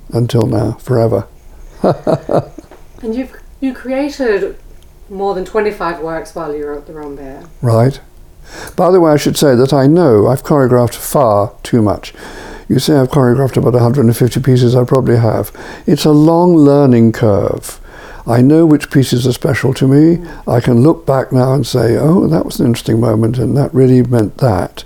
until 0.10 0.46
now, 0.46 0.74
forever. 0.74 1.28
and 1.82 3.16
you've 3.16 3.36
you 3.62 3.74
created 3.74 4.60
more 5.10 5.34
than 5.34 5.44
25 5.44 6.02
works 6.02 6.36
while 6.36 6.56
you 6.56 6.66
were 6.66 6.78
at 6.78 6.86
the 6.86 6.94
Rambert. 6.94 7.48
Right. 7.64 8.00
By 8.76 8.92
the 8.92 9.00
way, 9.00 9.12
I 9.12 9.18
should 9.18 9.36
say 9.36 9.56
that 9.56 9.74
I 9.74 9.88
know 9.88 10.28
I've 10.28 10.44
choreographed 10.44 10.96
far 10.96 11.56
too 11.64 11.82
much. 11.82 12.14
You 12.68 12.78
say 12.78 12.96
I've 12.96 13.10
choreographed 13.10 13.58
about 13.58 13.74
150 13.74 14.40
pieces, 14.42 14.76
I 14.76 14.84
probably 14.84 15.18
have. 15.18 15.52
It's 15.88 16.06
a 16.06 16.12
long 16.12 16.56
learning 16.56 17.12
curve. 17.12 17.80
I 18.30 18.42
know 18.42 18.66
which 18.66 18.92
pieces 18.92 19.26
are 19.28 19.34
special 19.34 19.74
to 19.74 19.88
me. 19.88 20.26
I 20.48 20.60
can 20.60 20.84
look 20.84 21.06
back 21.06 21.32
now 21.32 21.54
and 21.54 21.66
say, 21.66 21.98
oh, 21.98 22.28
that 22.28 22.46
was 22.46 22.60
an 22.60 22.68
interesting 22.68 23.00
moment, 23.00 23.38
and 23.38 23.58
that 23.58 23.74
really 23.74 24.04
meant 24.04 24.38
that. 24.38 24.84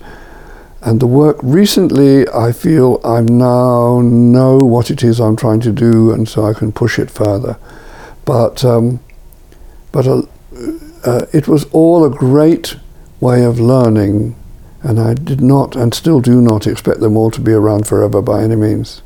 And 0.82 1.00
the 1.00 1.08
work 1.08 1.38
recently, 1.44 2.28
I 2.30 2.52
feel 2.54 3.02
I 3.04 3.22
now 3.22 4.02
know 4.02 4.58
what 4.58 4.90
it 4.90 5.04
is 5.04 5.20
I'm 5.20 5.36
trying 5.36 5.60
to 5.62 5.72
do, 5.72 6.12
and 6.12 6.28
so 6.28 6.46
I 6.46 6.54
can 6.54 6.72
push 6.72 6.98
it 6.98 7.12
further. 7.12 7.58
But 8.26 8.64
um, 8.64 9.02
but 9.92 10.08
uh, 10.08 10.24
uh, 11.04 11.26
it 11.34 11.48
was 11.48 11.66
all 11.66 12.06
a 12.06 12.10
great 12.10 12.78
way 13.20 13.44
of 13.44 13.60
learning 13.60 14.36
and 14.84 15.00
I 15.00 15.14
did 15.14 15.42
not 15.42 15.76
and 15.76 15.94
still 15.94 16.20
do 16.20 16.42
not 16.42 16.68
expect 16.68 17.00
them 17.00 17.16
all 17.16 17.32
to 17.32 17.42
be 17.42 17.54
around 17.54 17.88
forever 17.88 18.22
by 18.22 18.44
any 18.44 18.58
means. 18.58 19.02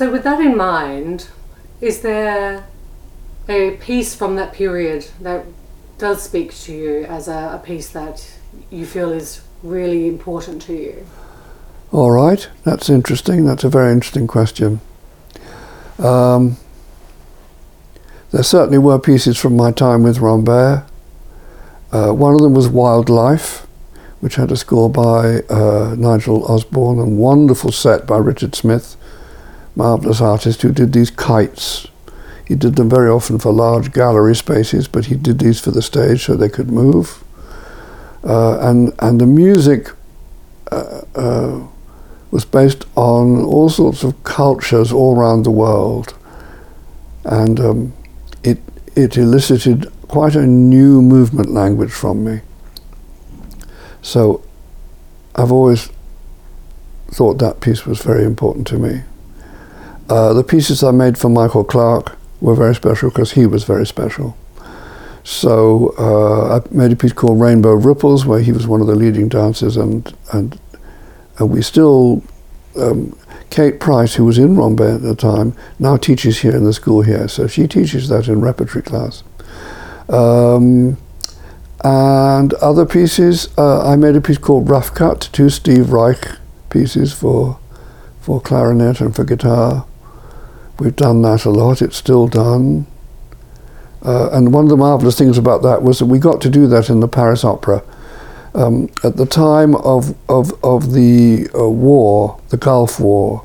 So, 0.00 0.10
with 0.10 0.24
that 0.24 0.40
in 0.40 0.56
mind, 0.56 1.28
is 1.82 2.00
there 2.00 2.64
a 3.50 3.72
piece 3.72 4.14
from 4.14 4.34
that 4.36 4.54
period 4.54 5.06
that 5.20 5.44
does 5.98 6.22
speak 6.22 6.54
to 6.60 6.72
you 6.72 7.04
as 7.04 7.28
a, 7.28 7.60
a 7.60 7.62
piece 7.62 7.90
that 7.90 8.34
you 8.70 8.86
feel 8.86 9.12
is 9.12 9.42
really 9.62 10.08
important 10.08 10.62
to 10.62 10.72
you? 10.72 11.06
All 11.92 12.12
right, 12.12 12.48
that's 12.64 12.88
interesting. 12.88 13.44
That's 13.44 13.62
a 13.62 13.68
very 13.68 13.92
interesting 13.92 14.26
question. 14.26 14.80
Um, 15.98 16.56
there 18.30 18.42
certainly 18.42 18.78
were 18.78 18.98
pieces 18.98 19.36
from 19.36 19.54
my 19.54 19.70
time 19.70 20.02
with 20.02 20.20
Rambert. 20.20 20.84
Uh, 21.92 22.12
one 22.12 22.32
of 22.32 22.40
them 22.40 22.54
was 22.54 22.70
Wildlife, 22.70 23.66
which 24.20 24.36
had 24.36 24.50
a 24.50 24.56
score 24.56 24.88
by 24.88 25.40
uh, 25.50 25.94
Nigel 25.98 26.42
Osborne 26.46 26.98
and 26.98 27.18
wonderful 27.18 27.70
set 27.70 28.06
by 28.06 28.16
Richard 28.16 28.54
Smith, 28.54 28.96
marvelous 29.76 30.20
artist 30.20 30.62
who 30.62 30.72
did 30.72 30.92
these 30.92 31.10
kites. 31.10 31.86
He 32.46 32.56
did 32.56 32.76
them 32.76 32.90
very 32.90 33.08
often 33.08 33.38
for 33.38 33.52
large 33.52 33.92
gallery 33.92 34.34
spaces, 34.34 34.88
but 34.88 35.06
he 35.06 35.14
did 35.14 35.38
these 35.38 35.60
for 35.60 35.70
the 35.70 35.82
stage 35.82 36.24
so 36.24 36.34
they 36.34 36.48
could 36.48 36.70
move. 36.70 37.22
Uh, 38.24 38.58
and 38.60 38.92
and 38.98 39.20
the 39.20 39.26
music 39.26 39.90
uh, 40.72 41.00
uh, 41.14 41.66
was 42.30 42.44
based 42.44 42.84
on 42.96 43.42
all 43.44 43.68
sorts 43.68 44.02
of 44.02 44.22
cultures 44.24 44.92
all 44.92 45.16
around 45.16 45.44
the 45.44 45.50
world, 45.50 46.14
and 47.24 47.60
um, 47.60 47.92
it 48.42 48.58
it 48.96 49.16
elicited 49.16 49.90
quite 50.08 50.34
a 50.34 50.46
new 50.46 51.00
movement 51.00 51.50
language 51.50 51.92
from 51.92 52.24
me. 52.24 52.40
So 54.02 54.42
I've 55.34 55.52
always 55.52 55.88
thought 57.12 57.38
that 57.38 57.60
piece 57.60 57.86
was 57.86 58.02
very 58.02 58.24
important 58.24 58.66
to 58.68 58.78
me. 58.78 59.02
Uh, 60.10 60.32
the 60.32 60.42
pieces 60.42 60.82
I 60.82 60.90
made 60.90 61.16
for 61.16 61.28
Michael 61.28 61.62
Clark 61.62 62.18
were 62.40 62.56
very 62.56 62.74
special 62.74 63.10
because 63.10 63.32
he 63.32 63.46
was 63.46 63.62
very 63.62 63.86
special. 63.86 64.36
So 65.22 65.94
uh, 65.98 66.58
I 66.58 66.74
made 66.74 66.90
a 66.90 66.96
piece 66.96 67.12
called 67.12 67.40
Rainbow 67.40 67.74
Ripples, 67.74 68.26
where 68.26 68.40
he 68.40 68.50
was 68.50 68.66
one 68.66 68.80
of 68.80 68.88
the 68.88 68.96
leading 68.96 69.28
dancers, 69.28 69.76
and 69.76 70.12
and, 70.32 70.60
and 71.38 71.50
we 71.50 71.62
still. 71.62 72.22
Um, 72.76 73.16
Kate 73.50 73.80
Price, 73.80 74.14
who 74.14 74.24
was 74.24 74.38
in 74.38 74.56
Rambert 74.56 74.94
at 74.94 75.02
the 75.02 75.16
time, 75.16 75.56
now 75.80 75.96
teaches 75.96 76.38
here 76.38 76.54
in 76.54 76.64
the 76.64 76.72
school 76.72 77.02
here, 77.02 77.26
so 77.26 77.48
she 77.48 77.66
teaches 77.66 78.08
that 78.08 78.28
in 78.28 78.40
repertory 78.40 78.80
class. 78.80 79.24
Um, 80.08 80.96
and 81.82 82.54
other 82.54 82.86
pieces, 82.86 83.48
uh, 83.58 83.84
I 83.84 83.96
made 83.96 84.14
a 84.14 84.20
piece 84.20 84.38
called 84.38 84.68
Rough 84.68 84.94
Cut, 84.94 85.28
two 85.32 85.50
Steve 85.50 85.90
Reich 85.90 86.28
pieces 86.70 87.12
for 87.12 87.58
for 88.20 88.40
clarinet 88.40 89.00
and 89.00 89.16
for 89.16 89.24
guitar. 89.24 89.84
We've 90.80 90.96
done 90.96 91.20
that 91.22 91.44
a 91.44 91.50
lot. 91.50 91.82
It's 91.82 91.98
still 91.98 92.26
done. 92.26 92.86
Uh, 94.02 94.30
and 94.32 94.50
one 94.50 94.64
of 94.64 94.70
the 94.70 94.78
marvelous 94.78 95.18
things 95.18 95.36
about 95.36 95.62
that 95.62 95.82
was 95.82 95.98
that 95.98 96.06
we 96.06 96.18
got 96.18 96.40
to 96.40 96.48
do 96.48 96.66
that 96.68 96.88
in 96.88 97.00
the 97.00 97.06
Paris 97.06 97.44
Opera. 97.44 97.82
Um, 98.54 98.88
at 99.04 99.18
the 99.18 99.26
time 99.26 99.74
of, 99.76 100.16
of, 100.30 100.52
of 100.64 100.92
the 100.94 101.50
uh, 101.54 101.68
war, 101.68 102.40
the 102.48 102.56
Gulf 102.56 102.98
War, 102.98 103.44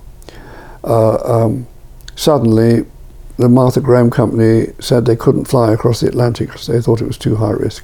uh, 0.86 1.46
um, 1.46 1.68
suddenly 2.16 2.86
the 3.36 3.50
Martha 3.50 3.82
Graham 3.82 4.10
Company 4.10 4.68
said 4.80 5.06
they 5.06 5.18
couldn't 5.18 5.46
fly 5.46 5.74
across 5.74 6.00
the 6.00 6.08
Atlantic 6.08 6.48
because 6.48 6.68
they 6.68 6.80
thought 6.80 7.02
it 7.02 7.08
was 7.08 7.18
too 7.18 7.36
high 7.36 7.52
risk. 7.52 7.84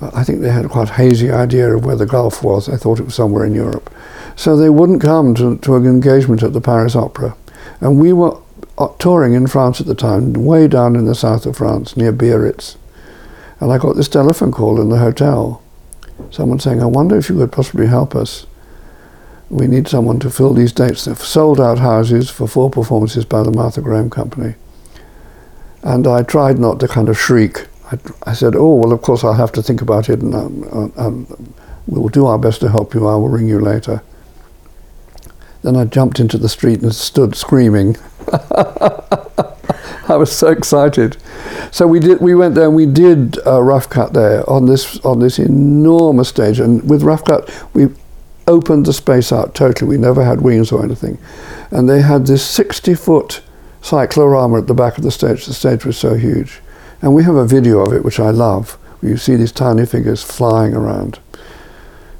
Uh, 0.00 0.10
I 0.14 0.24
think 0.24 0.40
they 0.40 0.50
had 0.50 0.64
a 0.64 0.68
quite 0.68 0.90
hazy 0.90 1.30
idea 1.30 1.76
of 1.76 1.84
where 1.84 1.94
the 1.94 2.06
Gulf 2.06 2.42
was. 2.42 2.66
They 2.66 2.76
thought 2.76 2.98
it 2.98 3.04
was 3.04 3.14
somewhere 3.14 3.44
in 3.46 3.54
Europe. 3.54 3.94
So 4.34 4.56
they 4.56 4.68
wouldn't 4.68 5.00
come 5.00 5.36
to, 5.36 5.58
to 5.58 5.76
an 5.76 5.86
engagement 5.86 6.42
at 6.42 6.52
the 6.52 6.60
Paris 6.60 6.96
Opera. 6.96 7.36
And 7.82 8.00
we 8.00 8.12
were 8.12 8.40
uh, 8.78 8.88
touring 8.98 9.34
in 9.34 9.46
France 9.46 9.80
at 9.80 9.86
the 9.86 9.94
time, 9.94 10.32
way 10.32 10.68
down 10.68 10.96
in 10.96 11.04
the 11.04 11.14
south 11.14 11.44
of 11.44 11.58
France, 11.58 11.96
near 11.96 12.12
Biarritz. 12.12 12.76
And 13.60 13.70
I 13.70 13.78
got 13.78 13.96
this 13.96 14.08
telephone 14.08 14.52
call 14.52 14.80
in 14.80 14.88
the 14.88 14.98
hotel. 14.98 15.62
Someone 16.30 16.60
saying, 16.60 16.80
I 16.80 16.86
wonder 16.86 17.18
if 17.18 17.28
you 17.28 17.36
could 17.36 17.52
possibly 17.52 17.86
help 17.86 18.14
us 18.14 18.46
we 19.52 19.66
need 19.66 19.86
someone 19.86 20.18
to 20.20 20.30
fill 20.30 20.54
these 20.54 20.72
dates. 20.72 21.04
They've 21.04 21.18
sold 21.18 21.60
out 21.60 21.78
houses 21.78 22.30
for 22.30 22.48
four 22.48 22.70
performances 22.70 23.26
by 23.26 23.42
the 23.42 23.50
Martha 23.50 23.82
Graham 23.82 24.08
Company. 24.08 24.54
And 25.82 26.06
I 26.06 26.22
tried 26.22 26.58
not 26.58 26.80
to 26.80 26.88
kind 26.88 27.10
of 27.10 27.18
shriek. 27.18 27.66
I, 27.90 27.98
I 28.22 28.32
said, 28.32 28.56
oh, 28.56 28.76
well, 28.76 28.92
of 28.92 29.02
course 29.02 29.22
I'll 29.22 29.34
have 29.34 29.52
to 29.52 29.62
think 29.62 29.82
about 29.82 30.08
it 30.08 30.20
and 30.20 30.34
um, 30.34 30.92
um, 30.96 31.54
we'll 31.86 32.08
do 32.08 32.24
our 32.24 32.38
best 32.38 32.60
to 32.62 32.70
help 32.70 32.94
you. 32.94 33.06
I 33.06 33.14
will 33.16 33.28
ring 33.28 33.46
you 33.46 33.60
later. 33.60 34.02
Then 35.62 35.76
I 35.76 35.84
jumped 35.84 36.20
into 36.20 36.38
the 36.38 36.48
street 36.48 36.82
and 36.82 36.94
stood 36.94 37.34
screaming. 37.34 37.96
I 40.08 40.16
was 40.16 40.32
so 40.32 40.48
excited. 40.48 41.16
So 41.70 41.86
we 41.86 42.00
did. 42.00 42.20
We 42.20 42.34
went 42.34 42.54
there 42.54 42.66
and 42.66 42.74
we 42.74 42.86
did 42.86 43.38
a 43.46 43.62
rough 43.62 43.88
cut 43.88 44.12
there 44.12 44.48
on 44.50 44.66
this 44.66 44.98
on 45.04 45.20
this 45.20 45.38
enormous 45.38 46.28
stage. 46.28 46.60
And 46.60 46.88
with 46.88 47.02
rough 47.02 47.24
cut, 47.24 47.48
we 47.72 47.88
opened 48.46 48.86
the 48.86 48.92
space 48.92 49.32
out 49.32 49.54
totally. 49.54 49.88
We 49.88 49.98
never 49.98 50.24
had 50.24 50.40
wings 50.40 50.72
or 50.72 50.84
anything. 50.84 51.18
And 51.70 51.88
they 51.88 52.02
had 52.02 52.26
this 52.26 52.44
60 52.44 52.94
foot 52.94 53.42
cyclorama 53.80 54.58
at 54.58 54.66
the 54.66 54.74
back 54.74 54.98
of 54.98 55.04
the 55.04 55.10
stage. 55.10 55.46
The 55.46 55.54
stage 55.54 55.84
was 55.84 55.96
so 55.96 56.14
huge. 56.14 56.60
And 57.00 57.14
we 57.14 57.24
have 57.24 57.34
a 57.34 57.46
video 57.46 57.80
of 57.80 57.92
it, 57.92 58.04
which 58.04 58.20
I 58.20 58.30
love, 58.30 58.78
you 59.02 59.16
see 59.16 59.34
these 59.34 59.52
tiny 59.52 59.86
figures 59.86 60.22
flying 60.22 60.74
around. 60.74 61.18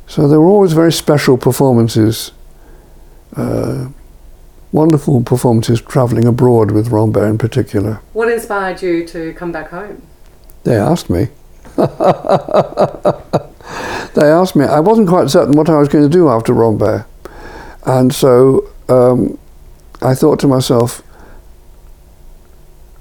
So 0.07 0.28
there 0.28 0.40
were 0.40 0.48
always 0.48 0.72
very 0.72 0.92
special 0.92 1.38
performances, 1.38 2.33
uh, 3.37 3.88
wonderful 4.73 5.23
performances 5.23 5.81
travelling 5.81 6.27
abroad 6.27 6.71
with 6.71 6.88
Rambert 6.88 7.29
in 7.29 7.38
particular. 7.38 8.01
What 8.12 8.31
inspired 8.31 8.83
you 8.83 9.07
to 9.09 9.33
come 9.35 9.53
back 9.53 9.71
home? 9.71 10.03
They 10.64 10.77
asked 10.77 11.11
me. 11.11 11.29
they 11.77 11.85
asked 14.31 14.57
me. 14.57 14.64
I 14.64 14.81
wasn't 14.81 15.09
quite 15.09 15.31
certain 15.31 15.57
what 15.57 15.68
I 15.68 15.79
was 15.79 15.88
going 15.88 16.05
to 16.05 16.11
do 16.11 16.29
after 16.29 16.53
Rambert. 16.53 17.07
And 17.85 18.14
so 18.14 18.71
um, 18.88 19.38
I 20.01 20.14
thought 20.14 20.38
to 20.40 20.47
myself, 20.49 21.03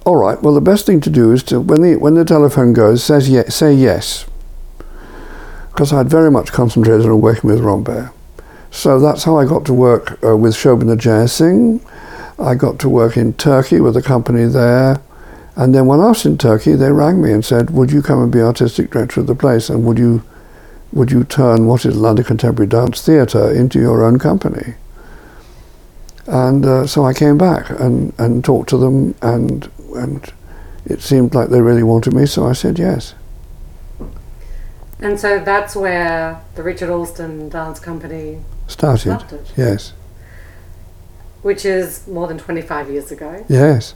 all 0.06 0.16
right, 0.16 0.42
well, 0.42 0.56
the 0.56 0.62
best 0.62 0.86
thing 0.86 1.00
to 1.02 1.10
do 1.10 1.32
is 1.32 1.44
to, 1.44 1.60
when 1.60 1.82
the, 1.84 1.96
when 1.96 2.16
the 2.16 2.26
telephone 2.26 2.74
goes, 2.74 3.04
says 3.04 3.30
ye- 3.30 3.44
say 3.50 3.72
yes. 3.74 4.26
Because 5.72 5.94
I'd 5.94 6.10
very 6.10 6.32
much 6.32 6.52
concentrated 6.52 7.06
on 7.06 7.22
working 7.22 7.50
with 7.50 7.60
Rambert. 7.60 8.12
So 8.72 9.00
that's 9.00 9.26
how 9.26 9.38
I 9.38 9.46
got 9.46 9.66
to 9.66 9.74
work 9.74 10.18
uh, 10.24 10.36
with 10.36 10.56
Shobana 10.56 10.96
Jeyasingh. 10.96 11.82
I 12.40 12.56
got 12.56 12.80
to 12.80 12.90
work 12.90 13.18
in 13.18 13.34
Turkey 13.34 13.82
with 13.82 13.96
a 13.96 14.02
company 14.02 14.46
there. 14.46 15.02
And 15.56 15.76
then 15.76 15.86
when 15.86 16.00
I 16.00 16.08
was 16.08 16.26
in 16.26 16.38
Turkey, 16.38 16.74
they 16.74 16.92
rang 16.92 17.22
me 17.22 17.32
and 17.34 17.44
said, 17.44 17.70
would 17.72 17.92
you 17.92 18.02
come 18.02 18.24
and 18.24 18.32
be 18.32 18.42
artistic 18.42 18.90
director 18.90 19.20
of 19.20 19.28
the 19.28 19.36
place? 19.36 19.70
And 19.70 19.86
would 19.86 20.00
you, 20.00 20.24
would 20.94 21.12
you 21.12 21.26
turn 21.26 21.68
what 21.68 21.86
is 21.86 21.98
London 21.98 22.26
Contemporary 22.26 22.70
Dance 22.70 23.06
Theatre 23.06 23.54
into 23.54 23.80
your 23.80 24.04
own 24.04 24.18
company? 24.18 24.76
And 26.26 26.66
uh, 26.66 26.88
so 26.88 27.06
I 27.06 27.14
came 27.14 27.38
back 27.38 27.70
and, 27.70 28.14
and 28.18 28.44
talked 28.44 28.70
to 28.70 28.78
them, 28.78 29.16
and, 29.22 29.70
and 29.96 30.32
it 30.86 31.02
seemed 31.02 31.36
like 31.36 31.50
they 31.50 31.62
really 31.62 31.84
wanted 31.84 32.14
me, 32.14 32.26
so 32.26 32.48
I 32.48 32.54
said 32.54 32.80
yes. 32.80 33.14
And 35.00 35.20
so 35.20 35.40
that's 35.40 35.76
where 35.76 36.42
the 36.56 36.64
Richard 36.64 36.90
Alston 36.90 37.50
Dance 37.50 37.80
Company 37.80 38.40
Started, 38.72 39.02
started, 39.20 39.46
yes, 39.58 39.94
which 41.42 41.66
is 41.66 42.08
more 42.08 42.28
than 42.28 42.38
25 42.38 42.90
years 42.90 43.12
ago. 43.12 43.46
yes. 43.50 43.94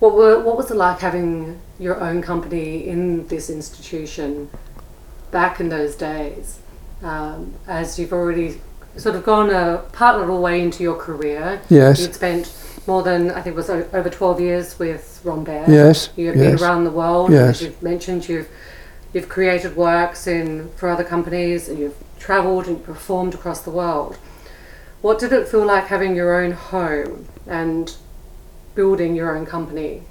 What, 0.00 0.14
were, 0.14 0.40
what 0.40 0.56
was 0.56 0.70
it 0.70 0.76
like 0.76 0.98
having 0.98 1.60
your 1.78 1.98
own 2.00 2.20
company 2.20 2.86
in 2.86 3.26
this 3.28 3.48
institution 3.48 4.50
back 5.30 5.60
in 5.60 5.68
those 5.70 5.94
days? 5.94 6.58
Um, 7.02 7.54
as 7.66 7.98
you've 7.98 8.12
already 8.12 8.60
sort 8.96 9.14
of 9.14 9.24
gone 9.24 9.50
a 9.50 9.78
part 9.92 10.18
little 10.18 10.42
way 10.42 10.60
into 10.60 10.82
your 10.82 10.96
career, 10.96 11.62
Yes. 11.70 12.00
you'd 12.00 12.14
spent 12.14 12.52
more 12.86 13.02
than 13.02 13.30
I 13.30 13.40
think 13.40 13.54
it 13.54 13.56
was 13.56 13.70
over 13.70 14.10
12 14.10 14.40
years 14.40 14.78
with 14.78 15.20
Rambert. 15.24 15.68
Yes, 15.68 16.10
You've 16.16 16.36
yes. 16.36 16.60
been 16.60 16.62
around 16.68 16.84
the 16.84 16.90
world. 16.90 17.30
Yes. 17.30 17.56
As 17.56 17.62
you've 17.62 17.82
mentioned, 17.82 18.28
you've 18.28 18.48
you've 19.14 19.28
created 19.28 19.76
works 19.76 20.26
in 20.26 20.68
for 20.76 20.88
other 20.90 21.04
companies, 21.04 21.68
and 21.68 21.78
you've 21.78 21.96
travelled 22.24 22.66
and 22.66 22.82
performed 22.82 23.34
across 23.34 23.60
the 23.60 23.70
world. 23.70 24.16
What 25.02 25.18
did 25.18 25.30
it 25.30 25.46
feel 25.46 25.66
like 25.66 25.88
having 25.88 26.16
your 26.16 26.42
own 26.42 26.52
home 26.52 27.28
and 27.46 27.94
building 28.74 29.14
your 29.14 29.36
own 29.36 29.44
company? 29.44 30.04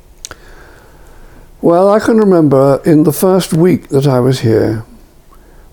Well, 1.59 1.89
I 1.89 1.99
can 1.99 2.17
remember 2.17 2.83
in 2.85 3.03
the 3.03 3.11
first 3.11 3.51
week 3.51 3.87
that 3.87 4.05
I 4.05 4.19
was 4.19 4.41
here, 4.41 4.85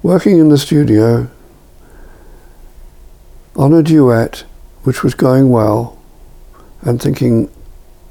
working 0.02 0.38
in 0.38 0.48
the 0.48 0.56
studio 0.56 1.28
on 3.54 3.74
a 3.74 3.82
duet 3.82 4.44
which 4.84 5.02
was 5.02 5.12
going 5.12 5.50
well, 5.50 5.98
and 6.80 7.02
thinking 7.02 7.50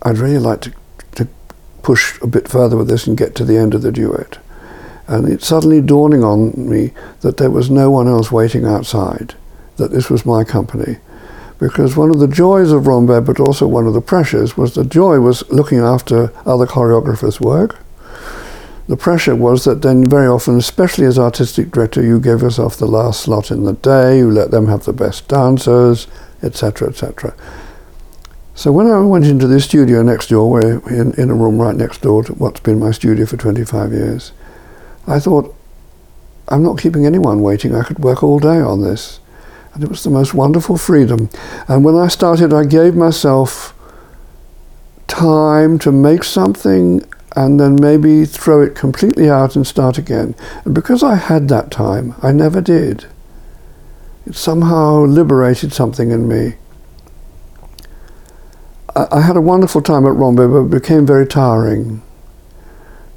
I'd 0.04 0.20
really 0.20 0.38
like 0.38 0.62
to, 0.62 0.74
to 1.15 1.28
push 1.82 2.22
a 2.22 2.28
bit 2.28 2.48
further 2.48 2.78
with 2.78 2.89
this 2.89 3.08
and 3.08 3.18
get 3.18 3.34
to 3.36 3.44
the 3.44 3.58
end 3.58 3.74
of 3.74 3.82
the 3.82 3.92
duet. 3.92 4.38
And 5.10 5.28
it 5.28 5.41
suddenly 5.41 5.82
dawning 5.82 6.24
on 6.24 6.54
me 6.69 6.91
that 7.22 7.38
there 7.38 7.50
was 7.50 7.72
no 7.72 7.89
one 7.89 8.08
else 8.08 8.32
waiting 8.32 8.63
outside, 8.63 9.34
that 9.78 9.89
this 9.89 10.08
was 10.08 10.24
my 10.24 10.43
company. 10.43 10.98
Because 11.58 11.98
one 11.98 12.12
of 12.12 12.19
the 12.19 12.28
joys 12.28 12.72
of 12.72 12.86
Rambert, 12.86 13.26
but 13.26 13.39
also 13.39 13.65
one 13.65 13.88
of 13.88 13.95
the 13.95 14.02
pressures, 14.02 14.56
was 14.56 14.76
the 14.76 14.86
joy 14.86 15.19
was 15.19 15.50
looking 15.50 15.80
after 15.80 16.32
other 16.45 16.67
choreographers' 16.67 17.41
work. 17.41 17.80
The 18.88 18.95
pressure 18.95 19.36
was 19.36 19.63
that 19.63 19.82
then 19.82 20.08
very 20.08 20.28
often, 20.28 20.58
especially 20.58 21.08
as 21.08 21.17
artistic 21.17 21.72
director, 21.72 22.04
you 22.04 22.19
gave 22.19 22.43
yourself 22.43 22.78
the 22.78 22.86
last 22.86 23.22
slot 23.22 23.50
in 23.50 23.63
the 23.63 23.74
day, 23.74 24.19
you 24.19 24.30
let 24.30 24.52
them 24.52 24.67
have 24.67 24.86
the 24.86 24.93
best 24.93 25.28
dancers, 25.28 26.08
etc., 26.43 26.89
etc. 26.89 27.34
So 28.54 28.72
when 28.72 28.86
I 28.86 29.00
went 29.00 29.26
into 29.26 29.48
this 29.48 29.65
studio 29.65 30.04
next 30.04 30.30
door, 30.30 30.52
where 30.52 30.80
in, 30.88 31.13
in 31.13 31.32
a 31.32 31.36
room 31.36 31.60
right 31.60 31.76
next 31.76 32.02
door 32.02 32.24
to 32.26 32.34
what's 32.34 32.60
been 32.60 32.78
my 32.78 32.91
studio 32.91 33.26
for 33.26 33.38
25 33.38 33.91
years, 33.91 34.34
I 35.10 35.19
thought, 35.19 35.56
I'm 36.48 36.63
not 36.63 36.80
keeping 36.80 37.06
anyone 37.06 37.41
waiting. 37.41 37.76
I 37.76 37.84
could 37.84 38.00
work 38.00 38.24
all 38.24 38.39
day 38.39 38.60
on 38.60 38.82
this. 38.82 39.19
And 39.74 39.84
it 39.84 39.89
was 39.89 40.04
the 40.04 40.10
most 40.10 40.34
wonderful 40.34 40.78
freedom. 40.78 41.30
And 41.67 41.84
when 41.84 41.95
I 41.95 42.08
started, 42.08 42.54
I 42.54 42.65
gave 42.65 42.95
myself 42.95 43.74
time 45.08 45.78
to 45.80 45.91
make 45.91 46.24
something 46.24 47.04
and 47.36 47.60
then 47.60 47.76
maybe 47.80 48.26
throw 48.26 48.62
it 48.62 48.76
completely 48.76 49.30
out 49.30 49.56
and 49.56 49.65
start 49.65 49.98
again. 49.98 50.36
And 50.65 50.74
because 50.74 51.04
I 51.04 51.15
had 51.15 51.48
that 51.50 51.72
time, 51.72 52.15
I 52.22 52.32
never 52.32 52.62
did. 52.62 53.06
It 54.26 54.36
somehow 54.36 55.06
liberated 55.06 55.74
something 55.74 56.12
in 56.12 56.28
me. 56.28 56.56
I, 58.95 59.08
I 59.12 59.22
had 59.22 59.38
a 59.38 59.41
wonderful 59.41 59.82
time 59.82 60.06
at 60.06 60.13
Rambert, 60.13 60.52
but 60.52 60.76
it 60.76 60.82
became 60.82 61.06
very 61.06 61.28
tiring. 61.28 62.02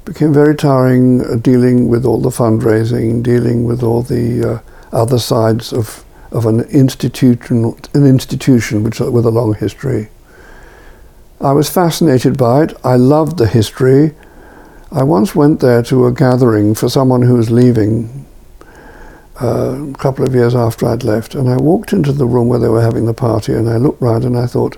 Became 0.05 0.33
very 0.33 0.55
tiring 0.55 1.21
uh, 1.21 1.35
dealing 1.35 1.87
with 1.87 2.05
all 2.05 2.19
the 2.19 2.29
fundraising, 2.29 3.23
dealing 3.23 3.63
with 3.63 3.83
all 3.83 4.01
the 4.01 4.55
uh, 4.55 4.59
other 4.91 5.17
sides 5.17 5.71
of, 5.71 6.03
of 6.31 6.45
an 6.45 6.61
institution, 6.61 7.75
an 7.93 8.05
institution 8.05 8.83
which 8.83 8.99
with 8.99 9.25
a 9.25 9.31
long 9.31 9.53
history. 9.53 10.09
I 11.39 11.51
was 11.53 11.69
fascinated 11.69 12.37
by 12.37 12.63
it. 12.63 12.73
I 12.83 12.95
loved 12.95 13.37
the 13.37 13.47
history. 13.47 14.13
I 14.91 15.03
once 15.03 15.35
went 15.35 15.59
there 15.59 15.81
to 15.83 16.05
a 16.05 16.11
gathering 16.11 16.75
for 16.75 16.89
someone 16.89 17.21
who 17.21 17.35
was 17.35 17.49
leaving 17.49 18.25
uh, 19.41 19.91
a 19.91 19.93
couple 19.97 20.25
of 20.25 20.35
years 20.35 20.53
after 20.53 20.85
I'd 20.85 21.03
left, 21.03 21.33
and 21.33 21.49
I 21.49 21.57
walked 21.57 21.93
into 21.93 22.11
the 22.11 22.25
room 22.25 22.47
where 22.47 22.59
they 22.59 22.69
were 22.69 22.81
having 22.81 23.05
the 23.05 23.13
party, 23.13 23.53
and 23.53 23.69
I 23.69 23.77
looked 23.77 24.01
round 24.01 24.23
and 24.23 24.37
I 24.37 24.45
thought, 24.47 24.77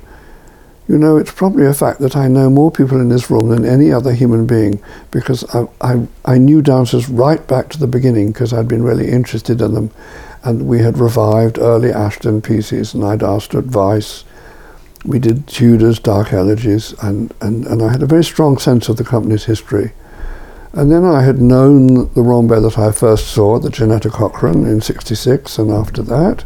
you 0.88 1.00
know, 1.00 1.17
it's 1.17 1.32
probably 1.32 1.65
a 1.65 1.74
fact 1.74 2.00
that 2.02 2.15
I 2.15 2.28
know 2.28 2.50
more 2.50 2.69
people 2.69 3.02
in 3.02 3.10
this 3.10 3.32
room 3.32 3.50
than 3.50 3.65
any 3.65 3.91
other 3.91 4.13
human 4.13 4.45
being 4.45 4.82
because 5.10 5.43
I, 5.56 5.67
I, 5.82 6.08
I 6.26 6.38
knew 6.38 6.62
dancers 6.62 7.10
right 7.10 7.45
back 7.48 7.69
to 7.69 7.80
the 7.80 7.88
beginning 7.88 8.32
because 8.32 8.54
I'd 8.54 8.67
been 8.67 8.84
really 8.84 9.10
interested 9.10 9.62
in 9.62 9.74
them. 9.74 9.91
And 10.43 10.67
we 10.67 10.80
had 10.80 11.00
revived 11.00 11.58
early 11.58 11.91
Ashton 11.91 12.39
pieces, 12.39 12.93
and 12.93 13.04
I'd 13.04 13.24
asked 13.24 13.56
advice. 13.56 14.24
We 15.04 15.17
did 15.17 15.48
Tudor's, 15.48 15.98
Dark 15.98 16.34
Elegies, 16.34 16.93
and, 17.02 17.34
and, 17.41 17.65
and 17.65 17.82
I 17.82 17.91
had 17.91 18.04
a 18.04 18.08
very 18.08 18.24
strong 18.24 18.60
sense 18.60 18.88
of 18.88 18.98
the 18.98 19.04
company's 19.04 19.45
history. 19.45 19.93
And 20.71 20.91
then 20.91 21.04
I 21.04 21.24
had 21.24 21.41
known 21.41 22.13
the 22.13 22.21
Rambert 22.21 22.62
that 22.62 22.78
I 22.78 22.91
first 22.91 23.30
saw, 23.30 23.58
the 23.58 23.71
Janetta 23.71 24.12
Cochran, 24.12 24.67
in 24.67 24.82
66, 24.82 25.58
and 25.58 25.71
after 25.71 26.04
that. 26.04 26.43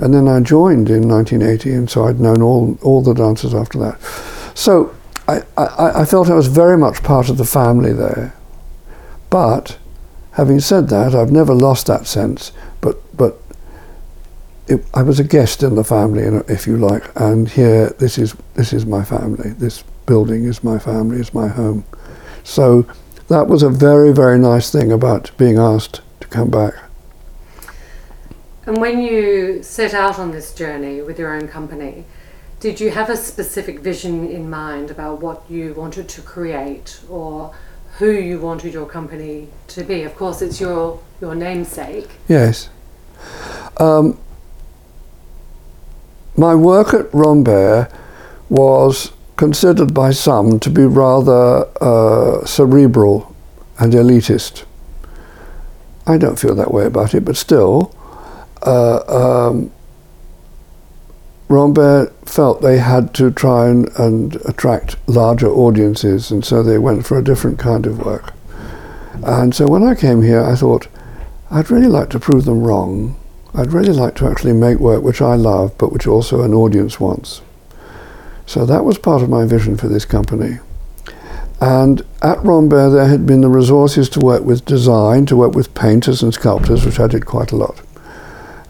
And 0.00 0.14
then 0.14 0.28
I 0.28 0.40
joined 0.40 0.88
in 0.88 1.08
1980, 1.08 1.72
and 1.72 1.90
so 1.90 2.06
I'd 2.06 2.20
known 2.20 2.40
all, 2.40 2.78
all 2.82 3.02
the 3.02 3.12
dancers 3.12 3.54
after 3.54 3.78
that. 3.80 4.00
So 4.54 4.94
I, 5.28 5.42
I, 5.56 6.02
I 6.02 6.04
felt 6.04 6.30
I 6.30 6.34
was 6.34 6.46
very 6.46 6.78
much 6.78 7.02
part 7.02 7.28
of 7.28 7.36
the 7.36 7.44
family 7.44 7.92
there. 7.92 8.34
But 9.28 9.78
having 10.32 10.58
said 10.60 10.88
that, 10.88 11.14
I've 11.14 11.30
never 11.30 11.54
lost 11.54 11.86
that 11.86 12.06
sense. 12.06 12.52
But, 12.80 12.96
but 13.16 13.40
it, 14.68 14.84
I 14.94 15.02
was 15.02 15.20
a 15.20 15.24
guest 15.24 15.62
in 15.62 15.74
the 15.74 15.84
family, 15.84 16.22
if 16.48 16.66
you 16.66 16.78
like, 16.78 17.04
and 17.14 17.48
here 17.48 17.90
this 17.98 18.16
is, 18.16 18.34
this 18.54 18.72
is 18.72 18.86
my 18.86 19.04
family. 19.04 19.50
This 19.50 19.84
building 20.06 20.44
is 20.44 20.64
my 20.64 20.78
family, 20.78 21.20
is 21.20 21.34
my 21.34 21.48
home. 21.48 21.84
So 22.42 22.86
that 23.28 23.48
was 23.48 23.62
a 23.62 23.68
very, 23.68 24.12
very 24.12 24.38
nice 24.38 24.72
thing 24.72 24.90
about 24.90 25.30
being 25.36 25.58
asked 25.58 26.00
to 26.20 26.28
come 26.28 26.50
back. 26.50 26.74
And 28.70 28.80
when 28.80 29.02
you 29.02 29.64
set 29.64 29.94
out 29.94 30.20
on 30.20 30.30
this 30.30 30.54
journey 30.54 31.02
with 31.02 31.18
your 31.18 31.34
own 31.34 31.48
company, 31.48 32.04
did 32.60 32.78
you 32.78 32.92
have 32.92 33.10
a 33.10 33.16
specific 33.16 33.80
vision 33.80 34.28
in 34.28 34.48
mind 34.48 34.92
about 34.92 35.20
what 35.20 35.42
you 35.48 35.74
wanted 35.74 36.08
to 36.10 36.22
create 36.22 37.00
or 37.08 37.52
who 37.98 38.12
you 38.12 38.38
wanted 38.38 38.72
your 38.72 38.86
company 38.86 39.48
to 39.66 39.82
be? 39.82 40.04
Of 40.04 40.14
course, 40.14 40.40
it's 40.40 40.60
your, 40.60 41.02
your 41.20 41.34
namesake. 41.34 42.10
Yes. 42.28 42.68
Um, 43.78 44.16
my 46.36 46.54
work 46.54 46.94
at 46.94 47.12
Rambert 47.12 47.92
was 48.48 49.10
considered 49.36 49.92
by 49.92 50.12
some 50.12 50.60
to 50.60 50.70
be 50.70 50.84
rather 50.84 51.66
uh, 51.80 52.46
cerebral 52.46 53.34
and 53.80 53.92
elitist. 53.94 54.64
I 56.06 56.18
don't 56.18 56.38
feel 56.38 56.54
that 56.54 56.72
way 56.72 56.86
about 56.86 57.14
it, 57.14 57.24
but 57.24 57.36
still, 57.36 57.96
uh, 58.62 59.48
um, 59.48 59.70
Rambert 61.48 62.12
felt 62.28 62.62
they 62.62 62.78
had 62.78 63.12
to 63.14 63.30
try 63.32 63.68
and, 63.68 63.88
and 63.98 64.36
attract 64.46 64.96
larger 65.08 65.48
audiences, 65.48 66.30
and 66.30 66.44
so 66.44 66.62
they 66.62 66.78
went 66.78 67.04
for 67.04 67.18
a 67.18 67.24
different 67.24 67.58
kind 67.58 67.86
of 67.86 68.04
work. 68.04 68.32
And 69.24 69.54
so 69.54 69.66
when 69.66 69.82
I 69.82 69.94
came 69.94 70.22
here, 70.22 70.42
I 70.42 70.54
thought, 70.54 70.86
I'd 71.50 71.70
really 71.70 71.88
like 71.88 72.08
to 72.10 72.20
prove 72.20 72.44
them 72.44 72.62
wrong. 72.62 73.16
I'd 73.52 73.72
really 73.72 73.92
like 73.92 74.14
to 74.16 74.28
actually 74.28 74.52
make 74.52 74.78
work 74.78 75.02
which 75.02 75.20
I 75.20 75.34
love, 75.34 75.76
but 75.76 75.92
which 75.92 76.06
also 76.06 76.42
an 76.42 76.54
audience 76.54 77.00
wants. 77.00 77.42
So 78.46 78.64
that 78.66 78.84
was 78.84 78.98
part 78.98 79.22
of 79.22 79.28
my 79.28 79.44
vision 79.44 79.76
for 79.76 79.88
this 79.88 80.04
company. 80.04 80.58
And 81.60 82.02
at 82.22 82.42
Rambert, 82.44 82.92
there 82.92 83.08
had 83.08 83.26
been 83.26 83.40
the 83.40 83.48
resources 83.48 84.08
to 84.10 84.20
work 84.20 84.44
with 84.44 84.64
design, 84.64 85.26
to 85.26 85.36
work 85.36 85.54
with 85.54 85.74
painters 85.74 86.22
and 86.22 86.32
sculptors, 86.32 86.86
which 86.86 87.00
I 87.00 87.08
did 87.08 87.26
quite 87.26 87.52
a 87.52 87.56
lot. 87.56 87.82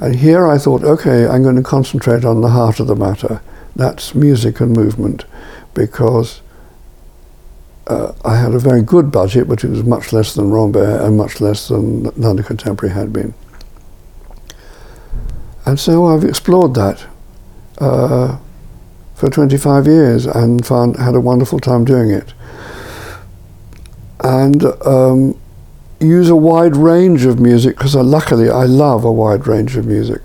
And 0.01 0.17
here 0.17 0.47
I 0.47 0.59
thought, 0.59 0.83
okay, 0.83 1.27
I'm 1.27 1.43
going 1.43 1.57
to 1.57 1.63
concentrate 1.63 2.25
on 2.25 2.41
the 2.41 2.49
heart 2.49 2.81
of 2.81 2.87
the 2.87 2.97
matter. 2.97 3.43
That's 3.77 4.15
music 4.15 4.61
and 4.61 4.75
movement, 4.75 5.25
because 5.75 6.41
uh, 7.87 8.13
I 8.25 8.37
had 8.37 8.55
a 8.55 8.59
very 8.59 8.83
good 8.83 9.13
budget, 9.13 9.47
but 9.47 9.63
it 9.63 9.71
was 9.71 9.85
much 9.85 10.13
less 10.13 10.35
than 10.35 10.51
Rambert 10.51 11.03
and 11.03 11.17
much 11.17 11.41
less 11.41 11.69
than 11.69 12.05
London 12.17 12.45
Contemporary 12.45 12.95
had 12.95 13.13
been. 13.13 13.35
And 15.67 15.79
so 15.79 16.07
I've 16.07 16.25
explored 16.25 16.75
that 16.75 17.07
uh, 17.79 18.39
for 19.15 19.29
25 19.29 19.87
years 19.87 20.27
and 20.27 20.67
found 20.67 20.97
had 20.97 21.15
a 21.15 21.21
wonderful 21.21 21.61
time 21.61 21.85
doing 21.85 22.11
it 22.11 22.33
and 24.23 24.65
um, 24.87 25.39
use 26.01 26.29
a 26.29 26.37
wide 26.37 26.77
range 26.77 27.25
of 27.25 27.39
music 27.39 27.77
because 27.77 27.95
luckily 27.95 28.49
I 28.49 28.65
love 28.65 29.05
a 29.05 29.13
wide 29.13 29.47
range 29.47 29.77
of 29.77 29.87
music. 29.87 30.23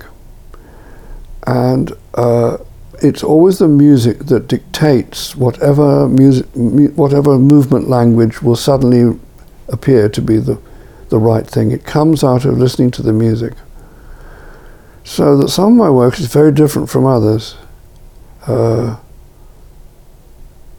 And 1.45 1.91
uh, 2.15 2.57
it's 3.01 3.23
always 3.23 3.59
the 3.59 3.67
music 3.67 4.19
that 4.27 4.47
dictates 4.47 5.35
whatever 5.35 6.07
music, 6.07 6.55
mu- 6.55 6.89
whatever 6.89 7.37
movement 7.37 7.89
language 7.89 8.41
will 8.41 8.55
suddenly 8.55 9.19
appear 9.67 10.09
to 10.09 10.21
be 10.21 10.37
the, 10.37 10.59
the 11.09 11.19
right 11.19 11.45
thing. 11.45 11.71
It 11.71 11.83
comes 11.83 12.23
out 12.23 12.45
of 12.45 12.57
listening 12.57 12.91
to 12.91 13.03
the 13.03 13.13
music. 13.13 13.53
So 15.03 15.37
that 15.37 15.49
some 15.49 15.73
of 15.73 15.77
my 15.77 15.89
work 15.89 16.19
is 16.19 16.27
very 16.27 16.51
different 16.51 16.89
from 16.89 17.05
others. 17.05 17.55
Uh, 18.47 18.97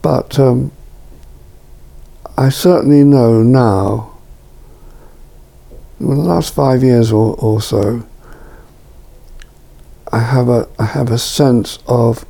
but 0.01 0.37
um, 0.39 0.71
I 2.37 2.49
certainly 2.49 3.03
know 3.03 3.41
now, 3.41 4.16
in 5.99 6.07
the 6.07 6.15
last 6.15 6.53
five 6.53 6.83
years 6.83 7.11
or, 7.11 7.35
or 7.35 7.61
so, 7.61 8.03
I 10.11 10.19
have 10.19 10.47
a 10.47 10.67
I 10.79 10.85
have 10.85 11.11
a 11.11 11.17
sense 11.17 11.79
of, 11.87 12.25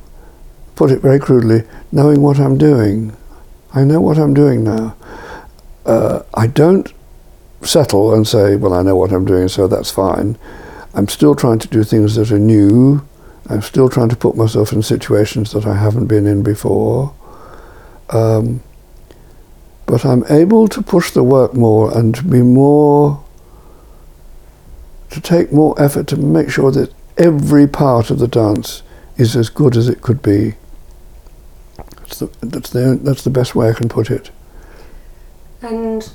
put 0.74 0.90
it 0.90 1.00
very 1.00 1.18
crudely, 1.18 1.62
knowing 1.92 2.22
what 2.22 2.38
I'm 2.38 2.58
doing. 2.58 3.16
I 3.74 3.84
know 3.84 4.00
what 4.00 4.18
I'm 4.18 4.34
doing 4.34 4.64
now. 4.64 4.96
Uh, 5.84 6.22
I 6.34 6.46
don't 6.46 6.92
settle 7.62 8.14
and 8.14 8.26
say, 8.26 8.56
well, 8.56 8.72
I 8.72 8.82
know 8.82 8.96
what 8.96 9.12
I'm 9.12 9.24
doing, 9.24 9.48
so 9.48 9.68
that's 9.68 9.90
fine. 9.90 10.38
I'm 10.94 11.08
still 11.08 11.34
trying 11.34 11.58
to 11.60 11.68
do 11.68 11.84
things 11.84 12.14
that 12.16 12.32
are 12.32 12.38
new. 12.38 13.06
I'm 13.48 13.62
still 13.62 13.88
trying 13.88 14.08
to 14.08 14.16
put 14.16 14.36
myself 14.36 14.72
in 14.72 14.82
situations 14.82 15.52
that 15.52 15.66
I 15.66 15.76
haven't 15.76 16.06
been 16.06 16.26
in 16.26 16.42
before. 16.42 17.14
Um, 18.10 18.62
but 19.86 20.04
I'm 20.04 20.24
able 20.28 20.68
to 20.68 20.82
push 20.82 21.12
the 21.12 21.22
work 21.22 21.54
more 21.54 21.96
and 21.96 22.14
to 22.14 22.24
be 22.24 22.42
more, 22.42 23.24
to 25.10 25.20
take 25.20 25.52
more 25.52 25.80
effort 25.80 26.06
to 26.08 26.16
make 26.16 26.50
sure 26.50 26.70
that 26.70 26.92
every 27.16 27.66
part 27.66 28.10
of 28.10 28.18
the 28.18 28.28
dance 28.28 28.82
is 29.16 29.34
as 29.34 29.48
good 29.48 29.76
as 29.76 29.88
it 29.88 30.00
could 30.00 30.22
be. 30.22 30.54
That's 31.98 32.18
the, 32.20 32.26
that's 32.40 32.70
the, 32.70 32.98
that's 33.02 33.24
the 33.24 33.30
best 33.30 33.54
way 33.54 33.68
I 33.68 33.72
can 33.72 33.88
put 33.88 34.10
it. 34.10 34.30
And 35.60 36.10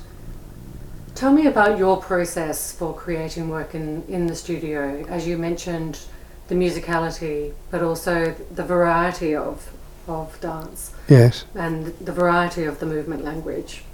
tell 1.14 1.32
me 1.32 1.46
about 1.46 1.78
your 1.78 2.00
process 2.00 2.72
for 2.72 2.94
creating 2.94 3.48
work 3.48 3.74
in, 3.74 4.04
in 4.08 4.26
the 4.26 4.34
studio. 4.34 5.04
As 5.08 5.26
you 5.26 5.36
mentioned, 5.36 6.00
the 6.48 6.54
musicality, 6.54 7.52
but 7.70 7.82
also 7.82 8.34
the 8.54 8.64
variety 8.64 9.34
of, 9.34 9.72
of 10.08 10.38
dance. 10.40 10.94
Yes. 11.08 11.44
And 11.54 11.86
the 11.98 12.12
variety 12.12 12.64
of 12.64 12.80
the 12.80 12.86
movement 12.86 13.24
language. 13.24 13.84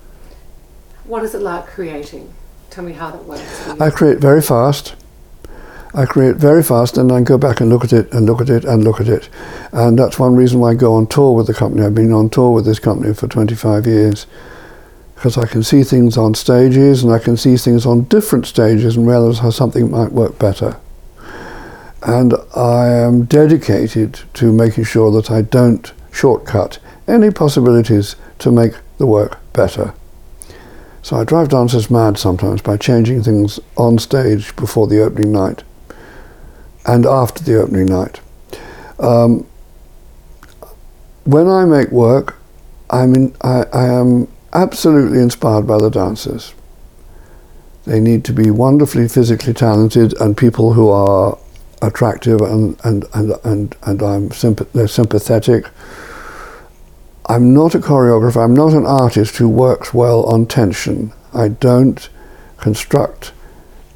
What 1.04 1.24
is 1.24 1.34
it 1.34 1.40
like 1.40 1.66
creating? 1.66 2.32
Tell 2.70 2.84
me 2.84 2.92
how 2.92 3.10
that 3.10 3.24
works. 3.24 3.68
I 3.80 3.90
create 3.90 4.18
very 4.18 4.40
fast. 4.40 4.94
I 5.92 6.06
create 6.06 6.36
very 6.36 6.62
fast 6.62 6.96
and 6.96 7.10
then 7.10 7.24
go 7.24 7.36
back 7.36 7.60
and 7.60 7.68
look 7.68 7.82
at 7.82 7.92
it 7.92 8.12
and 8.12 8.26
look 8.26 8.40
at 8.40 8.48
it 8.48 8.64
and 8.64 8.84
look 8.84 9.00
at 9.00 9.08
it. 9.08 9.28
And 9.72 9.98
that's 9.98 10.20
one 10.20 10.36
reason 10.36 10.60
why 10.60 10.70
I 10.70 10.74
go 10.74 10.94
on 10.94 11.08
tour 11.08 11.34
with 11.34 11.48
the 11.48 11.54
company. 11.54 11.84
I've 11.84 11.96
been 11.96 12.12
on 12.12 12.30
tour 12.30 12.52
with 12.52 12.64
this 12.64 12.78
company 12.78 13.12
for 13.12 13.26
25 13.26 13.86
years 13.88 14.28
because 15.16 15.36
I 15.36 15.46
can 15.46 15.64
see 15.64 15.82
things 15.82 16.16
on 16.16 16.34
stages 16.34 17.02
and 17.02 17.12
I 17.12 17.18
can 17.18 17.36
see 17.36 17.56
things 17.56 17.86
on 17.86 18.04
different 18.04 18.46
stages 18.46 18.96
and 18.96 19.06
realize 19.06 19.40
how 19.40 19.50
something 19.50 19.90
might 19.90 20.12
work 20.12 20.38
better. 20.38 20.76
And 22.02 22.34
I 22.54 22.88
am 22.88 23.24
dedicated 23.24 24.20
to 24.34 24.52
making 24.52 24.84
sure 24.84 25.10
that 25.10 25.28
I 25.28 25.42
don't 25.42 25.92
shortcut 26.12 26.78
any 27.08 27.32
possibilities 27.32 28.14
to 28.38 28.52
make 28.52 28.74
the 28.98 29.06
work 29.06 29.38
better. 29.52 29.92
So 31.02 31.16
I 31.16 31.24
drive 31.24 31.48
dancers 31.48 31.90
mad 31.90 32.18
sometimes 32.18 32.60
by 32.60 32.76
changing 32.76 33.22
things 33.22 33.58
on 33.76 33.98
stage 33.98 34.54
before 34.56 34.86
the 34.86 35.02
opening 35.02 35.32
night 35.32 35.62
and 36.86 37.06
after 37.06 37.42
the 37.42 37.60
opening 37.60 37.86
night. 37.86 38.20
Um, 38.98 39.46
when 41.24 41.48
I 41.48 41.64
make 41.64 41.90
work, 41.90 42.36
I'm 42.90 43.14
in, 43.14 43.34
I, 43.40 43.64
I 43.72 43.86
am 43.86 44.28
absolutely 44.52 45.20
inspired 45.20 45.66
by 45.66 45.78
the 45.78 45.90
dancers. 45.90 46.54
They 47.86 48.00
need 48.00 48.24
to 48.26 48.32
be 48.32 48.50
wonderfully 48.50 49.08
physically 49.08 49.54
talented 49.54 50.20
and 50.20 50.36
people 50.36 50.74
who 50.74 50.88
are 50.90 51.38
attractive 51.82 52.40
and, 52.40 52.78
and, 52.84 53.04
and, 53.14 53.32
and, 53.44 53.76
and 53.82 54.02
I'm 54.02 54.28
they're 54.74 54.88
sympathetic 54.88 55.66
I'm 57.30 57.54
not 57.54 57.76
a 57.76 57.78
choreographer, 57.78 58.42
I'm 58.42 58.54
not 58.54 58.72
an 58.72 58.84
artist 58.84 59.36
who 59.36 59.48
works 59.48 59.94
well 59.94 60.24
on 60.24 60.46
tension. 60.46 61.12
I 61.32 61.46
don't 61.46 62.08
construct 62.56 63.32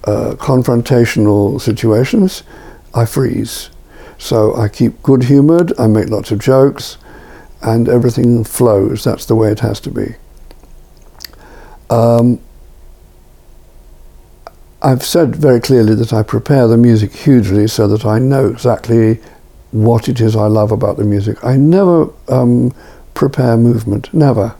uh, 0.05 0.37
confrontational 0.39 1.61
situations, 1.61 2.45
I 2.95 3.07
freeze. 3.07 3.71
So 4.19 4.55
I 4.55 4.69
keep 4.69 5.03
good 5.03 5.25
humoured, 5.25 5.73
I 5.81 5.89
make 5.89 6.11
lots 6.11 6.31
of 6.31 6.39
jokes, 6.39 6.97
and 7.61 7.89
everything 7.89 8.45
flows. 8.45 9.03
That's 9.03 9.27
the 9.27 9.35
way 9.35 9.51
it 9.51 9.59
has 9.61 9.81
to 9.81 9.91
be. 9.91 10.15
Um, 11.91 12.39
I've 14.81 15.03
said 15.03 15.35
very 15.35 15.61
clearly 15.61 15.97
that 15.97 16.13
I 16.13 16.23
prepare 16.23 16.69
the 16.69 16.77
music 16.77 17.13
hugely 17.13 17.67
so 17.67 17.89
that 17.89 18.05
I 18.05 18.21
know 18.21 18.47
exactly 18.47 19.21
what 19.73 20.09
it 20.09 20.21
is 20.21 20.37
I 20.37 20.47
love 20.47 20.71
about 20.71 20.99
the 20.99 21.05
music. 21.05 21.45
I 21.45 21.57
never 21.57 22.13
um, 22.29 22.73
prepare 23.15 23.57
movement, 23.57 24.13
never. 24.13 24.55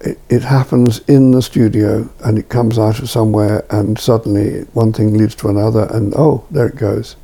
It, 0.00 0.18
it, 0.28 0.42
happens 0.42 1.00
in 1.08 1.32
the 1.32 1.42
studio 1.42 2.08
and 2.24 2.38
it 2.38 2.48
comes 2.48 2.78
out 2.78 3.00
of 3.00 3.10
somewhere 3.10 3.64
and 3.68 3.98
suddenly 3.98 4.60
one 4.72 4.92
thing 4.92 5.18
leads 5.18 5.34
to 5.36 5.48
another 5.48 5.88
and 5.90 6.14
oh, 6.16 6.46
there 6.50 6.68
it 6.68 6.76
goes. 6.76 7.16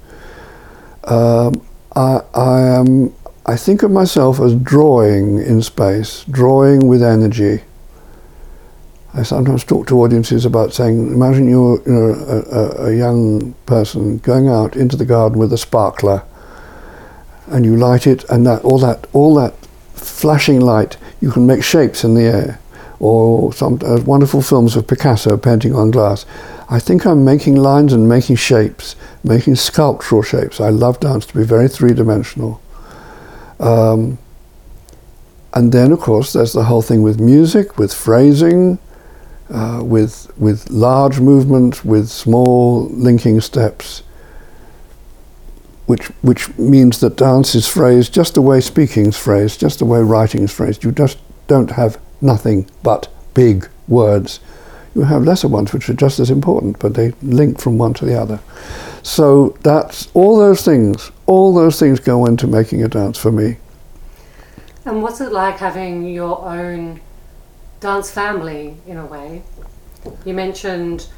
Um, 1.05 1.65
I, 1.95 2.21
I, 2.35 2.61
am, 2.63 3.15
I 3.47 3.57
think 3.57 3.85
of 3.85 3.93
myself 3.93 4.41
as 4.41 4.57
drawing 4.57 5.39
in 5.39 5.63
space, 5.63 6.25
drawing 6.29 6.89
with 6.89 7.03
energy. 7.03 7.63
I 9.13 9.23
sometimes 9.23 9.63
talk 9.63 9.87
to 9.89 10.03
audiences 10.03 10.45
about 10.45 10.75
saying, 10.75 11.13
imagine 11.13 11.49
you're 11.49 11.81
you 11.87 11.93
know, 11.93 12.15
a, 12.51 12.87
a, 12.89 12.97
young 12.97 13.55
person 13.65 14.19
going 14.19 14.49
out 14.49 14.75
into 14.75 14.97
the 14.97 15.05
garden 15.05 15.39
with 15.39 15.53
a 15.53 15.59
sparkler 15.59 16.25
and 17.47 17.65
you 17.65 17.77
light 17.77 18.09
it 18.09 18.25
and 18.25 18.45
that 18.47 18.65
all 18.65 18.79
that 18.79 19.07
all 19.13 19.35
that 19.37 19.55
flashing 20.09 20.61
light, 20.61 20.97
you 21.21 21.31
can 21.31 21.47
make 21.47 21.65
shapes 21.65 22.05
in 22.05 22.15
the 22.15 22.23
air. 22.23 22.61
Or 23.01 23.53
some 23.53 23.81
uh, 23.85 24.01
wonderful 24.03 24.41
films 24.41 24.77
of 24.77 24.87
Picasso 24.87 25.37
painting 25.37 25.75
on 25.75 25.91
glass. 25.91 26.25
I 26.71 26.79
think 26.79 27.05
I'm 27.05 27.25
making 27.25 27.57
lines 27.57 27.93
and 27.93 28.09
making 28.09 28.37
shapes, 28.37 28.97
making 29.23 29.57
sculptural 29.57 30.23
shapes. 30.23 30.61
I 30.61 30.71
love 30.71 31.01
dance 31.01 31.27
to 31.27 31.35
be 31.35 31.45
very 31.45 31.69
three 31.69 31.93
dimensional. 31.93 32.63
Um, 33.61 34.19
and 35.53 35.73
then, 35.73 35.93
of 35.93 36.01
course, 36.01 36.33
there's 36.33 36.53
the 36.53 36.65
whole 36.65 36.83
thing 36.83 37.03
with 37.03 37.21
music, 37.21 37.79
with 37.79 37.93
phrasing, 37.93 38.79
uh, 39.51 39.83
with, 39.85 40.33
with 40.39 40.71
large 40.71 41.21
movement, 41.21 41.85
with 41.85 42.09
small 42.09 42.87
linking 42.87 43.41
steps 43.41 44.04
which 45.87 46.07
which 46.23 46.57
means 46.59 47.01
that 47.01 47.17
dance 47.17 47.55
is 47.55 47.69
phrased 47.69 48.13
just 48.15 48.35
the 48.35 48.43
way 48.43 48.61
speaking 48.61 49.07
is 49.07 49.19
phrased, 49.19 49.61
just 49.61 49.79
the 49.79 49.85
way 49.85 50.01
writing 50.01 50.43
is 50.43 50.53
phrased. 50.53 50.85
You 50.85 50.93
just 50.93 51.19
don't 51.47 51.71
have 51.73 51.99
nothing 52.21 52.69
but 52.83 53.09
big 53.35 53.69
words. 53.89 54.41
You 54.95 55.03
have 55.03 55.25
lesser 55.25 55.49
ones 55.49 55.73
which 55.73 55.91
are 55.91 55.95
just 55.95 56.21
as 56.21 56.31
important, 56.31 56.79
but 56.79 56.95
they 56.95 57.11
link 57.21 57.61
from 57.61 57.79
one 57.79 57.95
to 57.95 58.05
the 58.05 58.19
other. 58.19 58.41
So 59.03 59.57
that's 59.63 60.09
all 60.15 60.39
those 60.39 60.65
things. 60.65 61.11
All 61.27 61.53
those 61.53 61.79
things 61.79 62.01
go 62.01 62.25
into 62.27 62.47
making 62.47 62.83
a 62.83 62.89
dance 62.89 63.19
for 63.19 63.33
me. 63.33 63.59
And 64.85 65.03
what's 65.03 65.21
it 65.21 65.33
like 65.33 65.59
having 65.59 66.05
your 66.09 66.45
own 66.47 67.01
dance 67.81 68.11
family 68.11 68.77
in 68.87 68.97
a 68.97 69.07
way? 69.07 69.43
You 70.25 70.35
mentioned 70.35 71.09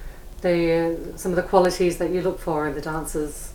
the 0.40 1.12
some 1.16 1.32
of 1.32 1.36
the 1.36 1.42
qualities 1.42 1.98
that 1.98 2.10
you 2.10 2.22
look 2.22 2.38
for 2.38 2.68
in 2.68 2.74
the 2.74 2.80
dancers 2.80 3.52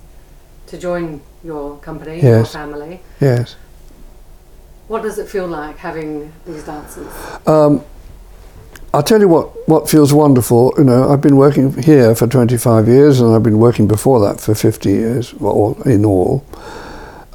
to 0.68 0.78
join 0.78 1.22
your 1.44 1.78
company, 1.78 2.16
Yes. 2.16 2.24
your 2.24 2.46
family. 2.46 3.02
Yes. 3.20 3.56
What 4.88 5.04
does 5.04 5.18
it 5.20 5.28
feel 5.30 5.48
like 5.48 5.78
having 5.78 6.32
these 6.46 6.64
dancers? 6.64 7.08
Um, 7.48 7.82
I'll 8.94 9.04
tell 9.04 9.22
you 9.22 9.30
what, 9.30 9.68
what 9.70 9.90
feels 9.90 10.14
wonderful. 10.14 10.74
You 10.78 10.84
know, 10.84 11.10
I've 11.10 11.22
been 11.22 11.38
working 11.38 11.82
here 11.82 12.14
for 12.14 12.28
25 12.28 12.88
years 12.90 13.22
and 13.22 13.34
I've 13.34 13.44
been 13.44 13.58
working 13.60 13.88
before 13.88 14.20
that 14.20 14.42
for 14.42 14.54
50 14.54 14.90
years, 14.90 15.34
well, 15.36 15.78
in 15.86 16.04
all. 16.04 16.44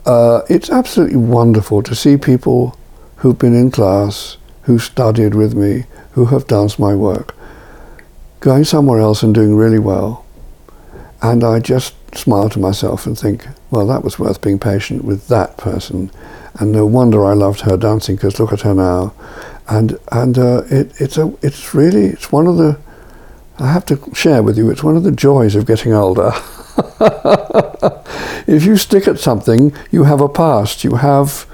Uh, 0.04 0.42
it's 0.50 0.68
absolutely 0.70 1.16
wonderful 1.16 1.82
to 1.82 1.94
see 1.94 2.16
people 2.18 2.76
who've 3.16 3.38
been 3.38 3.54
in 3.54 3.70
class, 3.70 4.36
who 4.62 4.78
studied 4.78 5.34
with 5.34 5.54
me, 5.54 5.84
who 6.12 6.26
have 6.26 6.46
danced 6.46 6.78
my 6.78 6.94
work, 6.94 7.34
going 8.40 8.64
somewhere 8.64 9.00
else 9.00 9.22
and 9.22 9.34
doing 9.34 9.56
really 9.56 9.78
well. 9.78 10.24
And 11.22 11.42
I 11.42 11.58
just 11.58 11.94
smile 12.14 12.48
to 12.50 12.58
myself 12.58 13.06
and 13.06 13.18
think, 13.18 13.46
well, 13.70 13.86
that 13.86 14.04
was 14.04 14.18
worth 14.18 14.40
being 14.40 14.58
patient 14.58 15.04
with 15.04 15.28
that 15.28 15.56
person. 15.56 16.10
And 16.54 16.72
no 16.72 16.86
wonder 16.86 17.24
I 17.24 17.34
loved 17.34 17.62
her 17.62 17.76
dancing 17.76 18.16
because 18.16 18.40
look 18.40 18.52
at 18.52 18.62
her 18.62 18.74
now 18.74 19.14
and 19.68 19.98
and 20.12 20.38
uh, 20.38 20.62
it, 20.70 21.00
it's 21.00 21.18
a 21.18 21.32
it's 21.42 21.74
really 21.74 22.06
it's 22.06 22.30
one 22.30 22.46
of 22.46 22.56
the 22.56 22.78
I 23.58 23.72
have 23.72 23.86
to 23.86 24.14
share 24.14 24.42
with 24.42 24.56
you 24.56 24.70
it's 24.70 24.84
one 24.84 24.96
of 24.96 25.02
the 25.02 25.12
joys 25.12 25.54
of 25.54 25.66
getting 25.66 25.92
older. 25.92 26.32
if 28.46 28.64
you 28.64 28.76
stick 28.76 29.08
at 29.08 29.18
something, 29.18 29.72
you 29.90 30.04
have 30.04 30.20
a 30.20 30.28
past. 30.28 30.84
You 30.84 30.96
have, 30.96 31.46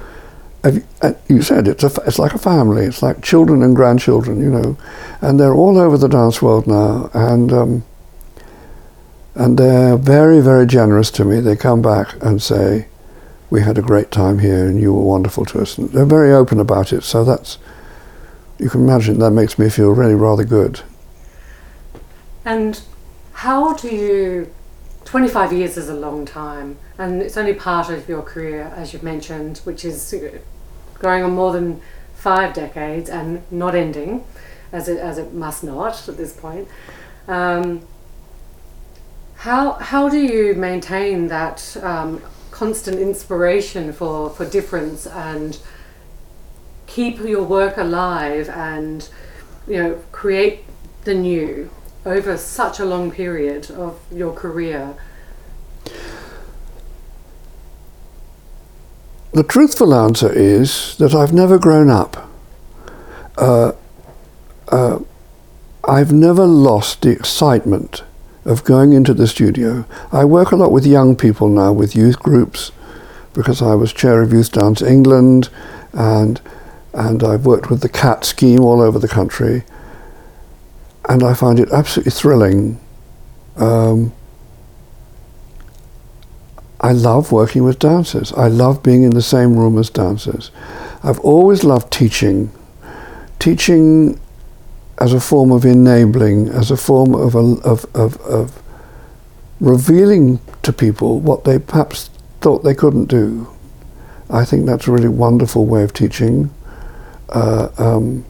you, 1.28 1.42
said 1.42 1.68
it's 1.68 1.84
a, 1.84 1.92
it's 2.05 2.18
like 2.18 2.34
a 2.34 2.38
family. 2.38 2.86
It's 2.86 3.03
like 3.03 3.22
children 3.22 3.62
and 3.62 3.76
grandchildren, 3.76 4.40
you 4.40 4.50
know, 4.50 4.76
and 5.20 5.38
they're 5.38 5.55
all 5.55 5.78
over 5.78 5.96
the 5.96 6.09
dance 6.09 6.42
world 6.42 6.66
now, 6.66 7.09
and 7.14 7.53
um, 7.53 7.84
and 9.34 9.58
they're 9.58 9.96
very 9.96 10.40
very 10.40 10.66
generous 10.66 11.10
to 11.12 11.24
me. 11.24 11.40
They 11.40 11.56
come 11.56 11.82
back 11.82 12.14
and 12.22 12.42
say, 12.42 12.86
"We 13.50 13.62
had 13.62 13.78
a 13.78 13.82
great 13.82 14.10
time 14.10 14.40
here, 14.40 14.66
and 14.66 14.80
you 14.80 14.92
were 14.92 15.02
wonderful 15.02 15.44
to 15.46 15.60
us." 15.60 15.78
And 15.78 15.90
they're 15.90 16.04
very 16.04 16.32
open 16.32 16.60
about 16.60 16.92
it. 16.92 17.02
So 17.02 17.24
that's 17.24 17.58
you 18.58 18.68
can 18.68 18.82
imagine 18.82 19.18
that 19.18 19.30
makes 19.30 19.58
me 19.58 19.68
feel 19.68 19.90
really 19.90 20.14
rather 20.14 20.44
good. 20.44 20.80
And 22.44 22.80
how 23.32 23.74
do 23.74 23.88
you? 23.88 24.50
25 25.04 25.52
years 25.52 25.76
is 25.76 25.88
a 25.88 25.94
long 25.94 26.24
time, 26.24 26.78
and 26.96 27.20
it's 27.20 27.36
only 27.36 27.52
part 27.52 27.90
of 27.90 28.08
your 28.08 28.22
career, 28.22 28.72
as 28.76 28.92
you've 28.92 29.02
mentioned, 29.02 29.58
which 29.64 29.84
is 29.84 30.14
going 31.00 31.22
on 31.22 31.32
more 31.32 31.52
than 31.52 31.82
five 32.14 32.54
decades 32.54 33.10
and 33.10 33.42
not 33.50 33.74
ending, 33.74 34.24
as 34.72 34.88
it, 34.88 34.98
as 34.98 35.18
it 35.18 35.34
must 35.34 35.64
not 35.64 36.08
at 36.08 36.16
this 36.16 36.32
point. 36.32 36.68
Um, 37.26 37.82
how, 39.43 39.72
how 39.72 40.09
do 40.09 40.20
you 40.20 40.55
maintain 40.55 41.26
that 41.26 41.76
um, 41.82 42.22
constant 42.53 43.01
inspiration 43.01 43.93
for, 43.93 44.30
for 44.30 44.49
difference 44.49 45.05
and 45.05 45.59
keep 46.86 47.18
your 47.18 47.43
work 47.43 47.76
alive 47.76 48.49
and 48.51 49.09
you 49.66 49.82
know 49.82 50.01
create 50.12 50.62
the 51.03 51.14
new 51.14 51.68
over 52.07 52.36
such 52.36 52.78
a 52.78 52.84
long 52.84 53.11
period 53.11 53.68
of 53.72 53.99
your 54.12 54.32
career. 54.32 54.95
The 59.32 59.43
truthful 59.43 59.93
answer 59.93 60.32
is 60.32 60.97
that 60.99 61.16
I've 61.16 61.32
never 61.32 61.59
grown 61.59 61.90
up. 61.90 62.30
Uh, 63.36 63.72
uh, 64.68 65.01
I've 65.82 66.12
never 66.12 66.47
lost 66.47 67.03
the 67.03 67.11
excitement 67.11 68.05
of 68.45 68.64
going 68.64 68.93
into 68.93 69.14
the 69.14 69.26
studio. 69.26 69.84
I 70.11 70.24
work 70.24 70.51
a 70.51 70.57
lot 70.57 70.72
with 70.72 70.86
young 70.86 71.16
people 71.16 71.49
now, 71.49 71.72
with 71.72 71.95
youth 71.95 72.18
groups, 72.18 72.72
because 73.32 73.62
I 73.62 73.74
was 73.74 73.93
chair 73.93 74.22
of 74.22 74.32
Youth 74.32 74.53
Dance 74.53 74.82
England, 74.82 75.49
and 75.93 76.40
and 76.95 77.24
I've 77.24 77.47
worked 77.47 77.70
with 77.70 77.80
the 77.80 77.88
CAT 77.88 78.24
scheme 78.24 78.61
all 78.61 78.80
over 78.80 78.99
the 78.99 79.09
country, 79.09 79.64
and 81.09 81.22
I 81.22 81.34
find 81.34 81.59
it 81.59 81.70
absolutely 81.72 82.12
thrilling. 82.12 82.78
Um, 83.57 84.12
I 86.80 86.93
love 86.93 87.30
working 87.30 87.62
with 87.62 87.78
dancers. 87.78 88.32
I 88.32 88.49
love 88.49 88.82
being 88.82 89.05
in 89.05 89.11
the 89.11 89.22
same 89.22 89.57
room 89.57 89.78
as 89.78 89.88
dancers. 89.88 90.51
I've 91.05 91.20
always 91.20 91.62
loved 91.62 91.93
teaching. 91.93 92.51
Teaching 93.38 94.20
as 94.99 95.12
a 95.12 95.20
form 95.20 95.51
of 95.51 95.64
enabling, 95.64 96.49
as 96.49 96.70
a 96.70 96.76
form 96.76 97.14
of, 97.14 97.34
a, 97.34 97.57
of, 97.64 97.84
of, 97.95 98.20
of 98.22 98.62
revealing 99.61 100.40
to 100.62 100.72
people 100.72 101.20
what 101.20 101.45
they 101.45 101.59
perhaps 101.59 102.11
thought 102.40 102.62
they 102.62 102.74
couldn't 102.74 103.07
do. 103.07 103.49
I 104.30 104.45
think 104.45 104.66
that's 104.66 104.86
a 104.86 104.93
really 104.93 105.09
wonderful 105.09 105.66
way 105.66 105.82
of 105.82 105.93
teaching. 105.93 106.51
Uh, 107.28 107.68
um, 107.78 108.24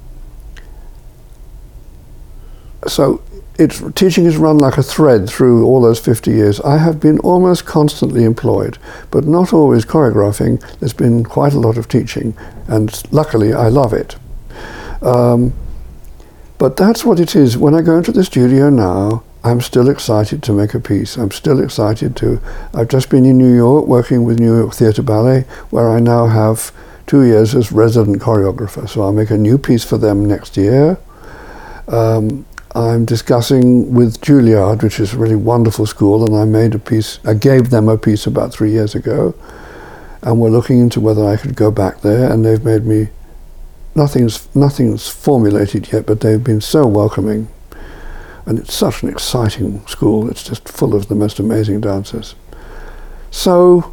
so 2.87 3.23
it's 3.59 3.83
teaching 3.95 4.27
is 4.27 4.37
run 4.37 4.59
like 4.59 4.79
a 4.79 4.83
thread 4.83 5.29
through 5.29 5.65
all 5.65 5.81
those 5.81 6.01
50 6.01 6.31
years. 6.31 6.61
I 6.61 6.79
have 6.79 6.99
been 7.01 7.19
almost 7.21 7.65
constantly 7.65 8.25
employed, 8.25 8.79
but 9.11 9.25
not 9.25 9.53
always 9.53 9.85
choreographing. 9.85 10.61
There's 10.79 10.93
been 10.93 11.25
quite 11.25 11.53
a 11.53 11.61
lot 11.61 11.77
of 11.77 11.89
teaching, 11.89 12.37
and 12.69 13.01
luckily 13.13 13.53
I 13.53 13.69
love 13.69 13.93
it. 13.93 14.17
Um, 15.03 15.53
but 16.63 16.77
that's 16.77 17.05
what 17.05 17.19
it 17.19 17.35
is. 17.35 17.59
When 17.59 17.75
I 17.75 17.83
go 17.83 17.97
into 17.97 18.13
the 18.13 18.23
studio 18.23 18.71
now, 18.71 19.25
I'm 19.43 19.61
still 19.61 19.89
excited 19.91 20.45
to 20.45 20.53
make 20.53 20.75
a 20.75 20.79
piece. 20.79 21.17
I'm 21.17 21.33
still 21.33 21.61
excited 21.61 22.15
to. 22.19 22.41
I've 22.73 22.87
just 22.87 23.11
been 23.11 23.25
in 23.25 23.37
New 23.37 23.53
York 23.53 23.89
working 23.89 24.23
with 24.23 24.39
New 24.39 24.57
York 24.59 24.73
Theatre 24.73 25.03
Ballet, 25.03 25.41
where 25.71 25.91
I 25.91 25.99
now 25.99 26.29
have 26.29 26.71
two 27.09 27.25
years 27.25 27.57
as 27.57 27.73
resident 27.73 28.23
choreographer. 28.23 28.89
So 28.89 29.03
I'll 29.03 29.13
make 29.13 29.31
a 29.31 29.37
new 29.37 29.59
piece 29.59 29.83
for 29.83 29.99
them 29.99 30.25
next 30.25 30.57
year. 30.57 30.99
Um, 31.89 32.47
I'm 32.77 33.07
discussing 33.07 33.93
with 33.93 34.21
Juilliard, 34.21 34.85
which 34.85 35.01
is 35.01 35.15
a 35.15 35.19
really 35.19 35.35
wonderful 35.35 35.87
school, 35.87 36.25
and 36.25 36.37
I 36.37 36.45
made 36.45 36.77
a 36.77 36.79
piece, 36.79 37.19
I 37.25 37.35
gave 37.35 37.71
them 37.71 37.89
a 37.89 37.99
piece 37.99 38.25
about 38.25 38.53
three 38.53 38.71
years 38.71 38.95
ago, 38.95 39.35
and 40.23 40.39
we're 40.39 40.51
looking 40.51 40.79
into 40.79 41.01
whether 41.01 41.27
I 41.27 41.37
could 41.37 41.57
go 41.57 41.73
back 41.73 42.03
there, 42.03 42.31
and 42.31 42.45
they've 42.45 42.65
made 42.65 42.87
me, 42.87 43.09
nothing's, 43.95 44.55
nothing's 44.55 45.09
formulated 45.09 45.93
yet, 45.93 46.07
but 46.07 46.21
they've 46.21 46.43
been 46.43 46.61
so 46.61 46.87
welcoming, 46.87 47.49
and 48.47 48.59
it's 48.59 48.75
such 48.75 49.03
an 49.03 49.09
exciting 49.09 49.87
school, 49.87 50.31
it's 50.31 50.45
just 50.45 50.69
full 50.69 50.95
of 50.95 51.09
the 51.09 51.15
most 51.15 51.39
amazing 51.39 51.81
dancers. 51.81 52.35
So, 53.31 53.93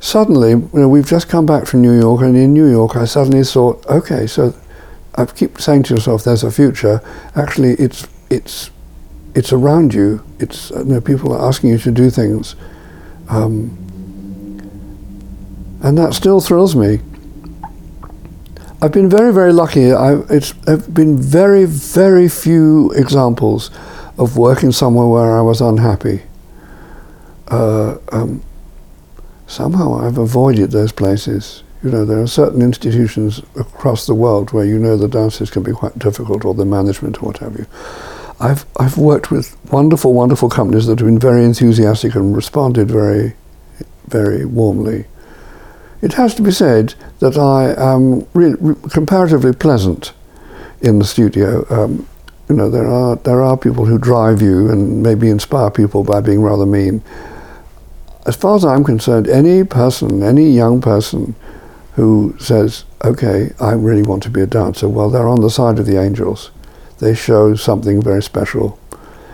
suddenly, 0.00 0.50
you 0.50 0.70
know, 0.72 0.88
we've 0.88 1.06
just 1.06 1.28
come 1.28 1.46
back 1.46 1.66
from 1.66 1.82
New 1.82 1.98
York, 1.98 2.22
and 2.22 2.36
in 2.36 2.52
New 2.52 2.70
York 2.70 2.96
I 2.96 3.04
suddenly 3.04 3.44
thought, 3.44 3.84
okay, 3.86 4.26
so 4.26 4.54
I 5.16 5.26
keep 5.26 5.60
saying 5.60 5.84
to 5.84 5.94
yourself, 5.94 6.24
"There's 6.24 6.42
a 6.42 6.50
future." 6.50 7.00
Actually, 7.36 7.74
it's 7.74 8.08
it's 8.30 8.70
it's 9.34 9.52
around 9.52 9.94
you. 9.94 10.24
It's 10.40 10.70
you 10.70 10.84
know, 10.84 11.00
people 11.00 11.32
are 11.32 11.46
asking 11.48 11.70
you 11.70 11.78
to 11.78 11.90
do 11.92 12.10
things, 12.10 12.56
um, 13.28 13.78
and 15.82 15.96
that 15.98 16.14
still 16.14 16.40
thrills 16.40 16.74
me. 16.74 17.00
I've 18.84 18.92
been 18.92 19.08
very 19.08 19.32
very 19.32 19.54
lucky. 19.54 19.92
I 19.94 20.16
it's 20.28 20.52
have 20.66 20.92
been 20.92 21.16
very 21.16 21.64
very 21.64 22.28
few 22.28 22.92
examples 22.92 23.70
of 24.18 24.36
working 24.36 24.72
somewhere 24.72 25.06
where 25.06 25.38
I 25.38 25.40
was 25.40 25.62
unhappy. 25.62 26.20
Uh, 27.48 27.96
um, 28.12 28.42
somehow 29.46 29.94
I've 29.94 30.18
avoided 30.18 30.70
those 30.72 30.92
places. 30.92 31.62
You 31.82 31.92
know, 31.92 32.04
there 32.04 32.20
are 32.20 32.26
certain 32.26 32.60
institutions 32.60 33.40
across 33.56 34.06
the 34.06 34.14
world 34.14 34.52
where 34.52 34.66
you 34.66 34.78
know 34.78 34.98
the 34.98 35.08
dances 35.08 35.48
can 35.48 35.62
be 35.62 35.72
quite 35.72 35.98
difficult, 35.98 36.44
or 36.44 36.52
the 36.52 36.66
management, 36.66 37.22
or 37.22 37.28
what 37.28 37.38
have 37.38 37.56
you. 37.56 37.66
I've 38.38 38.66
I've 38.78 38.98
worked 38.98 39.30
with 39.30 39.56
wonderful, 39.72 40.12
wonderful 40.12 40.50
companies 40.50 40.84
that 40.88 40.98
have 40.98 41.08
been 41.08 41.18
very 41.18 41.46
enthusiastic 41.46 42.14
and 42.14 42.36
responded 42.36 42.90
very, 42.90 43.32
very 44.08 44.44
warmly. 44.44 45.06
It 46.04 46.12
has 46.12 46.34
to 46.34 46.42
be 46.42 46.50
said 46.50 46.92
that 47.20 47.38
I 47.38 47.72
am 47.78 48.26
re- 48.34 48.56
re- 48.60 48.76
comparatively 48.90 49.54
pleasant 49.54 50.12
in 50.82 50.98
the 50.98 51.04
studio. 51.06 51.64
Um, 51.70 52.06
you 52.46 52.56
know, 52.56 52.68
there 52.68 52.86
are 52.86 53.16
there 53.16 53.42
are 53.42 53.56
people 53.56 53.86
who 53.86 53.96
drive 53.96 54.42
you 54.42 54.70
and 54.70 55.02
maybe 55.02 55.30
inspire 55.30 55.70
people 55.70 56.04
by 56.04 56.20
being 56.20 56.42
rather 56.42 56.66
mean. 56.66 57.02
As 58.26 58.36
far 58.36 58.54
as 58.54 58.66
I'm 58.66 58.84
concerned, 58.84 59.28
any 59.28 59.64
person, 59.64 60.22
any 60.22 60.50
young 60.50 60.82
person 60.82 61.34
who 61.94 62.36
says, 62.38 62.84
okay, 63.02 63.54
I 63.58 63.72
really 63.72 64.02
want 64.02 64.22
to 64.24 64.30
be 64.30 64.42
a 64.42 64.46
dancer, 64.46 64.90
well, 64.90 65.08
they're 65.08 65.26
on 65.26 65.40
the 65.40 65.48
side 65.48 65.78
of 65.78 65.86
the 65.86 65.98
angels. 65.98 66.50
They 66.98 67.14
show 67.14 67.54
something 67.54 68.02
very 68.02 68.22
special. 68.22 68.78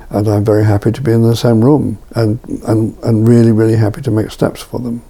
And 0.08 0.28
I'm 0.28 0.44
very 0.44 0.64
happy 0.64 0.92
to 0.92 1.02
be 1.02 1.10
in 1.10 1.22
the 1.22 1.34
same 1.34 1.64
room 1.64 1.98
and, 2.14 2.38
and, 2.64 2.96
and 3.02 3.28
really, 3.28 3.50
really 3.50 3.76
happy 3.76 4.02
to 4.02 4.10
make 4.12 4.30
steps 4.30 4.62
for 4.62 4.78
them. 4.78 5.02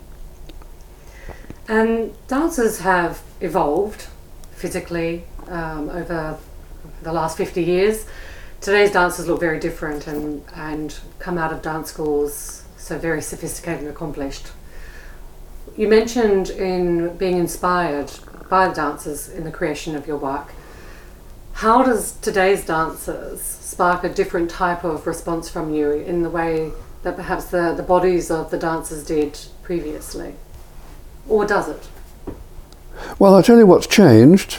And 1.70 2.12
dancers 2.26 2.80
have 2.80 3.22
evolved 3.40 4.08
physically 4.50 5.22
um, 5.46 5.88
over 5.88 6.36
the 7.00 7.12
last 7.12 7.36
50 7.36 7.62
years. 7.62 8.06
today's 8.60 8.90
dancers 8.90 9.28
look 9.28 9.38
very 9.38 9.60
different 9.60 10.08
and, 10.08 10.42
and 10.56 10.98
come 11.20 11.38
out 11.38 11.52
of 11.52 11.62
dance 11.62 11.88
schools 11.92 12.64
so 12.76 12.98
very 12.98 13.22
sophisticated 13.22 13.82
and 13.82 13.88
accomplished. 13.88 14.48
You 15.76 15.86
mentioned 15.86 16.50
in 16.50 17.16
being 17.16 17.38
inspired 17.38 18.10
by 18.48 18.66
the 18.66 18.74
dancers 18.74 19.28
in 19.28 19.44
the 19.44 19.52
creation 19.52 19.94
of 19.94 20.08
your 20.08 20.16
work. 20.16 20.52
How 21.52 21.84
does 21.84 22.14
today's 22.16 22.66
dancers 22.66 23.40
spark 23.42 24.02
a 24.02 24.08
different 24.08 24.50
type 24.50 24.82
of 24.82 25.06
response 25.06 25.48
from 25.48 25.72
you 25.72 25.92
in 25.92 26.22
the 26.22 26.30
way 26.30 26.72
that 27.04 27.14
perhaps 27.14 27.44
the, 27.44 27.74
the 27.76 27.84
bodies 27.84 28.28
of 28.28 28.50
the 28.50 28.58
dancers 28.58 29.06
did 29.06 29.38
previously? 29.62 30.34
Or 31.28 31.46
does 31.46 31.68
it? 31.68 31.88
Well, 33.18 33.34
I'll 33.34 33.42
tell 33.42 33.58
you 33.58 33.66
what's 33.66 33.86
changed. 33.86 34.58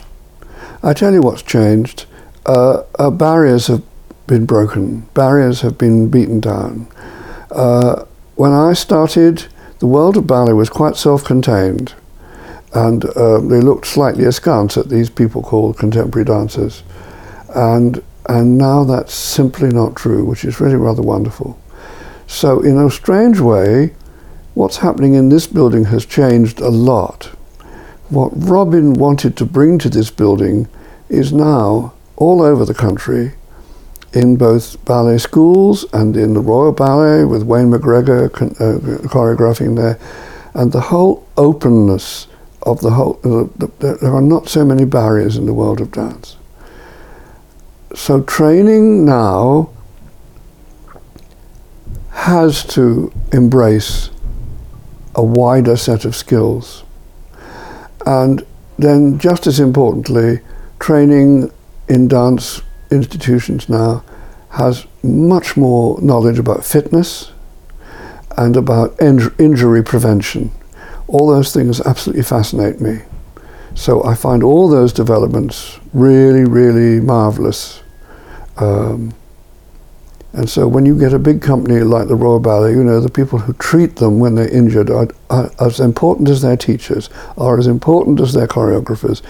I 0.84 0.93
tell 0.93 1.14
you 1.14 1.22
what's 1.22 1.41
changed. 1.41 2.05
Uh, 2.45 2.84
uh, 2.97 3.12
barriers 3.12 3.68
have 3.68 3.84
been 4.28 4.45
broken. 4.45 5.01
Barriers 5.14 5.62
have 5.62 5.78
been 5.78 6.09
beaten 6.09 6.39
down. 6.39 6.88
Uh, 7.51 8.05
when 8.36 8.51
I 8.51 8.74
started, 8.74 9.47
the 9.80 9.88
world 9.88 10.18
of 10.18 10.26
ballet 10.28 10.53
was 10.53 10.70
quite 10.70 10.95
self-contained, 10.95 11.93
and 12.74 13.05
uh, 13.05 13.39
they 13.39 13.59
looked 13.59 13.86
slightly 13.86 14.26
askance 14.26 14.78
at 14.78 14.89
these 14.89 15.09
people 15.09 15.41
called 15.41 15.78
contemporary 15.78 16.26
dancers, 16.26 16.84
and 17.53 18.01
and 18.28 18.57
now 18.57 18.84
that's 18.84 19.14
simply 19.14 19.70
not 19.70 19.95
true, 19.95 20.24
which 20.24 20.45
is 20.45 20.62
really 20.62 20.76
rather 20.76 21.01
wonderful. 21.01 21.59
So, 22.28 22.62
in 22.62 22.78
a 22.78 22.89
strange 22.89 23.39
way, 23.39 23.93
what's 24.62 24.78
happening 24.78 25.16
in 25.16 25.30
this 25.30 25.47
building 25.47 25.86
has 25.86 26.05
changed 26.05 26.59
a 26.59 26.70
lot. 26.70 27.26
What 28.09 28.32
Robin 28.36 28.93
wanted 28.93 29.36
to 29.38 29.45
bring 29.45 29.80
to 29.80 29.89
this 29.89 30.12
building 30.12 30.68
is 31.09 31.34
now 31.34 31.93
all 32.16 32.43
over 32.43 32.64
the 32.64 32.76
country 32.76 33.32
in 34.14 34.36
both 34.36 34.86
ballet 34.86 35.18
schools 35.18 35.84
and 35.93 36.16
in 36.16 36.36
the 36.36 36.39
Royal 36.39 36.74
Ballet 36.74 37.26
with 37.26 37.41
Wayne 37.41 37.72
McGregor 37.72 38.26
uh, 38.30 39.07
choreographing 39.07 39.76
there, 39.78 39.97
and 40.53 40.72
the 40.72 40.82
whole 40.82 41.28
openness 41.38 42.28
of 42.62 42.82
the 42.82 42.91
whole. 42.91 43.20
Uh, 43.24 43.49
the, 43.57 43.72
the, 43.80 43.97
there 43.99 44.14
are 44.14 44.22
not 44.22 44.47
so 44.47 44.64
many 44.64 44.86
barriers 44.86 45.38
in 45.38 45.47
the 45.47 45.55
world 45.55 45.82
of 45.82 45.91
dance. 45.91 46.38
So 47.95 48.22
training 48.22 49.05
now 49.05 49.72
has 52.12 52.64
to 52.76 53.12
embrace 53.34 54.11
a 55.16 55.24
wider 55.24 55.76
set 55.76 56.05
of 56.05 56.16
skills. 56.16 56.84
And 58.05 58.45
then, 58.78 59.20
just 59.20 59.47
as 59.47 59.59
importantly, 59.59 60.39
training 60.80 61.51
in 61.88 62.07
dance 62.07 62.62
institutions 62.89 63.70
now 63.70 64.03
has 64.51 64.86
much 65.03 65.55
more 65.55 65.99
knowledge 66.01 66.39
about 66.39 66.66
fitness 66.66 67.32
and 68.38 68.55
about 68.57 68.99
in- 68.99 69.34
injury 69.38 69.84
prevention. 69.84 70.51
All 71.07 71.28
those 71.28 71.53
things 71.53 71.82
absolutely 71.82 72.24
fascinate 72.24 72.80
me. 72.80 73.01
So 73.76 74.03
I 74.03 74.16
find 74.16 74.43
all 74.43 74.70
those 74.70 74.93
developments 74.93 75.80
really, 75.93 76.43
really 76.43 76.99
marvelous. 76.99 77.82
Um, 78.57 79.14
and 80.34 80.50
so 80.50 80.68
when 80.68 80.86
you 80.86 80.98
get 80.98 81.14
a 81.14 81.20
big 81.20 81.42
company 81.42 81.82
like 81.82 82.08
the 82.08 82.16
Royal 82.16 82.40
Ballet, 82.40 82.72
you 82.72 82.84
know, 82.84 83.02
the 83.02 83.10
people 83.10 83.40
who 83.40 83.54
treat 83.54 83.98
them 83.98 84.20
when 84.20 84.36
they're 84.36 84.48
injured 84.48 84.90
are, 84.90 85.10
are 85.30 85.52
as 85.60 85.82
important 85.82 86.30
as 86.30 86.42
their 86.42 86.56
teachers, 86.56 87.10
are 87.38 87.60
as 87.60 87.68
important 87.68 88.22
as 88.22 88.34
their 88.34 88.48
choreographers. 88.48 89.22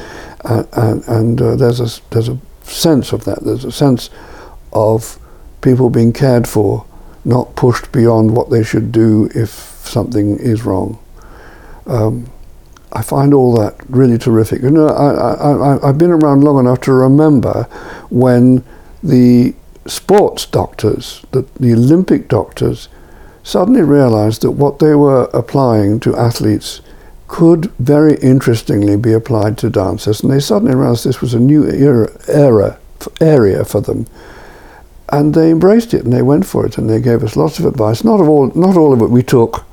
And, 0.44 1.04
and, 1.08 1.42
uh, 1.42 1.56
there's, 1.56 1.80
a, 1.80 2.02
there's 2.12 2.30
a 2.30 2.38
sense 2.62 3.14
of 3.14 3.26
that. 3.26 3.44
There's 3.44 3.66
a 3.66 3.72
sense 3.72 4.12
of 4.74 5.18
people 5.62 5.90
being 5.90 6.14
cared 6.14 6.48
for, 6.48 6.86
not 7.26 7.56
pushed 7.56 7.92
beyond 7.92 8.36
what 8.36 8.52
they 8.52 8.64
should 8.64 8.92
do 8.92 9.28
if 9.34 9.50
something 9.50 10.38
is 10.38 10.66
wrong. 10.66 11.00
Um, 11.88 12.32
I 12.94 13.02
find 13.02 13.34
all 13.34 13.58
that 13.58 13.76
really 13.90 14.20
terrific. 14.20 14.62
You 14.62 14.70
know, 14.70 14.88
I, 14.88 15.34
I, 15.34 15.90
I've 15.90 15.98
been 15.98 16.12
around 16.12 16.44
long 16.44 16.60
enough 16.60 16.82
to 16.82 16.94
remember 16.94 17.64
when 18.10 18.64
the 19.02 19.56
sports 19.86 20.46
doctors, 20.46 21.26
the, 21.32 21.46
the 21.60 21.74
Olympic 21.74 22.28
doctors, 22.28 22.90
suddenly 23.44 23.82
realized 23.82 24.42
that 24.42 24.52
what 24.52 24.80
they 24.80 24.96
were 24.96 25.24
applying 25.34 26.00
to 26.02 26.16
athletes 26.16 26.82
could 27.28 27.72
very 27.80 28.18
interestingly 28.18 28.98
be 28.98 29.14
applied 29.14 29.58
to 29.58 29.70
dancers. 29.70 30.22
And 30.22 30.32
they 30.32 30.40
suddenly 30.40 30.76
realized 30.76 31.06
this 31.06 31.22
was 31.22 31.34
a 31.34 31.40
new 31.40 31.66
era, 31.66 32.10
era 32.28 32.78
area 33.20 33.64
for 33.64 33.82
them. 33.82 34.06
And 35.10 35.34
they 35.34 35.50
embraced 35.50 35.94
it 35.94 36.04
and 36.04 36.14
they 36.14 36.22
went 36.22 36.46
for 36.46 36.66
it 36.66 36.78
and 36.78 36.90
they 36.90 37.02
gave 37.02 37.24
us 37.24 37.36
lots 37.36 37.58
of 37.58 37.66
advice. 37.66 38.04
Not, 38.04 38.20
of 38.20 38.30
all, 38.30 38.52
not 38.54 38.78
all 38.78 38.94
of 38.94 39.02
it 39.02 39.10
we 39.10 39.24
took, 39.24 39.66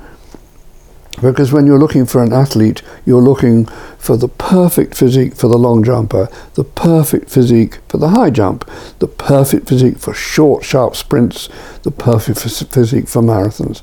because 1.21 1.53
when 1.53 1.67
you're 1.67 1.79
looking 1.79 2.07
for 2.07 2.23
an 2.23 2.33
athlete, 2.33 2.83
you're 3.05 3.23
looking 3.23 3.67
for 3.99 4.17
the 4.17 4.29
perfect 4.29 4.95
physique 4.95 5.35
for 5.35 5.49
the 5.49 5.59
long 5.59 5.83
jumper, 5.83 6.29
the 6.55 6.65
perfect 6.65 7.31
physique 7.31 7.79
for 7.89 7.99
the 7.99 8.11
high 8.11 8.31
jump, 8.31 8.69
the 8.99 9.07
perfect 9.07 9.69
physique 9.69 9.99
for 9.99 10.15
short, 10.15 10.65
sharp 10.65 10.95
sprints, 10.95 11.49
the 11.83 11.91
perfect 11.91 12.41
physique 12.41 13.09
for 13.09 13.23
marathons. 13.23 13.83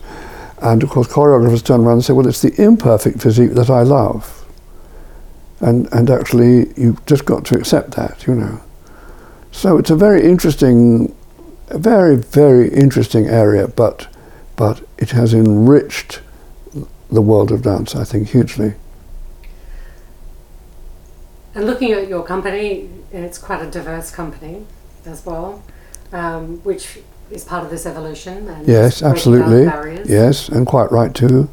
And 0.61 0.83
of 0.83 0.89
course, 0.89 1.07
choreographers 1.07 1.63
turn 1.63 1.81
around 1.81 1.93
and 1.93 2.05
say, 2.05 2.13
well, 2.13 2.27
it's 2.27 2.41
the 2.41 2.59
imperfect 2.61 3.21
physique 3.21 3.51
that 3.51 3.69
I 3.69 3.83
love. 3.83 4.45
And, 5.59 5.91
and 5.91 6.09
actually, 6.09 6.73
you've 6.75 7.05
just 7.05 7.25
got 7.25 7.45
to 7.45 7.57
accept 7.57 7.91
that, 7.91 8.25
you 8.27 8.35
know. 8.35 8.61
So 9.51 9.77
it's 9.77 9.89
a 9.89 9.95
very 9.95 10.23
interesting, 10.23 11.15
a 11.69 11.77
very, 11.77 12.17
very 12.17 12.69
interesting 12.69 13.27
area, 13.27 13.67
but, 13.67 14.07
but 14.55 14.81
it 14.97 15.11
has 15.11 15.33
enriched 15.33 16.21
the 17.09 17.21
world 17.21 17.51
of 17.51 17.61
dance, 17.61 17.95
I 17.95 18.03
think, 18.03 18.29
hugely. 18.29 18.73
And 21.53 21.65
looking 21.65 21.93
at 21.93 22.07
your 22.09 22.23
company, 22.23 22.89
it's 23.11 23.37
quite 23.37 23.61
a 23.61 23.69
diverse 23.71 24.11
company 24.11 24.65
as 25.05 25.25
well, 25.25 25.63
um, 26.11 26.59
which 26.63 26.99
is 27.31 27.45
part 27.45 27.63
of 27.63 27.69
this 27.69 27.85
evolution. 27.85 28.47
And 28.47 28.67
yes, 28.67 29.01
absolutely. 29.01 29.63
Yes, 30.05 30.49
and 30.49 30.67
quite 30.67 30.91
right 30.91 31.13
too. 31.13 31.49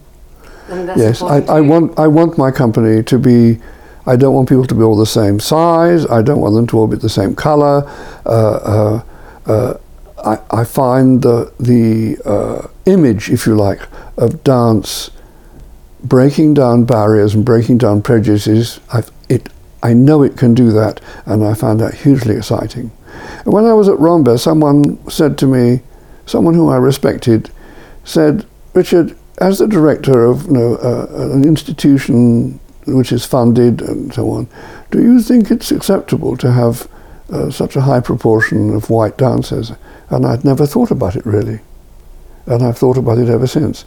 yes, 0.68 1.22
I, 1.22 1.38
I 1.42 1.61
want 1.61 1.98
I 1.98 2.09
want 2.09 2.36
my 2.36 2.50
company 2.50 3.03
to 3.05 3.18
be. 3.18 3.61
I 4.05 4.16
don't 4.16 4.34
want 4.34 4.48
people 4.48 4.66
to 4.66 4.74
be 4.74 4.82
all 4.82 4.96
the 4.96 5.07
same 5.07 5.38
size. 5.38 6.05
I 6.07 6.22
don't 6.22 6.40
want 6.40 6.57
them 6.57 6.66
to 6.68 6.78
all 6.78 6.88
be 6.88 6.96
the 6.96 7.09
same 7.09 7.36
color. 7.36 7.88
Uh, 8.26 8.28
uh, 8.28 9.03
uh, 9.46 9.74
I, 10.24 10.62
I 10.62 10.64
find 10.64 11.22
the 11.22 11.53
the 11.61 12.18
uh, 12.24 12.66
image, 12.86 13.30
if 13.30 13.46
you 13.46 13.55
like, 13.55 13.82
of 14.16 14.42
dance 14.42 15.12
breaking 16.03 16.55
down 16.55 16.84
barriers 16.84 17.34
and 17.34 17.44
breaking 17.44 17.78
down 17.78 18.03
prejudices. 18.03 18.80
I've, 18.92 19.11
it, 19.28 19.48
I 19.82 19.94
know 19.94 20.22
it 20.22 20.36
can 20.36 20.55
do 20.55 20.70
that, 20.72 21.00
and 21.26 21.44
I 21.44 21.55
found 21.55 21.80
that 21.80 21.94
hugely 21.94 22.36
exciting. 22.36 22.88
When 23.44 23.64
I 23.64 23.74
was 23.74 23.88
at 23.88 23.98
Rambert, 23.98 24.40
someone 24.40 24.98
said 25.11 25.38
to 25.38 25.46
me, 25.46 25.80
someone 26.26 26.55
whom 26.55 26.68
I 26.68 26.76
respected, 26.76 27.50
said, 28.05 28.46
Richard, 28.74 29.16
as 29.38 29.59
the 29.59 29.66
director 29.66 30.24
of 30.24 30.46
you 30.46 30.53
know, 30.53 30.74
uh, 30.76 31.07
an 31.32 31.44
institution 31.44 32.61
which 32.86 33.12
is 33.12 33.24
funded 33.24 33.80
and 33.82 34.12
so 34.12 34.30
on, 34.30 34.48
do 34.90 35.03
you 35.03 35.20
think 35.20 35.50
it's 35.50 35.70
acceptable 35.70 36.36
to 36.36 36.53
have 36.53 36.88
uh, 37.32 37.50
such 37.50 37.76
a 37.76 37.80
high 37.80 38.00
proportion 38.00 38.74
of 38.74 38.90
white 38.90 39.16
dancers? 39.16 39.72
And 40.11 40.26
I'd 40.26 40.44
never 40.44 40.66
thought 40.66 40.90
about 40.90 41.16
it 41.16 41.24
really 41.24 41.61
and 42.47 42.62
I've 42.62 42.78
thought 42.78 42.97
about 42.97 43.18
it 43.18 43.28
ever 43.28 43.47
since. 43.47 43.84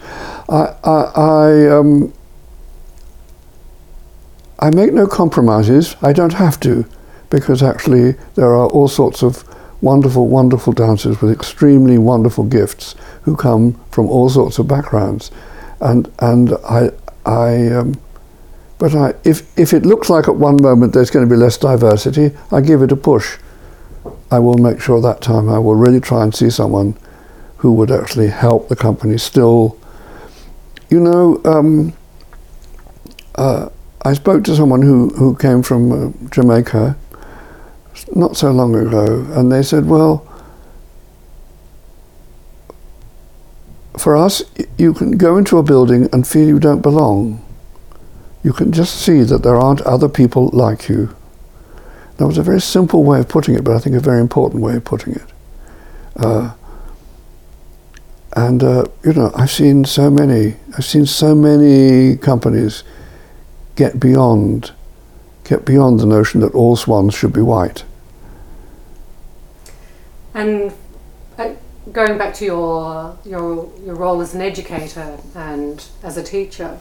I, 0.49 0.75
I, 0.83 1.01
I, 1.15 1.67
um, 1.69 2.13
I 4.59 4.69
make 4.69 4.93
no 4.93 5.07
compromises. 5.07 5.95
I 6.01 6.13
don't 6.13 6.33
have 6.33 6.59
to, 6.61 6.85
because 7.29 7.61
actually 7.61 8.13
there 8.35 8.53
are 8.53 8.67
all 8.67 8.87
sorts 8.87 9.23
of 9.23 9.43
wonderful, 9.81 10.27
wonderful 10.27 10.73
dancers 10.73 11.21
with 11.21 11.31
extremely 11.31 11.97
wonderful 11.97 12.45
gifts 12.45 12.95
who 13.23 13.35
come 13.35 13.73
from 13.91 14.07
all 14.07 14.29
sorts 14.29 14.57
of 14.59 14.67
backgrounds, 14.67 15.31
and 15.81 16.11
and 16.19 16.53
I, 16.67 16.91
I. 17.25 17.67
Um, 17.67 17.95
but 18.77 18.93
I, 18.93 19.13
if, 19.23 19.57
if 19.57 19.73
it 19.73 19.85
looks 19.85 20.09
like 20.09 20.27
at 20.27 20.35
one 20.35 20.61
moment 20.61 20.93
there's 20.93 21.09
going 21.09 21.25
to 21.27 21.33
be 21.33 21.37
less 21.37 21.57
diversity, 21.57 22.35
I 22.51 22.59
give 22.59 22.81
it 22.81 22.91
a 22.91 22.97
push. 22.97 23.37
I 24.29 24.39
will 24.39 24.57
make 24.57 24.81
sure 24.81 24.99
that 25.01 25.21
time 25.21 25.49
I 25.49 25.59
will 25.59 25.75
really 25.75 26.01
try 26.01 26.23
and 26.23 26.35
see 26.35 26.49
someone 26.49 26.97
who 27.65 27.73
would 27.73 27.89
actually 27.89 28.27
help 28.27 28.69
the 28.69 28.75
company 28.75 29.17
still. 29.17 29.75
You 30.91 30.99
know, 30.99 31.41
um, 31.45 31.93
uh, 33.33 33.69
I 34.03 34.13
spoke 34.13 34.43
to 34.43 34.55
someone 34.55 34.83
who, 34.83 35.09
who 35.15 35.35
came 35.35 35.63
from 35.63 35.91
uh, 35.91 36.11
Jamaica 36.29 36.95
not 38.13 38.37
so 38.37 38.51
long 38.51 38.75
ago, 38.75 39.25
and 39.31 39.51
they 39.51 39.63
said, 39.63 39.87
well, 39.87 40.31
for 43.97 44.15
us, 44.15 44.43
you 44.77 44.93
can 44.93 45.17
go 45.17 45.35
into 45.35 45.57
a 45.57 45.63
building 45.63 46.07
and 46.13 46.27
feel 46.27 46.47
you 46.47 46.59
don't 46.59 46.81
belong. 46.81 47.43
You 48.43 48.53
can 48.53 48.71
just 48.71 48.95
see 49.01 49.23
that 49.23 49.41
there 49.41 49.55
aren't 49.55 49.81
other 49.81 50.07
people 50.07 50.51
like 50.53 50.87
you. 50.87 51.15
That 52.17 52.27
was 52.27 52.37
a 52.37 52.43
very 52.43 52.61
simple 52.61 53.03
way 53.03 53.21
of 53.21 53.27
putting 53.27 53.55
it, 53.55 53.63
but 53.63 53.75
I 53.75 53.79
think 53.79 53.95
a 53.95 53.99
very 53.99 54.21
important 54.21 54.61
way 54.61 54.75
of 54.75 54.83
putting 54.83 55.15
it. 55.15 55.29
Uh, 56.15 56.53
and 58.35 58.63
uh, 58.63 58.85
you 59.03 59.13
know, 59.13 59.31
I've 59.35 59.51
seen 59.51 59.85
so 59.85 60.09
many. 60.09 60.55
I've 60.77 60.85
seen 60.85 61.05
so 61.05 61.33
many 61.33 62.17
companies 62.17 62.83
get 63.75 63.99
beyond, 63.99 64.71
get 65.45 65.65
beyond 65.65 65.99
the 65.99 66.05
notion 66.05 66.41
that 66.41 66.53
all 66.53 66.75
swans 66.75 67.13
should 67.13 67.33
be 67.33 67.41
white. 67.41 67.85
And 70.33 70.73
uh, 71.37 71.53
going 71.93 72.17
back 72.17 72.33
to 72.35 72.45
your 72.45 73.17
your 73.23 73.71
your 73.85 73.95
role 73.95 74.19
as 74.19 74.35
an 74.35 74.41
educator 74.41 75.17
and 75.33 75.85
as 76.03 76.17
a 76.17 76.23
teacher, 76.23 76.77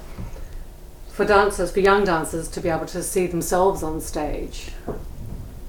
for 1.12 1.24
dancers, 1.24 1.70
for 1.70 1.78
young 1.78 2.05
dancers 2.05 2.48
to 2.48 2.61
be 2.61 2.68
able 2.68 2.86
to 2.86 3.00
see 3.00 3.28
themselves 3.28 3.84
on 3.84 4.00
stage, 4.00 4.72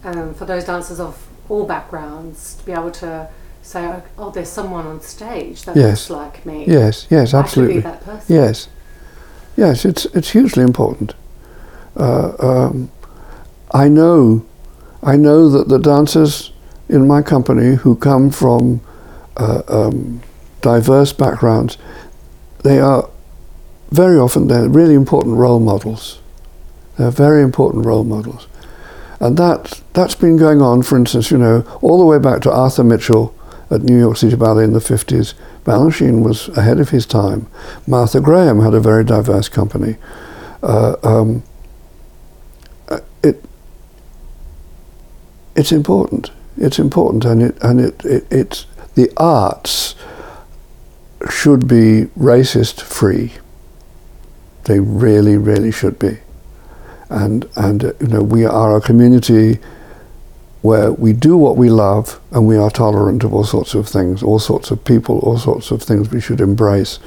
um, 0.04 0.34
for 0.34 0.46
those 0.46 0.66
dancers 0.66 1.00
of 1.00 1.28
all 1.48 1.66
backgrounds 1.66 2.56
to 2.56 2.66
be 2.66 2.72
able 2.72 2.90
to 2.90 3.30
say, 3.66 4.00
oh, 4.18 4.30
there's 4.30 4.50
someone 4.50 4.86
on 4.86 5.02
stage 5.02 5.64
that 5.64 5.76
Yes. 5.76 6.10
looks 6.10 6.22
like 6.22 6.46
me. 6.46 6.66
Yes, 6.68 7.08
yes, 7.10 7.34
absolutely. 7.34 7.82
that 7.82 8.04
person. 8.06 8.36
Yes, 8.36 8.68
yes, 9.58 9.86
it's 9.86 10.06
it's 10.14 10.30
hugely 10.30 10.64
important. 10.64 11.16
Uh, 11.98 12.32
um, 12.40 12.90
I 13.72 13.88
know, 13.88 14.46
I 15.02 15.16
know 15.18 15.50
that 15.50 15.68
the 15.68 15.80
dancers 15.80 16.52
in 16.90 17.08
my 17.08 17.22
company 17.22 17.76
who 17.76 17.96
come 17.96 18.30
from 18.30 18.82
uh, 19.38 19.64
um, 19.68 20.22
diverse 20.62 21.12
backgrounds, 21.14 21.78
they 22.64 22.80
are 22.80 23.10
very 23.92 24.18
often 24.18 24.48
they're 24.48 24.70
really 24.70 24.94
important 24.94 25.38
role 25.38 25.60
models. 25.60 26.20
They're 26.98 27.12
very 27.12 27.42
important 27.42 27.86
role 27.86 28.04
models, 28.04 28.48
and 29.20 29.38
that 29.38 29.82
that's 29.94 30.16
been 30.16 30.38
going 30.38 30.62
on. 30.62 30.84
For 30.84 30.98
instance, 30.98 31.32
you 31.32 31.38
know, 31.40 31.64
all 31.82 31.98
the 31.98 32.06
way 32.06 32.20
back 32.20 32.42
to 32.44 32.52
Arthur 32.52 32.84
Mitchell 32.84 33.35
at 33.70 33.82
New 33.82 33.98
York 33.98 34.18
City 34.18 34.36
Ballet 34.36 34.64
in 34.64 34.74
the 34.74 34.82
fifties. 34.82 35.34
Balanchine 35.64 36.24
was 36.24 36.50
ahead 36.50 36.80
of 36.80 36.90
his 36.90 37.06
time. 37.06 37.48
Martha 37.88 38.20
Graham 38.20 38.62
had 38.62 38.74
a 38.74 38.80
very 38.80 39.04
diverse 39.04 39.50
company. 39.50 39.98
Uh, 40.62 40.96
um, 41.04 41.44
uh, 42.90 43.00
it 43.24 43.44
it's 45.56 45.72
important. 45.72 46.32
It's 46.58 46.80
important, 46.80 47.26
and 47.26 47.42
it 47.42 47.58
and 47.62 47.82
it, 47.82 48.06
it 48.06 48.28
it's 48.30 48.66
the 48.96 49.12
arts 49.18 49.96
should 51.30 51.68
be 51.68 52.06
racist 52.18 52.82
free. 52.82 53.34
They 54.66 54.80
really, 54.80 55.38
really 55.38 55.72
should 55.72 56.00
be, 56.00 56.20
and 57.10 57.50
and 57.56 57.86
uh, 57.86 57.94
you 58.00 58.08
know 58.08 58.22
we 58.22 58.46
are 58.46 58.76
a 58.76 58.82
community 58.82 59.60
where 60.66 60.92
we 60.92 61.14
do 61.14 61.38
what 61.38 61.56
we 61.56 61.70
love 61.70 62.20
and 62.32 62.48
we 62.48 62.58
are 62.58 62.72
tolerant 62.72 63.24
of 63.24 63.32
all 63.34 63.44
sorts 63.44 63.76
of 63.76 63.88
things, 63.88 64.24
all 64.24 64.40
sorts 64.40 64.72
of 64.72 64.84
people, 64.84 65.20
all 65.20 65.38
sorts 65.38 65.70
of 65.70 65.82
things 65.84 66.10
we 66.10 66.20
should 66.20 66.42
embrace. 66.42 66.98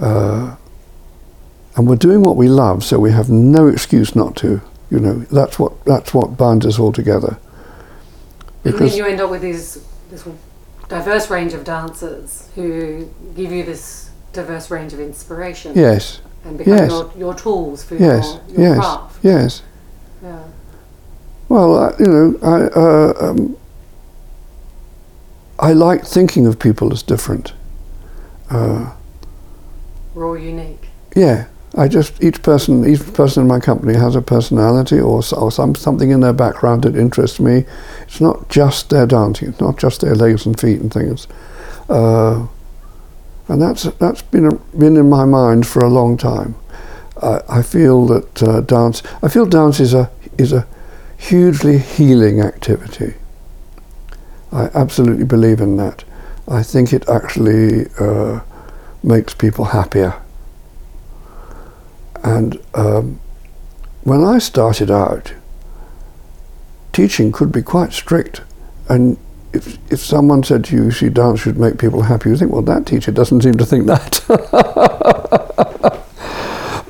Uh, 0.00 0.56
and 1.76 1.86
we're 1.86 1.96
doing 1.96 2.22
what 2.22 2.36
we 2.36 2.48
love, 2.48 2.82
so 2.82 2.98
we 2.98 3.12
have 3.12 3.30
no 3.30 3.68
excuse 3.68 4.16
not 4.16 4.34
to. 4.36 4.60
You 4.90 4.98
know, 4.98 5.14
that's 5.30 5.58
what 5.58 5.84
that's 5.84 6.12
what 6.12 6.36
binds 6.36 6.66
us 6.66 6.78
all 6.78 6.92
together. 6.92 7.38
And 8.64 8.74
then 8.74 8.88
you 8.88 9.06
end 9.06 9.20
up 9.20 9.30
with 9.30 9.42
these 9.42 9.82
this 10.10 10.26
diverse 10.88 11.30
range 11.30 11.54
of 11.54 11.64
dancers 11.64 12.50
who 12.56 13.08
give 13.36 13.52
you 13.52 13.62
this 13.64 14.10
diverse 14.32 14.70
range 14.70 14.92
of 14.92 15.00
inspiration 15.00 15.72
yes, 15.76 16.20
and 16.44 16.58
become 16.58 16.74
yes. 16.74 16.90
your, 16.90 17.12
your 17.16 17.34
tools 17.34 17.84
for 17.84 17.94
yes, 17.94 18.38
your, 18.48 18.60
your 18.60 18.74
yes, 18.74 18.78
craft. 18.78 19.18
yes. 19.22 19.62
Yeah. 20.22 20.44
Well, 21.52 21.76
I, 21.76 21.94
you 21.98 22.06
know, 22.06 22.38
I 22.42 22.62
uh, 22.80 23.12
um, 23.20 23.56
I 25.58 25.74
like 25.74 26.02
thinking 26.02 26.46
of 26.46 26.58
people 26.58 26.94
as 26.94 27.02
different. 27.02 27.52
Uh, 28.48 28.94
We're 30.14 30.26
all 30.28 30.38
unique. 30.38 30.88
Yeah, 31.14 31.48
I 31.76 31.88
just 31.88 32.24
each 32.24 32.42
person 32.42 32.86
each 32.86 33.00
person 33.12 33.42
in 33.42 33.48
my 33.48 33.60
company 33.60 33.98
has 33.98 34.16
a 34.16 34.22
personality 34.22 34.98
or, 34.98 35.22
or 35.36 35.52
some 35.52 35.74
something 35.74 36.10
in 36.10 36.20
their 36.20 36.32
background 36.32 36.84
that 36.84 36.96
interests 36.96 37.38
me. 37.38 37.66
It's 38.00 38.18
not 38.22 38.48
just 38.48 38.88
their 38.88 39.04
dancing. 39.04 39.50
It's 39.50 39.60
not 39.60 39.76
just 39.76 40.00
their 40.00 40.14
legs 40.14 40.46
and 40.46 40.58
feet 40.58 40.80
and 40.80 40.90
things. 40.90 41.28
Uh, 41.90 42.46
and 43.48 43.60
that's 43.60 43.82
that's 43.98 44.22
been 44.22 44.46
a, 44.46 44.54
been 44.78 44.96
in 44.96 45.10
my 45.10 45.26
mind 45.26 45.66
for 45.66 45.84
a 45.84 45.90
long 45.90 46.16
time. 46.16 46.54
I, 47.22 47.40
I 47.58 47.62
feel 47.62 48.06
that 48.06 48.42
uh, 48.42 48.62
dance. 48.62 49.02
I 49.22 49.28
feel 49.28 49.44
dance 49.44 49.80
is 49.80 49.92
a 49.92 50.10
is 50.38 50.54
a 50.54 50.66
hugely 51.22 51.78
healing 51.78 52.40
activity. 52.40 53.14
I 54.50 54.70
absolutely 54.74 55.24
believe 55.24 55.60
in 55.60 55.76
that. 55.76 56.02
I 56.48 56.64
think 56.64 56.92
it 56.92 57.08
actually 57.08 57.86
uh, 57.98 58.40
makes 59.04 59.32
people 59.32 59.66
happier. 59.66 60.20
And 62.24 62.60
um, 62.74 63.20
when 64.02 64.24
I 64.24 64.38
started 64.38 64.90
out, 64.90 65.32
teaching 66.92 67.30
could 67.30 67.52
be 67.52 67.62
quite 67.62 67.92
strict. 67.92 68.42
And 68.88 69.16
if, 69.52 69.78
if 69.92 70.00
someone 70.00 70.42
said 70.42 70.64
to 70.66 70.76
you, 70.76 70.90
see, 70.90 71.08
dance 71.08 71.40
should 71.40 71.56
make 71.56 71.78
people 71.78 72.02
happy, 72.02 72.30
you 72.30 72.36
think, 72.36 72.50
well, 72.50 72.62
that 72.62 72.84
teacher 72.84 73.12
doesn't 73.12 73.42
seem 73.42 73.54
to 73.54 73.64
think 73.64 73.86
that. 73.86 75.68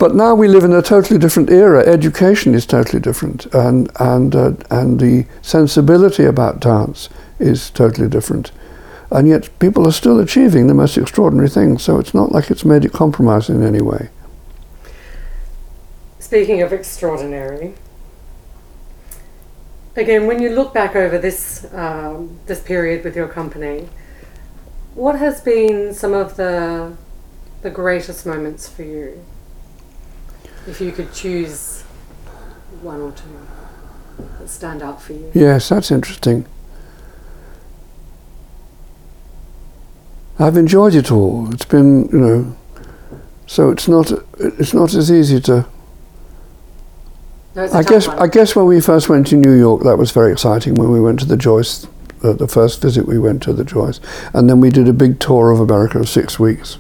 but 0.03 0.16
now 0.16 0.34
we 0.34 0.48
live 0.48 0.64
in 0.64 0.72
a 0.72 0.82
totally 0.82 1.16
different 1.16 1.48
era. 1.48 1.86
Education 1.86 2.57
is 2.57 2.66
totally 2.66 2.98
different. 2.98 3.46
And, 3.55 3.88
and, 4.00 4.34
uh, 4.34 4.55
and 4.68 4.98
the 4.98 5.26
sensibility 5.42 6.24
about 6.24 6.59
dance 6.59 7.09
is 7.38 7.70
totally 7.70 8.09
different. 8.09 8.50
And 9.12 9.28
yet 9.28 9.57
people 9.61 9.86
are 9.86 9.92
still 9.92 10.18
achieving 10.18 10.66
the 10.66 10.74
most 10.74 10.98
extraordinary 10.98 11.48
things. 11.48 11.84
So 11.84 12.00
it's 12.00 12.14
not 12.14 12.32
like 12.32 12.50
it's 12.50 12.64
made 12.64 12.84
it 12.84 12.92
compromise 12.92 13.48
in 13.48 13.62
any 13.62 13.80
way. 13.80 14.09
Speaking 16.18 16.62
of 16.62 16.72
extraordinary, 16.72 17.74
again, 19.94 20.26
when 20.26 20.42
you 20.42 20.48
look 20.50 20.74
back 20.74 20.96
over 20.96 21.16
this 21.16 21.72
um, 21.72 22.40
this 22.46 22.61
period 22.61 23.05
with 23.05 23.14
your 23.14 23.28
company, 23.28 23.88
what 24.96 25.16
has 25.20 25.40
been 25.40 25.94
some 25.94 26.12
of 26.12 26.34
the 26.34 26.96
the 27.61 27.70
greatest 27.70 28.26
moments 28.26 28.68
for 28.68 28.82
you? 28.82 29.24
If 30.66 30.80
you 30.80 30.92
could 30.92 31.12
choose 31.12 31.82
one 32.82 33.00
or 33.00 33.12
two 33.12 33.24
that 34.38 34.48
stand 34.48 34.82
out 34.82 35.00
for 35.00 35.12
you. 35.12 35.30
Yes, 35.34 35.68
that's 35.68 35.90
interesting. 35.90 36.46
I've 40.38 40.56
enjoyed 40.56 40.94
it 40.94 41.12
all. 41.12 41.52
It's 41.52 41.64
been, 41.64 42.08
you 42.08 42.18
know, 42.18 42.56
so 43.46 43.70
it's 43.70 43.86
not 43.86 44.12
it's 44.38 44.74
not 44.74 44.94
as 44.94 45.10
easy 45.10 45.40
to. 45.42 45.66
No, 47.54 47.68
I 47.72 47.82
guess 47.82 48.08
one. 48.08 48.18
I 48.18 48.26
guess 48.26 48.56
when 48.56 48.66
we 48.66 48.80
first 48.80 49.08
went 49.08 49.26
to 49.28 49.36
New 49.36 49.52
York, 49.52 49.82
that 49.82 49.98
was 49.98 50.10
very 50.10 50.32
exciting. 50.32 50.74
When 50.74 50.90
we 50.90 51.00
went 51.00 51.20
to 51.20 51.26
the 51.26 51.36
Joyce, 51.36 51.86
uh, 52.24 52.32
the 52.32 52.48
first 52.48 52.80
visit 52.80 53.06
we 53.06 53.18
went 53.18 53.42
to 53.44 53.52
the 53.52 53.64
Joyce, 53.64 54.00
and 54.32 54.48
then 54.48 54.60
we 54.60 54.70
did 54.70 54.88
a 54.88 54.92
big 54.92 55.20
tour 55.20 55.50
of 55.50 55.60
America 55.60 55.98
of 55.98 56.08
six 56.08 56.38
weeks, 56.38 56.78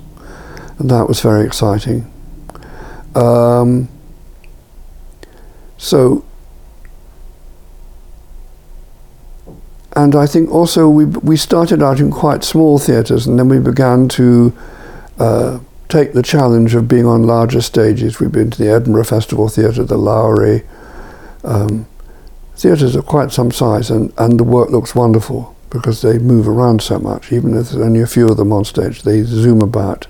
and 0.78 0.90
that 0.90 1.08
was 1.08 1.20
very 1.20 1.44
exciting. 1.44 2.10
Um, 3.14 3.88
so 5.76 6.24
and 9.94 10.14
I 10.14 10.26
think 10.26 10.50
also 10.50 10.88
we 10.88 11.04
we 11.04 11.36
started 11.36 11.82
out 11.82 12.00
in 12.00 12.10
quite 12.10 12.44
small 12.44 12.78
theatres, 12.78 13.26
and 13.26 13.38
then 13.38 13.48
we 13.48 13.58
began 13.58 14.08
to 14.08 14.56
uh, 15.18 15.58
take 15.88 16.14
the 16.14 16.22
challenge 16.22 16.74
of 16.74 16.88
being 16.88 17.06
on 17.06 17.24
larger 17.24 17.60
stages. 17.60 18.18
We've 18.18 18.32
been 18.32 18.50
to 18.50 18.58
the 18.58 18.70
Edinburgh 18.70 19.04
Festival 19.04 19.48
Theatre, 19.48 19.84
the 19.84 19.98
Lowry. 19.98 20.62
Um, 21.44 21.86
theatres 22.56 22.96
are 22.96 23.02
quite 23.02 23.32
some 23.32 23.50
size, 23.50 23.90
and, 23.90 24.12
and 24.16 24.40
the 24.40 24.44
work 24.44 24.70
looks 24.70 24.94
wonderful 24.94 25.54
because 25.68 26.00
they 26.00 26.18
move 26.18 26.48
around 26.48 26.80
so 26.82 26.98
much. 26.98 27.32
Even 27.32 27.50
if 27.50 27.70
there's 27.70 27.82
only 27.82 28.00
a 28.00 28.06
few 28.06 28.28
of 28.28 28.36
them 28.38 28.52
on 28.52 28.64
stage, 28.64 29.02
they 29.02 29.22
zoom 29.22 29.60
about. 29.60 30.06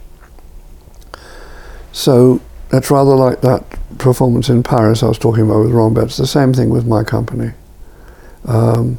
So 1.93 2.41
that's 2.73 2.91
rather 2.91 3.15
like 3.15 3.43
that 3.43 3.63
performance 3.99 4.49
in 4.49 4.63
Paris 4.65 5.03
I 5.03 5.07
was 5.07 5.19
talking 5.19 5.45
about 5.45 5.61
with 5.61 5.71
Rambert. 5.73 6.11
The 6.11 6.27
same 6.27 6.53
thing 6.53 6.71
with 6.71 6.87
my 6.87 7.05
company. 7.05 7.53
Um, 8.47 8.99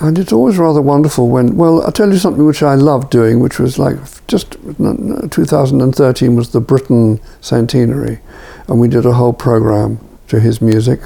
And 0.00 0.16
it's 0.16 0.32
always 0.32 0.58
rather 0.58 0.80
wonderful 0.80 1.28
when, 1.28 1.56
well, 1.56 1.82
I'll 1.82 1.90
tell 1.90 2.12
you 2.12 2.18
something 2.18 2.46
which 2.46 2.62
I 2.62 2.76
loved 2.76 3.10
doing, 3.10 3.40
which 3.40 3.58
was 3.58 3.80
like 3.80 3.96
just 4.28 4.54
n- 4.78 5.18
n- 5.24 5.28
2013 5.28 6.36
was 6.36 6.50
the 6.50 6.60
Britten 6.60 7.18
centenary. 7.40 8.20
And 8.68 8.78
we 8.78 8.86
did 8.86 9.04
a 9.04 9.14
whole 9.14 9.32
program 9.32 9.98
to 10.28 10.38
his 10.38 10.62
music. 10.62 11.00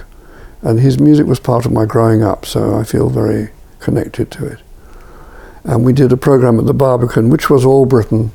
And 0.61 0.79
his 0.79 1.01
music 1.01 1.27
was 1.27 1.41
part 1.41 1.65
of 1.65 1.73
my 1.73 1.87
growing 1.87 2.23
up, 2.23 2.45
so 2.45 2.75
I 2.75 2.85
feel 2.85 3.09
very 3.09 3.49
connected 3.81 4.31
to 4.33 4.45
it. 4.47 4.59
And 5.65 5.87
we 5.87 5.95
did 5.95 6.13
a 6.13 6.17
program 6.19 6.59
at 6.59 6.67
the 6.67 6.75
Barbican, 6.75 7.31
which 7.31 7.49
was 7.49 7.65
all 7.65 7.87
Britten, 7.87 8.31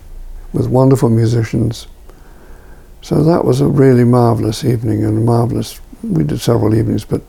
with 0.54 0.68
wonderful 0.68 1.10
musicians. 1.10 1.88
So 3.02 3.24
that 3.24 3.45
was 3.45 3.62
a 3.62 3.68
really 3.68 4.04
marvellous 4.04 4.66
evening 4.66 5.04
and 5.04 5.18
a 5.18 5.22
marvellous, 5.22 5.80
we 6.04 6.24
did 6.24 6.41
several 6.41 6.76
evenings, 6.76 7.06
but 7.06 7.22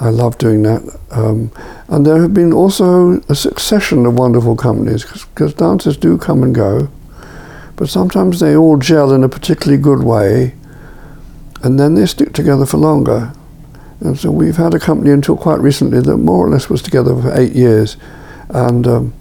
I 0.00 0.10
love 0.10 0.38
doing 0.38 0.62
that. 0.62 0.98
Um, 1.10 1.50
and 1.88 2.06
there 2.06 2.22
have 2.22 2.34
been 2.34 2.52
also 2.52 3.20
a 3.28 3.34
succession 3.34 4.06
of 4.06 4.14
wonderful 4.14 4.56
companies 4.56 5.04
because 5.04 5.54
dancers 5.54 5.96
do 5.96 6.18
come 6.18 6.42
and 6.42 6.54
go, 6.54 6.88
but 7.76 7.88
sometimes 7.88 8.40
they 8.40 8.56
all 8.56 8.76
gel 8.76 9.12
in 9.12 9.24
a 9.24 9.28
particularly 9.28 9.80
good 9.80 10.02
way, 10.02 10.54
and 11.62 11.78
then 11.78 11.94
they 11.94 12.06
stick 12.06 12.32
together 12.32 12.66
for 12.66 12.76
longer. 12.76 13.32
And 14.00 14.16
so 14.16 14.30
we've 14.30 14.56
had 14.56 14.74
a 14.74 14.78
company 14.78 15.10
until 15.10 15.36
quite 15.36 15.58
recently 15.58 16.00
that 16.00 16.16
more 16.18 16.46
or 16.46 16.50
less 16.50 16.68
was 16.68 16.82
together 16.82 17.20
for 17.20 17.36
eight 17.36 17.52
years, 17.52 17.96
and 18.50 18.86
um, 18.86 19.14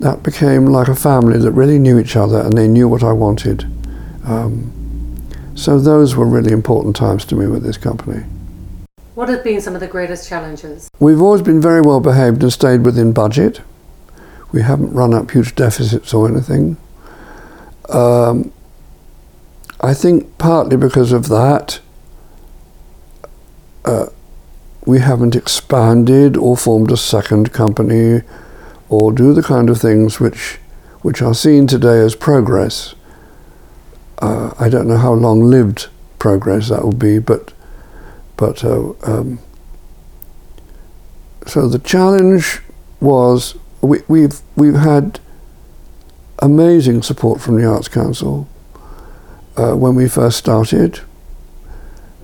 that 0.00 0.22
became 0.22 0.66
like 0.66 0.88
a 0.88 0.94
family 0.94 1.38
that 1.38 1.52
really 1.52 1.78
knew 1.78 1.98
each 1.98 2.16
other 2.16 2.40
and 2.40 2.56
they 2.56 2.68
knew 2.68 2.88
what 2.88 3.02
I 3.02 3.12
wanted. 3.12 3.64
Um, 4.24 4.72
so 5.54 5.78
those 5.78 6.16
were 6.16 6.26
really 6.26 6.52
important 6.52 6.96
times 6.96 7.24
to 7.26 7.34
me 7.34 7.46
with 7.46 7.62
this 7.62 7.78
company. 7.78 8.24
What 9.14 9.30
have 9.30 9.42
been 9.42 9.62
some 9.62 9.74
of 9.74 9.80
the 9.80 9.86
greatest 9.86 10.28
challenges? 10.28 10.90
We've 11.00 11.22
always 11.22 11.40
been 11.40 11.60
very 11.60 11.80
well 11.80 12.00
behaved 12.00 12.42
and 12.42 12.52
stayed 12.52 12.84
within 12.84 13.12
budget. 13.12 13.62
We 14.52 14.60
haven't 14.60 14.92
run 14.92 15.14
up 15.14 15.30
huge 15.30 15.54
deficits 15.54 16.12
or 16.12 16.28
anything. 16.28 16.76
Um, 17.88 18.52
I 19.80 19.94
think 19.94 20.36
partly 20.36 20.76
because 20.76 21.12
of 21.12 21.28
that, 21.28 21.80
uh, 23.86 24.06
we 24.84 25.00
haven't 25.00 25.34
expanded 25.34 26.36
or 26.36 26.56
formed 26.56 26.90
a 26.92 26.96
second 26.96 27.52
company 27.52 28.22
or 28.88 29.12
do 29.12 29.32
the 29.32 29.42
kind 29.42 29.70
of 29.70 29.80
things 29.80 30.20
which 30.20 30.58
which 31.02 31.22
are 31.22 31.34
seen 31.34 31.66
today 31.66 32.00
as 32.00 32.16
progress. 32.16 32.94
Uh, 34.18 34.52
I 34.58 34.68
don't 34.68 34.88
know 34.88 34.96
how 34.96 35.12
long 35.12 35.42
lived 35.42 35.88
progress 36.18 36.68
that 36.68 36.82
will 36.82 36.92
be, 36.92 37.18
but 37.18 37.52
but 38.36 38.64
uh, 38.64 38.92
um, 39.02 39.38
so 41.46 41.68
the 41.68 41.78
challenge 41.78 42.60
was 43.00 43.56
we, 43.80 44.00
we've 44.08 44.40
we've 44.56 44.74
had 44.74 45.20
amazing 46.40 47.02
support 47.02 47.40
from 47.40 47.56
the 47.56 47.66
Arts 47.66 47.88
Council 47.88 48.48
uh, 49.56 49.74
when 49.74 49.94
we 49.94 50.08
first 50.08 50.38
started, 50.38 51.00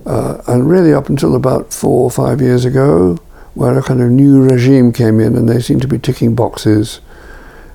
uh, 0.05 0.41
and 0.47 0.69
really 0.69 0.93
up 0.93 1.09
until 1.09 1.35
about 1.35 1.73
four 1.73 2.03
or 2.03 2.11
five 2.11 2.41
years 2.41 2.65
ago, 2.65 3.17
where 3.53 3.77
a 3.77 3.83
kind 3.83 4.01
of 4.01 4.09
new 4.09 4.41
regime 4.41 4.91
came 4.91 5.19
in 5.19 5.35
and 5.35 5.47
they 5.47 5.61
seemed 5.61 5.81
to 5.81 5.87
be 5.87 5.99
ticking 5.99 6.35
boxes, 6.35 6.99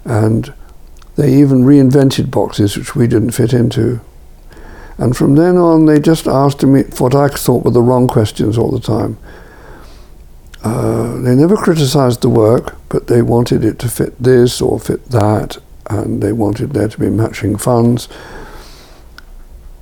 and 0.04 0.52
they 1.16 1.34
even 1.34 1.64
reinvented 1.64 2.30
boxes 2.30 2.76
which 2.76 2.94
we 2.94 3.06
didn't 3.06 3.32
fit 3.32 3.52
into. 3.52 4.00
And 4.98 5.16
from 5.16 5.36
then 5.36 5.56
on, 5.56 5.86
they 5.86 6.00
just 6.00 6.26
asked 6.26 6.64
me 6.64 6.82
what 6.98 7.14
I 7.14 7.28
thought 7.28 7.64
were 7.64 7.70
the 7.70 7.82
wrong 7.82 8.08
questions 8.08 8.58
all 8.58 8.70
the 8.70 8.80
time. 8.80 9.16
Uh, 10.64 11.20
they 11.20 11.36
never 11.36 11.56
criticized 11.56 12.20
the 12.20 12.28
work, 12.28 12.76
but 12.88 13.06
they 13.06 13.22
wanted 13.22 13.64
it 13.64 13.78
to 13.78 13.88
fit 13.88 14.20
this 14.20 14.60
or 14.60 14.80
fit 14.80 15.04
that, 15.06 15.58
and 15.88 16.20
they 16.20 16.32
wanted 16.32 16.72
there 16.72 16.88
to 16.88 16.98
be 16.98 17.08
matching 17.08 17.56
funds, 17.56 18.06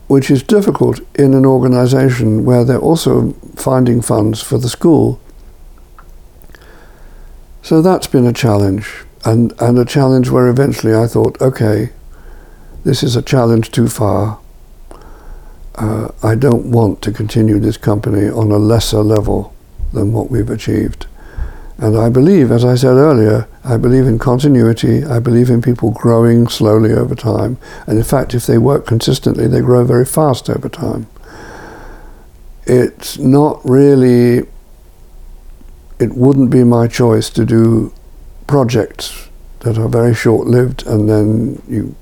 which 0.07 0.31
is 0.31 0.43
difficult 0.43 1.01
in 1.15 1.33
an 1.33 1.47
organization 1.47 2.45
where 2.45 2.63
they're 2.63 2.79
also 2.79 3.33
finding 3.57 4.03
funds 4.03 4.43
for 4.43 4.59
the 4.59 4.69
school. 4.69 5.19
So 7.67 7.83
that's 7.83 8.07
been 8.07 8.27
a 8.27 8.33
challenge, 8.33 9.05
and, 9.25 9.53
and 9.61 9.77
a 9.77 9.85
challenge 9.85 10.31
where 10.31 10.47
eventually 10.47 10.95
I 10.95 11.09
thought, 11.09 11.41
okay, 11.41 11.91
this 12.85 13.03
is 13.03 13.17
a 13.17 13.23
challenge 13.23 13.73
too 13.73 13.89
far 13.89 14.39
uh, 15.75 16.09
I 16.23 16.35
don't 16.35 16.71
want 16.71 17.03
to 17.03 17.13
continue 17.13 17.59
this 17.59 17.77
company 17.77 18.29
on 18.29 18.51
a 18.51 18.57
lesser 18.57 19.01
level 19.01 19.53
than 19.93 20.13
what 20.13 20.31
we've 20.31 20.49
achieved. 20.49 21.07
And 21.79 21.99
I 21.99 22.09
believe, 22.09 22.53
as 22.53 22.65
I 22.65 22.77
said 22.77 22.97
earlier, 22.97 23.47
I 23.65 23.77
believe 23.77 24.07
in 24.07 24.19
continuity. 24.19 25.05
I 25.05 25.19
believe 25.19 25.51
in 25.51 25.61
people 25.61 25.91
growing 25.91 26.47
slowly 26.47 26.93
over 26.93 27.17
time. 27.17 27.59
And 27.89 27.99
in 27.99 28.05
fact, 28.05 28.33
if 28.33 28.47
they 28.47 28.59
work 28.59 28.87
consistently, 28.87 29.49
they 29.49 29.61
grow 29.61 29.85
very 29.85 30.07
fast 30.07 30.49
over 30.49 30.69
time. 30.69 31.09
It's 32.65 33.19
not 33.19 33.61
really, 33.69 34.47
it 35.99 36.15
wouldn't 36.15 36.51
be 36.51 36.65
my 36.65 36.87
choice 36.87 37.31
to 37.31 37.45
do 37.45 37.93
projects 38.47 39.29
that 39.61 39.79
are 39.79 39.89
very 39.89 40.15
short 40.15 40.47
lived 40.47 40.87
and 40.87 41.09
then 41.09 41.63
you 41.69 41.95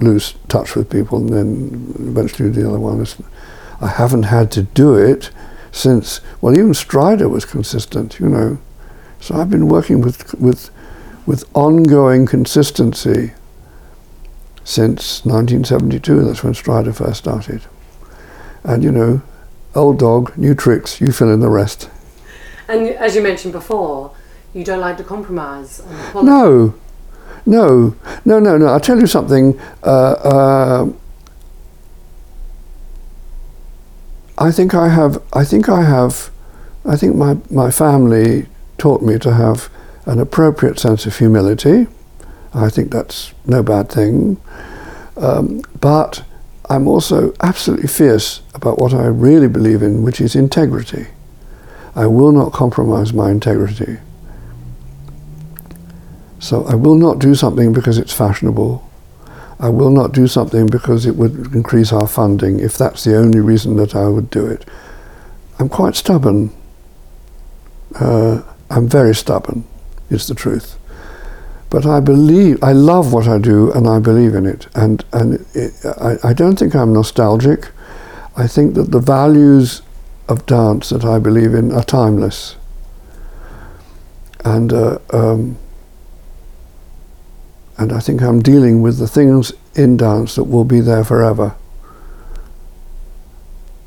lose 0.00 0.34
touch 0.48 0.74
with 0.74 0.90
people 0.90 1.18
and 1.18 1.30
then 1.30 1.94
eventually 1.98 2.48
the 2.48 2.68
other 2.68 2.78
one. 2.78 3.00
Is 3.00 3.16
I 3.80 3.88
haven't 3.88 4.24
had 4.24 4.50
to 4.52 4.62
do 4.62 4.94
it 4.94 5.30
since 5.72 6.20
well 6.40 6.56
even 6.56 6.74
Strider 6.74 7.28
was 7.28 7.44
consistent 7.44 8.20
you 8.20 8.28
know. 8.28 8.58
So 9.20 9.34
I've 9.34 9.50
been 9.50 9.68
working 9.68 10.00
with 10.00 10.34
with 10.34 10.70
with 11.26 11.44
ongoing 11.54 12.26
consistency 12.26 13.32
since 14.64 15.24
1972 15.24 16.24
that's 16.24 16.44
when 16.44 16.54
Strider 16.54 16.92
first 16.92 17.18
started. 17.18 17.62
And 18.62 18.84
you 18.84 18.92
know 18.92 19.22
old 19.74 19.98
dog 19.98 20.36
new 20.36 20.54
tricks 20.54 21.00
you 21.00 21.12
fill 21.12 21.32
in 21.32 21.40
the 21.40 21.48
rest 21.48 21.88
and 22.70 22.88
as 22.88 23.14
you 23.14 23.22
mentioned 23.22 23.52
before 23.52 24.14
you 24.54 24.64
don't 24.64 24.80
like 24.80 24.96
to 24.96 25.04
compromise 25.04 25.82
no 26.14 26.74
no, 27.46 27.96
no, 28.24 28.38
no, 28.38 28.56
no. 28.56 28.66
I'll 28.66 28.80
tell 28.80 29.00
you 29.00 29.06
something. 29.06 29.58
Uh, 29.82 30.12
uh, 30.12 30.92
I 34.38 34.50
think 34.50 34.74
I 34.74 34.88
have. 34.88 35.22
I 35.32 35.44
think 35.44 35.68
I 35.68 35.82
have. 35.82 36.30
I 36.84 36.96
think 36.96 37.16
my 37.16 37.36
my 37.50 37.70
family 37.70 38.46
taught 38.78 39.02
me 39.02 39.18
to 39.18 39.34
have 39.34 39.68
an 40.06 40.18
appropriate 40.18 40.78
sense 40.78 41.06
of 41.06 41.16
humility. 41.16 41.86
I 42.54 42.68
think 42.68 42.90
that's 42.90 43.32
no 43.46 43.62
bad 43.62 43.90
thing. 43.90 44.40
Um, 45.16 45.62
but 45.80 46.24
I'm 46.68 46.88
also 46.88 47.34
absolutely 47.42 47.88
fierce 47.88 48.42
about 48.54 48.78
what 48.78 48.94
I 48.94 49.06
really 49.06 49.48
believe 49.48 49.82
in, 49.82 50.02
which 50.02 50.20
is 50.20 50.34
integrity. 50.34 51.06
I 51.94 52.06
will 52.06 52.32
not 52.32 52.52
compromise 52.52 53.12
my 53.12 53.30
integrity. 53.30 53.98
So 56.38 56.64
I 56.64 56.74
will 56.74 56.94
not 56.94 57.18
do 57.18 57.34
something 57.34 57.72
because 57.72 57.98
it's 57.98 58.12
fashionable. 58.12 58.88
I 59.58 59.68
will 59.68 59.90
not 59.90 60.12
do 60.12 60.26
something 60.26 60.66
because 60.66 61.04
it 61.04 61.16
would 61.16 61.54
increase 61.54 61.92
our 61.92 62.08
funding 62.08 62.60
if 62.60 62.78
that's 62.78 63.04
the 63.04 63.16
only 63.16 63.40
reason 63.40 63.76
that 63.76 63.94
I 63.94 64.08
would 64.08 64.30
do 64.30 64.46
it. 64.46 64.66
I'm 65.58 65.68
quite 65.68 65.96
stubborn. 65.96 66.50
Uh, 67.94 68.40
I'm 68.70 68.88
very 68.88 69.14
stubborn, 69.14 69.64
is 70.08 70.26
the 70.26 70.34
truth. 70.34 70.78
But 71.68 71.84
I 71.84 72.00
believe, 72.00 72.62
I 72.64 72.72
love 72.72 73.12
what 73.12 73.28
I 73.28 73.38
do 73.38 73.70
and 73.72 73.86
I 73.86 73.98
believe 73.98 74.34
in 74.34 74.46
it. 74.46 74.66
And, 74.74 75.04
and 75.12 75.46
it, 75.54 75.74
I, 76.00 76.16
I 76.30 76.32
don't 76.32 76.58
think 76.58 76.74
I'm 76.74 76.94
nostalgic. 76.94 77.68
I 78.36 78.46
think 78.46 78.74
that 78.74 78.90
the 78.90 78.98
values 78.98 79.82
of 80.30 80.46
dance 80.46 80.90
that 80.90 81.04
I 81.04 81.18
believe 81.18 81.54
in 81.54 81.72
are 81.72 81.82
timeless. 81.82 82.56
And 84.44 84.72
uh, 84.72 84.98
um, 85.12 85.58
and 87.76 87.92
I 87.92 88.00
think 88.00 88.22
I'm 88.22 88.40
dealing 88.40 88.82
with 88.82 88.98
the 88.98 89.08
things 89.08 89.52
in 89.74 89.96
dance 89.96 90.36
that 90.36 90.44
will 90.44 90.64
be 90.64 90.80
there 90.80 91.04
forever. 91.04 91.54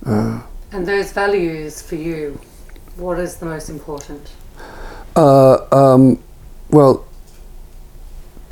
Uh, 0.06 0.42
and 0.72 0.86
those 0.86 1.12
values 1.12 1.82
for 1.82 1.96
you, 1.96 2.40
what 2.98 3.20
is 3.20 3.38
the 3.38 3.46
most 3.46 3.70
important? 3.70 4.32
Uh, 5.16 5.58
um, 5.72 6.22
well, 6.72 7.06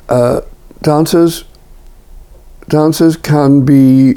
uh, 0.08 0.40
dancers, 0.80 1.44
dancers 2.68 3.16
can 3.16 3.64
be, 3.64 4.16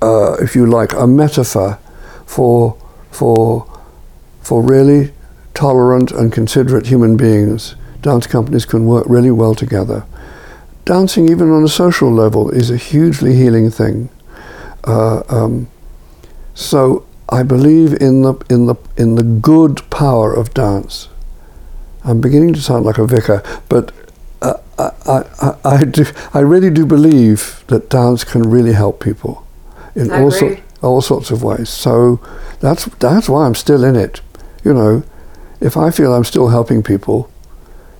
uh, 0.00 0.34
if 0.40 0.56
you 0.56 0.66
like, 0.66 0.94
a 0.94 1.06
metaphor 1.06 1.78
for 2.34 2.76
for 3.10 3.66
for 4.40 4.62
really 4.62 5.12
tolerant 5.54 6.12
and 6.12 6.32
considerate 6.32 6.86
human 6.86 7.16
beings. 7.16 7.76
Dance 8.00 8.26
companies 8.26 8.66
can 8.66 8.86
work 8.86 9.04
really 9.08 9.30
well 9.30 9.54
together 9.54 10.04
dancing, 10.84 11.28
even 11.28 11.50
on 11.50 11.64
a 11.64 11.68
social 11.68 12.10
level, 12.10 12.50
is 12.50 12.70
a 12.70 12.76
hugely 12.76 13.34
healing 13.34 13.70
thing. 13.70 14.08
Uh, 14.84 15.22
um, 15.28 15.68
so 16.54 17.06
I 17.28 17.42
believe 17.42 17.94
in 17.94 18.22
the 18.22 18.34
in 18.50 18.66
the 18.66 18.74
in 18.96 19.14
the 19.14 19.22
good 19.22 19.88
power 19.90 20.32
of 20.32 20.52
dance. 20.54 21.08
I'm 22.04 22.20
beginning 22.20 22.52
to 22.54 22.60
sound 22.60 22.84
like 22.84 22.98
a 22.98 23.06
vicar, 23.06 23.42
but 23.68 23.92
uh, 24.42 24.54
I, 24.76 25.22
I, 25.40 25.54
I, 25.64 25.84
do, 25.84 26.04
I 26.34 26.40
really 26.40 26.68
do 26.68 26.84
believe 26.84 27.62
that 27.68 27.88
dance 27.88 28.24
can 28.24 28.42
really 28.42 28.72
help 28.72 29.00
people 29.00 29.46
in 29.94 30.10
I 30.10 30.22
all, 30.22 30.32
so, 30.32 30.56
all 30.82 31.00
sorts 31.00 31.30
of 31.30 31.42
ways. 31.42 31.68
So 31.68 32.20
that's 32.60 32.84
that's 32.96 33.28
why 33.28 33.46
I'm 33.46 33.54
still 33.54 33.84
in 33.84 33.96
it. 33.96 34.20
You 34.64 34.74
know, 34.74 35.02
if 35.60 35.76
I 35.76 35.90
feel 35.90 36.12
I'm 36.12 36.24
still 36.24 36.48
helping 36.48 36.82
people, 36.82 37.30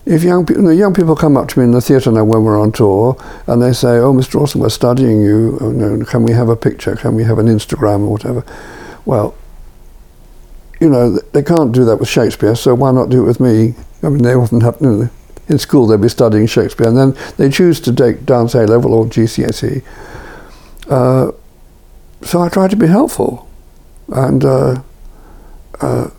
if 0.05 0.23
young 0.23 0.45
people, 0.45 0.63
you 0.63 0.69
know, 0.69 0.75
young 0.75 0.95
people 0.95 1.15
come 1.15 1.37
up 1.37 1.49
to 1.49 1.59
me 1.59 1.65
in 1.65 1.71
the 1.71 1.81
theatre 1.81 2.11
now 2.11 2.25
when 2.25 2.43
we're 2.43 2.61
on 2.61 2.73
tour, 2.73 3.17
and 3.47 3.63
they 3.63 3.73
say, 3.73 3.99
"Oh, 3.99 4.13
Mr. 4.13 4.41
Alston, 4.41 4.61
we're 4.61 4.69
studying 4.69 5.23
you. 5.23 5.59
Oh, 5.61 5.71
no, 5.71 6.05
can 6.05 6.25
we 6.25 6.33
have 6.33 6.49
a 6.49 6.57
picture? 6.57 6.97
Can 6.97 7.15
we 7.15 7.25
have 7.25 7.39
an 7.39 7.47
Instagram 7.47 8.01
or 8.01 8.13
whatever?" 8.13 8.45
Well, 9.05 9.35
you 10.81 10.91
know, 10.91 11.19
they 11.33 11.43
can't 11.43 11.73
do 11.73 11.85
that 11.85 11.97
with 11.97 12.09
Shakespeare, 12.09 12.57
so 12.57 12.75
why 12.75 12.91
not 12.91 13.09
do 13.09 13.23
it 13.23 13.27
with 13.27 13.39
me? 13.41 13.75
I 14.03 14.09
mean, 14.09 14.23
they 14.23 14.35
often 14.35 14.61
have, 14.63 14.77
you 14.81 14.91
know, 14.91 15.11
in 15.49 15.59
school 15.59 15.87
they'll 15.87 15.99
be 15.99 16.09
studying 16.09 16.47
Shakespeare, 16.47 16.89
and 16.89 16.97
then 16.97 17.17
they 17.37 17.49
choose 17.49 17.79
to 17.81 17.93
take 17.93 18.27
dance 18.27 18.55
A 18.55 18.67
level 18.67 18.93
or 18.93 19.07
GCSE. 19.07 19.83
Uh, 20.89 21.31
so 22.25 22.41
I 22.43 22.49
try 22.49 22.69
to 22.69 22.77
be 22.77 22.87
helpful, 22.87 23.49
and, 24.09 24.45
uh, 24.45 24.83
uh, 25.81 26.11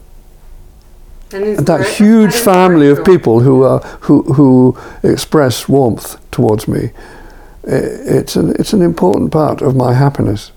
And, 1.31 1.43
and 1.45 1.65
that 1.67 1.87
huge 1.87 2.35
family 2.35 2.89
of 2.89 3.03
people 3.03 3.39
who 3.39 3.63
are 3.63 3.79
who 4.01 4.21
who 4.35 4.77
express 5.01 5.67
warmth 5.67 6.17
towards 6.31 6.67
me. 6.67 6.91
It's 7.63 8.35
an 8.35 8.53
it's 8.59 8.73
an 8.73 8.81
important 8.81 9.31
part 9.31 9.61
of 9.61 9.75
my 9.75 9.93
happiness. 9.93 10.51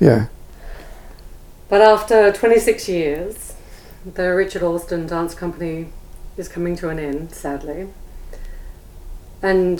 Yeah. 0.00 0.26
But 1.68 1.82
after 1.82 2.32
26 2.32 2.88
years, 2.88 3.54
the 4.14 4.34
Richard 4.34 4.62
Alston 4.62 5.06
Dance 5.06 5.34
Company 5.34 5.88
is 6.38 6.48
coming 6.48 6.76
to 6.76 6.88
an 6.88 6.98
end, 6.98 7.32
sadly. 7.32 7.88
And 9.42 9.78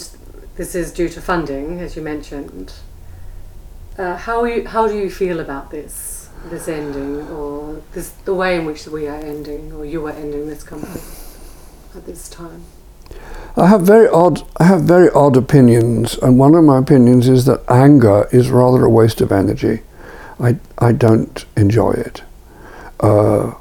this 0.56 0.74
is 0.74 0.92
due 0.92 1.08
to 1.08 1.20
funding, 1.20 1.80
as 1.80 1.96
you 1.96 2.02
mentioned. 2.02 2.72
Uh, 3.98 4.16
how, 4.16 4.44
you, 4.44 4.66
how 4.66 4.86
do 4.86 4.96
you 4.96 5.10
feel 5.10 5.40
about 5.40 5.72
this, 5.72 6.28
this 6.50 6.68
ending, 6.68 7.28
or 7.30 7.82
this, 7.92 8.10
the 8.24 8.34
way 8.34 8.56
in 8.56 8.64
which 8.64 8.86
we 8.86 9.08
are 9.08 9.18
ending, 9.18 9.72
or 9.72 9.84
you 9.84 10.06
are 10.06 10.12
ending 10.12 10.46
this 10.46 10.62
company 10.62 11.00
at 11.96 12.06
this 12.06 12.28
time? 12.28 12.62
I 13.56 13.66
have 13.66 13.82
very 13.82 14.08
odd 14.08 14.46
I 14.58 14.64
have 14.64 14.82
very 14.82 15.10
odd 15.10 15.36
opinions, 15.36 16.16
and 16.18 16.38
one 16.38 16.54
of 16.54 16.62
my 16.62 16.78
opinions 16.78 17.28
is 17.28 17.44
that 17.46 17.68
anger 17.68 18.28
is 18.30 18.50
rather 18.50 18.84
a 18.84 18.90
waste 18.90 19.20
of 19.20 19.32
energy. 19.32 19.80
I 20.38 20.58
I 20.78 20.92
don't 20.92 21.44
enjoy 21.56 21.92
it. 21.92 22.22
Uh, 23.00 23.54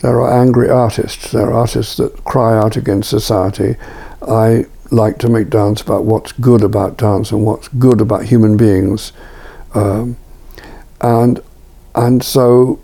there 0.00 0.18
are 0.18 0.40
angry 0.40 0.70
artists. 0.70 1.32
There 1.32 1.48
are 1.48 1.52
artists 1.52 1.96
that 1.98 2.24
cry 2.24 2.56
out 2.56 2.76
against 2.76 3.10
society. 3.10 3.76
I 4.22 4.64
like 4.90 5.18
to 5.18 5.28
make 5.28 5.50
dance 5.50 5.80
about 5.80 6.04
what's 6.04 6.32
good 6.32 6.62
about 6.62 6.96
dance 6.96 7.30
and 7.30 7.44
what's 7.44 7.68
good 7.68 8.00
about 8.00 8.24
human 8.24 8.56
beings, 8.56 9.12
um, 9.74 10.16
and 11.00 11.40
and 11.94 12.22
so 12.22 12.80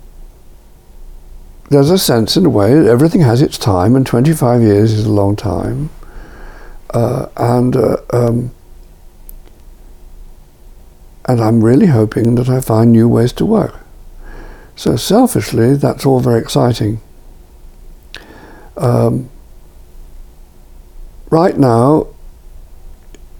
there's 1.69 1.89
a 1.89 1.97
sense 1.97 2.37
in 2.37 2.45
a 2.45 2.49
way 2.49 2.73
that 2.73 2.87
everything 2.89 3.21
has 3.21 3.41
its 3.41 3.57
time 3.57 3.95
and 3.95 4.05
25 4.05 4.61
years 4.61 4.93
is 4.93 5.05
a 5.05 5.11
long 5.11 5.35
time. 5.35 5.89
Uh, 6.91 7.27
and 7.35 7.75
uh, 7.75 7.97
um, 8.11 8.51
and 11.25 11.41
I'm 11.41 11.63
really 11.63 11.87
hoping 11.87 12.35
that 12.35 12.47
I 12.47 12.61
find 12.61 12.91
new 12.91 13.09
ways 13.09 13.33
to 13.33 13.45
work. 13.45 13.81
So 14.75 14.95
selfishly 14.95 15.75
that's 15.75 16.05
all 16.05 16.21
very 16.21 16.39
exciting. 16.39 17.01
Um, 18.77 19.29
right 21.29 21.57
now 21.57 22.07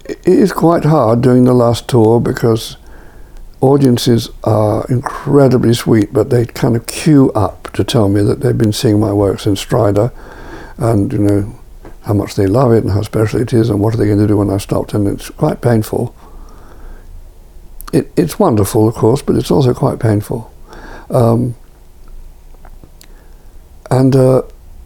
it 0.08 0.26
is 0.26 0.52
quite 0.52 0.84
hard 0.84 1.20
doing 1.20 1.44
the 1.44 1.52
last 1.52 1.88
tour 1.88 2.18
because 2.18 2.78
audiences 3.60 4.30
are 4.44 4.86
incredibly 4.88 5.74
sweet, 5.74 6.12
but 6.12 6.30
they 6.30 6.46
kind 6.46 6.76
of 6.76 6.86
queue 6.86 7.30
up 7.32 7.70
to 7.72 7.84
tell 7.84 8.08
me 8.08 8.22
that 8.22 8.40
they've 8.40 8.56
been 8.56 8.72
seeing 8.72 8.98
my 8.98 9.12
works 9.12 9.46
in 9.46 9.56
Strider, 9.56 10.12
and 10.78 11.12
you 11.12 11.18
know 11.18 11.60
how 12.02 12.14
much 12.14 12.36
they 12.36 12.46
love 12.46 12.72
it 12.72 12.84
and 12.84 12.92
how 12.92 13.02
special 13.02 13.40
it 13.40 13.52
is, 13.52 13.68
and 13.68 13.80
what 13.80 13.92
are 13.92 13.96
they 13.98 14.06
going 14.06 14.18
to 14.18 14.26
do 14.26 14.38
when 14.38 14.48
I've 14.48 14.62
stopped, 14.62 14.94
and 14.94 15.06
it's 15.06 15.28
quite 15.30 15.60
painful. 15.60 16.14
It, 17.92 18.10
it's 18.16 18.38
wonderful, 18.38 18.88
of 18.88 18.94
course, 18.94 19.22
but 19.22 19.36
it's 19.36 19.50
also 19.50 19.74
quite 19.74 19.98
painful. 19.98 20.52
Um, 21.10 21.54
and 23.90 24.14
uh, 24.14 24.42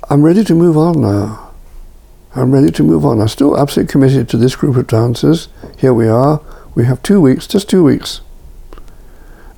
I'm 0.09 0.23
ready 0.23 0.45
to 0.45 0.55
move 0.55 0.77
on 0.77 1.01
now. 1.01 1.42
I'm 2.35 2.53
ready 2.53 2.71
to 2.71 2.83
move 2.83 3.05
on. 3.05 3.21
I'm 3.21 3.29
still 3.29 3.59
absolutely 3.59 3.93
committed 3.93 4.29
to 4.31 4.37
this 4.37 4.57
group 4.57 4.77
of 4.77 4.87
dancers. 4.87 5.49
Here 5.77 5.93
we 5.93 6.09
are. 6.09 6.41
We 6.75 6.87
have 6.87 7.03
two 7.03 7.21
weeks, 7.21 7.47
just 7.47 7.69
two 7.69 7.85
weeks 7.85 8.23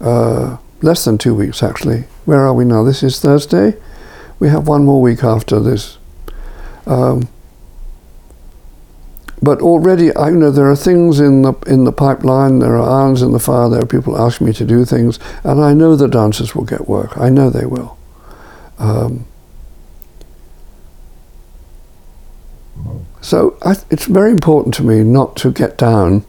uh, 0.04 0.58
less 0.82 1.04
than 1.04 1.18
two 1.18 1.34
weeks 1.34 1.62
actually. 1.62 2.04
Where 2.24 2.40
are 2.40 2.54
we 2.54 2.64
now? 2.64 2.84
This 2.84 3.02
is 3.02 3.20
Thursday. 3.20 3.74
We 4.38 4.48
have 4.48 4.68
one 4.68 4.84
more 4.84 5.00
week 5.00 5.24
after 5.24 5.58
this. 5.60 5.98
Um, 6.86 7.28
but 9.42 9.60
already, 9.60 10.16
I 10.16 10.30
know 10.30 10.50
there 10.50 10.70
are 10.70 10.76
things 10.76 11.20
in 11.20 11.42
the 11.42 11.52
in 11.66 11.84
the 11.84 11.92
pipeline. 11.92 12.60
There 12.60 12.76
are 12.76 13.02
irons 13.02 13.22
in 13.22 13.32
the 13.32 13.38
fire. 13.38 13.68
There 13.68 13.82
are 13.82 13.86
people 13.86 14.18
asking 14.18 14.46
me 14.46 14.52
to 14.54 14.64
do 14.64 14.84
things, 14.84 15.18
and 15.42 15.60
I 15.60 15.74
know 15.74 15.96
the 15.96 16.08
dancers 16.08 16.54
will 16.54 16.64
get 16.64 16.88
work. 16.88 17.18
I 17.18 17.28
know 17.28 17.50
they 17.50 17.66
will. 17.66 17.98
Um, 18.78 19.26
so 23.24 23.56
I, 23.62 23.76
it's 23.90 24.04
very 24.04 24.30
important 24.30 24.74
to 24.74 24.82
me 24.82 25.02
not 25.02 25.34
to 25.36 25.50
get 25.50 25.78
down. 25.78 26.26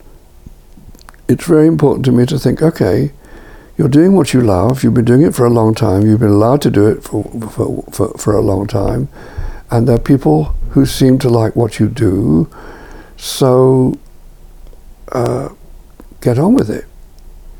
It's 1.28 1.44
very 1.44 1.66
important 1.66 2.06
to 2.06 2.12
me 2.12 2.24
to 2.24 2.38
think, 2.38 2.62
okay, 2.62 3.12
you're 3.76 3.88
doing 3.88 4.14
what 4.14 4.32
you 4.32 4.40
love. 4.40 4.82
You've 4.82 4.94
been 4.94 5.04
doing 5.04 5.20
it 5.20 5.34
for 5.34 5.44
a 5.44 5.50
long 5.50 5.74
time. 5.74 6.06
You've 6.06 6.20
been 6.20 6.30
allowed 6.30 6.62
to 6.62 6.70
do 6.70 6.86
it 6.86 7.04
for, 7.04 7.22
for, 7.50 7.82
for, 7.92 8.08
for 8.16 8.34
a 8.34 8.40
long 8.40 8.66
time. 8.66 9.10
And 9.70 9.86
there 9.86 9.96
are 9.96 10.00
people 10.00 10.44
who 10.70 10.86
seem 10.86 11.18
to 11.18 11.28
like 11.28 11.54
what 11.54 11.78
you 11.78 11.90
do. 11.90 12.48
So 13.18 13.98
uh, 15.12 15.50
get 16.22 16.38
on 16.38 16.54
with 16.54 16.70
it. 16.70 16.86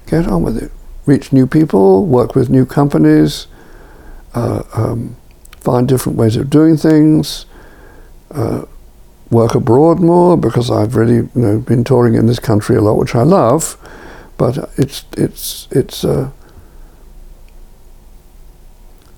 Get 0.06 0.26
on 0.28 0.44
with 0.44 0.56
it. 0.56 0.72
Reach 1.04 1.30
new 1.30 1.46
people, 1.46 2.06
work 2.06 2.34
with 2.34 2.48
new 2.48 2.64
companies, 2.64 3.48
uh, 4.34 4.62
um, 4.72 5.16
find 5.60 5.86
different 5.86 6.16
ways 6.16 6.36
of 6.36 6.48
doing 6.48 6.78
things, 6.78 7.44
uh, 8.30 8.64
work 9.30 9.54
abroad 9.54 10.00
more 10.00 10.36
because 10.36 10.70
I've 10.70 10.96
really 10.96 11.16
you 11.16 11.30
know, 11.34 11.58
been 11.58 11.84
touring 11.84 12.14
in 12.14 12.26
this 12.26 12.38
country 12.38 12.76
a 12.76 12.80
lot, 12.80 12.96
which 12.98 13.14
I 13.14 13.22
love 13.22 13.76
but 14.36 14.70
it's 14.76 15.04
it's 15.16 15.68
it's. 15.70 16.04
Uh, 16.04 16.30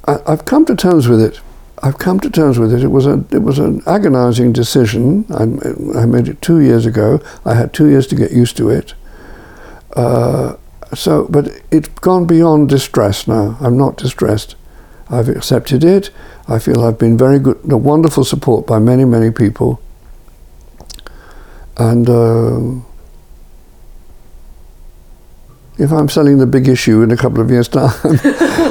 I, 0.07 0.19
I've 0.27 0.45
come 0.45 0.65
to 0.67 0.77
terms 0.77 1.09
with 1.09 1.21
it. 1.21 1.41
I've 1.83 1.99
come 1.99 2.19
to 2.21 2.31
terms 2.31 2.59
with 2.59 2.73
it. 2.73 2.83
It 2.83 2.89
was 2.89 3.07
a 3.07 3.25
it 3.31 3.43
was 3.43 3.59
an 3.59 3.83
agonizing 3.87 4.53
decision. 4.53 5.27
I, 5.31 5.43
I 6.01 6.07
made 6.07 6.29
it 6.29 6.41
two 6.41 6.61
years 6.61 6.87
ago. 6.87 7.21
I 7.45 7.55
had 7.55 7.73
two 7.73 7.89
years 7.89 8.07
to 8.09 8.15
get 8.15 8.33
used 8.33 8.57
to 8.59 8.71
it. 8.71 8.95
Uh, 9.95 10.57
so, 10.95 11.27
but 11.29 11.51
it's 11.71 11.89
gone 11.89 12.27
beyond 12.27 12.69
distress 12.69 13.27
now. 13.27 13.57
I'm 13.61 13.77
not 13.77 13.97
distressed. 13.97 14.55
I've 15.11 15.29
accepted 15.29 15.83
it. 15.83 16.11
I 16.47 16.59
feel 16.59 16.85
I've 16.85 16.99
been 16.99 17.17
very 17.17 17.39
good, 17.39 17.59
a 17.71 17.77
wonderful 17.77 18.25
support 18.25 18.67
by 18.67 18.79
many, 18.79 19.05
many 19.05 19.31
people. 19.31 19.83
And 21.79 22.11
uh, 22.11 22.81
if 25.79 25.93
I'm 25.93 26.09
selling 26.09 26.39
the 26.39 26.47
big 26.47 26.69
issue 26.69 27.03
in 27.03 27.13
a 27.13 27.17
couple 27.17 27.41
of 27.41 27.51
years' 27.51 27.69
time, 27.69 27.95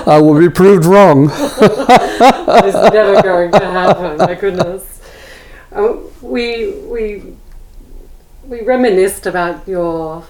I 0.06 0.20
will 0.22 0.38
be 0.38 0.50
proved 0.50 0.86
wrong. 0.86 1.30
it's 1.32 2.94
never 2.94 3.22
going 3.22 3.52
to 3.54 3.66
happen. 3.66 4.18
My 4.18 4.36
goodness. 4.36 5.02
Um, 5.72 6.10
we 6.22 6.72
we 6.72 7.24
we 8.44 8.62
reminisced 8.62 9.26
about 9.26 9.66
your 9.68 10.26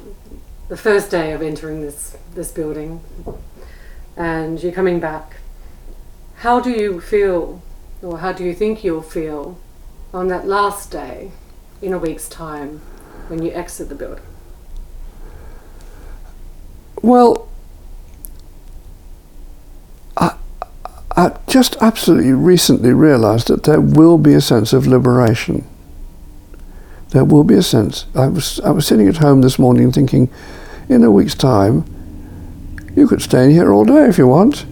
the 0.68 0.78
first 0.78 1.10
day 1.10 1.32
of 1.32 1.42
entering 1.42 1.82
this 1.82 2.16
this 2.36 2.52
building, 2.52 3.02
and 4.16 4.62
you're 4.62 4.72
coming 4.72 5.00
back. 5.00 5.38
How 6.38 6.60
do 6.60 6.70
you 6.70 7.02
feel, 7.02 7.64
or 8.04 8.20
how 8.20 8.34
do 8.34 8.44
you 8.44 8.54
think 8.54 8.84
you'll 8.84 9.02
feel, 9.02 9.58
on 10.14 10.28
that 10.28 10.46
last 10.46 10.92
day, 10.92 11.32
in 11.82 11.94
a 11.94 11.98
week's 11.98 12.28
time, 12.28 12.82
when 13.28 13.44
you 13.44 13.52
exit 13.52 13.90
the 13.90 13.96
building? 13.96 14.24
Well, 17.02 17.48
I, 20.16 20.36
I 21.16 21.38
just 21.48 21.76
absolutely 21.80 22.34
recently 22.34 22.94
realized 22.94 23.48
that 23.48 23.64
there 23.64 23.82
will 23.82 24.18
be 24.18 24.34
a 24.34 24.42
sense 24.42 24.74
of 24.74 24.88
liberation. 24.88 25.68
There 27.10 27.24
will 27.24 27.44
be 27.44 27.56
a 27.56 27.64
sense. 27.64 28.06
I 28.16 28.28
was, 28.28 28.60
I 28.62 28.72
was 28.72 28.86
sitting 28.88 29.08
at 29.08 29.18
home 29.18 29.42
this 29.42 29.60
morning 29.60 29.92
thinking, 29.92 30.30
in 30.90 31.04
a 31.04 31.12
week's 31.12 31.36
time, 31.36 31.86
you 32.96 33.08
could 33.08 33.22
stay 33.22 33.46
in 33.46 33.52
here 33.52 33.72
all 33.72 33.86
day 33.86 34.06
if 34.08 34.18
you 34.18 34.28
want. 34.28 34.66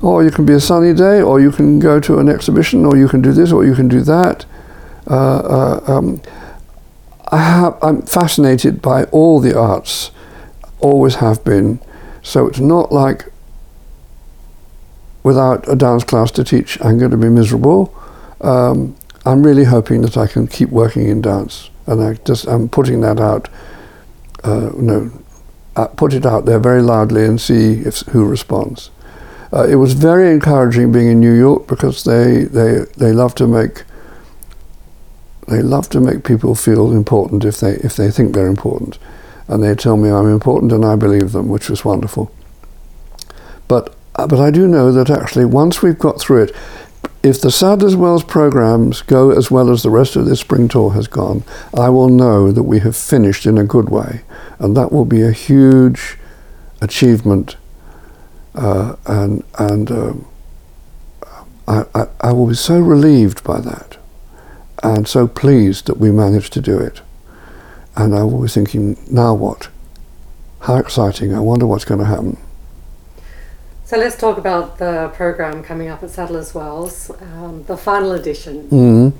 Or 0.00 0.24
you 0.24 0.30
can 0.30 0.46
be 0.46 0.52
a 0.52 0.60
sunny 0.60 0.94
day, 0.94 1.20
or 1.20 1.40
you 1.40 1.50
can 1.50 1.78
go 1.78 2.00
to 2.00 2.18
an 2.18 2.28
exhibition, 2.28 2.84
or 2.84 2.96
you 2.96 3.08
can 3.08 3.20
do 3.22 3.32
this, 3.32 3.52
or 3.52 3.64
you 3.64 3.74
can 3.74 3.88
do 3.88 4.00
that. 4.02 4.46
Uh, 5.12 5.16
uh, 5.16 5.92
um, 5.92 6.22
I 7.30 7.36
have, 7.36 7.78
I'm 7.82 8.00
fascinated 8.00 8.80
by 8.80 9.04
all 9.04 9.40
the 9.40 9.56
arts 9.58 10.10
always 10.80 11.16
have 11.16 11.44
been. 11.44 11.80
So 12.22 12.46
it's 12.46 12.60
not 12.60 12.90
like 12.92 13.26
without 15.22 15.68
a 15.68 15.76
dance 15.76 16.02
class 16.02 16.30
to 16.32 16.44
teach, 16.44 16.80
I'm 16.82 16.98
going 16.98 17.10
to 17.10 17.18
be 17.18 17.28
miserable. 17.28 17.94
Um, 18.40 18.96
I'm 19.26 19.42
really 19.42 19.64
hoping 19.64 20.00
that 20.02 20.16
I 20.16 20.26
can 20.26 20.46
keep 20.46 20.70
working 20.70 21.06
in 21.08 21.20
dance, 21.20 21.70
and 21.86 22.02
I 22.02 22.14
just 22.14 22.46
I'm 22.48 22.68
putting 22.68 23.02
that 23.02 23.20
out, 23.20 23.48
uh, 24.42 24.70
know, 24.74 25.12
uh, 25.76 25.88
put 25.88 26.14
it 26.14 26.24
out 26.24 26.46
there 26.46 26.58
very 26.58 26.82
loudly 26.82 27.24
and 27.24 27.40
see 27.40 27.82
if 27.82 28.00
who 28.08 28.24
responds. 28.24 28.90
Uh, 29.52 29.66
it 29.68 29.76
was 29.76 29.92
very 29.92 30.30
encouraging 30.32 30.90
being 30.90 31.08
in 31.08 31.20
New 31.20 31.34
York 31.34 31.66
because 31.66 32.04
they, 32.04 32.44
they, 32.44 32.86
they 32.96 33.12
love 33.12 33.34
to 33.34 33.46
make 33.46 33.84
they 35.52 35.62
love 35.62 35.88
to 35.90 36.00
make 36.00 36.24
people 36.24 36.54
feel 36.54 36.92
important 36.92 37.44
if 37.44 37.60
they 37.60 37.72
if 37.76 37.96
they 37.96 38.10
think 38.10 38.34
they're 38.34 38.46
important, 38.46 38.98
and 39.48 39.62
they 39.62 39.74
tell 39.74 39.96
me 39.96 40.10
I'm 40.10 40.28
important 40.28 40.72
and 40.72 40.84
I 40.84 40.96
believe 40.96 41.32
them, 41.32 41.48
which 41.48 41.68
was 41.68 41.84
wonderful. 41.84 42.32
But 43.68 43.94
uh, 44.16 44.26
but 44.26 44.40
I 44.40 44.50
do 44.50 44.66
know 44.66 44.90
that 44.92 45.10
actually 45.10 45.44
once 45.44 45.82
we've 45.82 45.98
got 45.98 46.20
through 46.20 46.44
it, 46.44 46.56
if 47.22 47.40
the 47.40 47.50
Sadler's 47.50 47.96
Wells 47.96 48.24
programs 48.24 49.02
go 49.02 49.30
as 49.30 49.50
well 49.50 49.70
as 49.70 49.82
the 49.82 49.90
rest 49.90 50.16
of 50.16 50.24
this 50.24 50.40
spring 50.40 50.68
tour 50.68 50.92
has 50.92 51.06
gone, 51.06 51.44
I 51.74 51.88
will 51.90 52.08
know 52.08 52.50
that 52.50 52.64
we 52.64 52.80
have 52.80 52.96
finished 52.96 53.46
in 53.46 53.58
a 53.58 53.64
good 53.64 53.90
way, 53.90 54.22
and 54.58 54.76
that 54.76 54.90
will 54.90 55.04
be 55.04 55.22
a 55.22 55.32
huge 55.32 56.16
achievement, 56.80 57.56
uh, 58.54 58.96
and 59.06 59.44
and 59.58 59.90
um, 59.90 60.26
I, 61.68 61.84
I, 61.94 62.06
I 62.20 62.32
will 62.32 62.46
be 62.46 62.54
so 62.54 62.80
relieved 62.80 63.44
by 63.44 63.60
that 63.60 63.91
and 64.82 65.06
so 65.06 65.26
pleased 65.26 65.86
that 65.86 65.98
we 65.98 66.10
managed 66.10 66.52
to 66.54 66.60
do 66.60 66.78
it. 66.78 67.00
And 67.96 68.14
I 68.14 68.24
was 68.24 68.54
thinking, 68.54 68.96
now 69.10 69.34
what? 69.34 69.68
How 70.60 70.76
exciting. 70.76 71.34
I 71.34 71.40
wonder 71.40 71.66
what's 71.66 71.84
going 71.84 72.00
to 72.00 72.06
happen. 72.06 72.38
So 73.84 73.98
let's 73.98 74.16
talk 74.16 74.38
about 74.38 74.78
the 74.78 75.10
program 75.14 75.62
coming 75.62 75.88
up 75.88 76.02
at 76.02 76.10
Sadler's 76.10 76.54
Wells, 76.54 77.10
um, 77.20 77.64
the 77.64 77.76
final 77.76 78.12
edition. 78.12 78.68
Mm-hmm. 78.68 79.18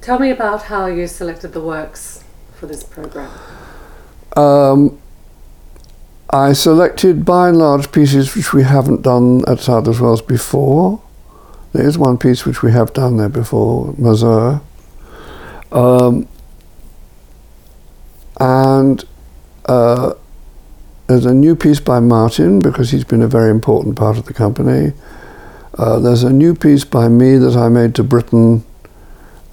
Tell 0.00 0.18
me 0.18 0.30
about 0.30 0.62
how 0.62 0.86
you 0.86 1.06
selected 1.06 1.52
the 1.52 1.60
works 1.60 2.24
for 2.54 2.66
this 2.66 2.82
program. 2.82 3.30
Um, 4.36 4.98
I 6.30 6.52
selected 6.52 7.24
by 7.24 7.48
and 7.48 7.58
large 7.58 7.92
pieces 7.92 8.34
which 8.34 8.52
we 8.52 8.62
haven't 8.62 9.02
done 9.02 9.44
at 9.46 9.60
Sadler's 9.60 10.00
Wells 10.00 10.22
before. 10.22 11.02
There 11.78 11.86
is 11.86 11.96
one 11.96 12.18
piece 12.18 12.44
which 12.44 12.60
we 12.60 12.72
have 12.72 12.92
done 12.92 13.18
there 13.18 13.28
before, 13.28 13.94
Mazur. 13.96 14.60
Um, 15.70 16.26
and 18.40 19.04
uh, 19.66 20.14
there's 21.06 21.24
a 21.24 21.32
new 21.32 21.54
piece 21.54 21.78
by 21.78 22.00
Martin 22.00 22.58
because 22.58 22.90
he's 22.90 23.04
been 23.04 23.22
a 23.22 23.28
very 23.28 23.52
important 23.52 23.94
part 23.94 24.18
of 24.18 24.26
the 24.26 24.34
company. 24.34 24.92
Uh, 25.74 26.00
there's 26.00 26.24
a 26.24 26.32
new 26.32 26.52
piece 26.52 26.84
by 26.84 27.06
me 27.06 27.36
that 27.36 27.54
I 27.54 27.68
made 27.68 27.94
to 27.94 28.02
Britten 28.02 28.64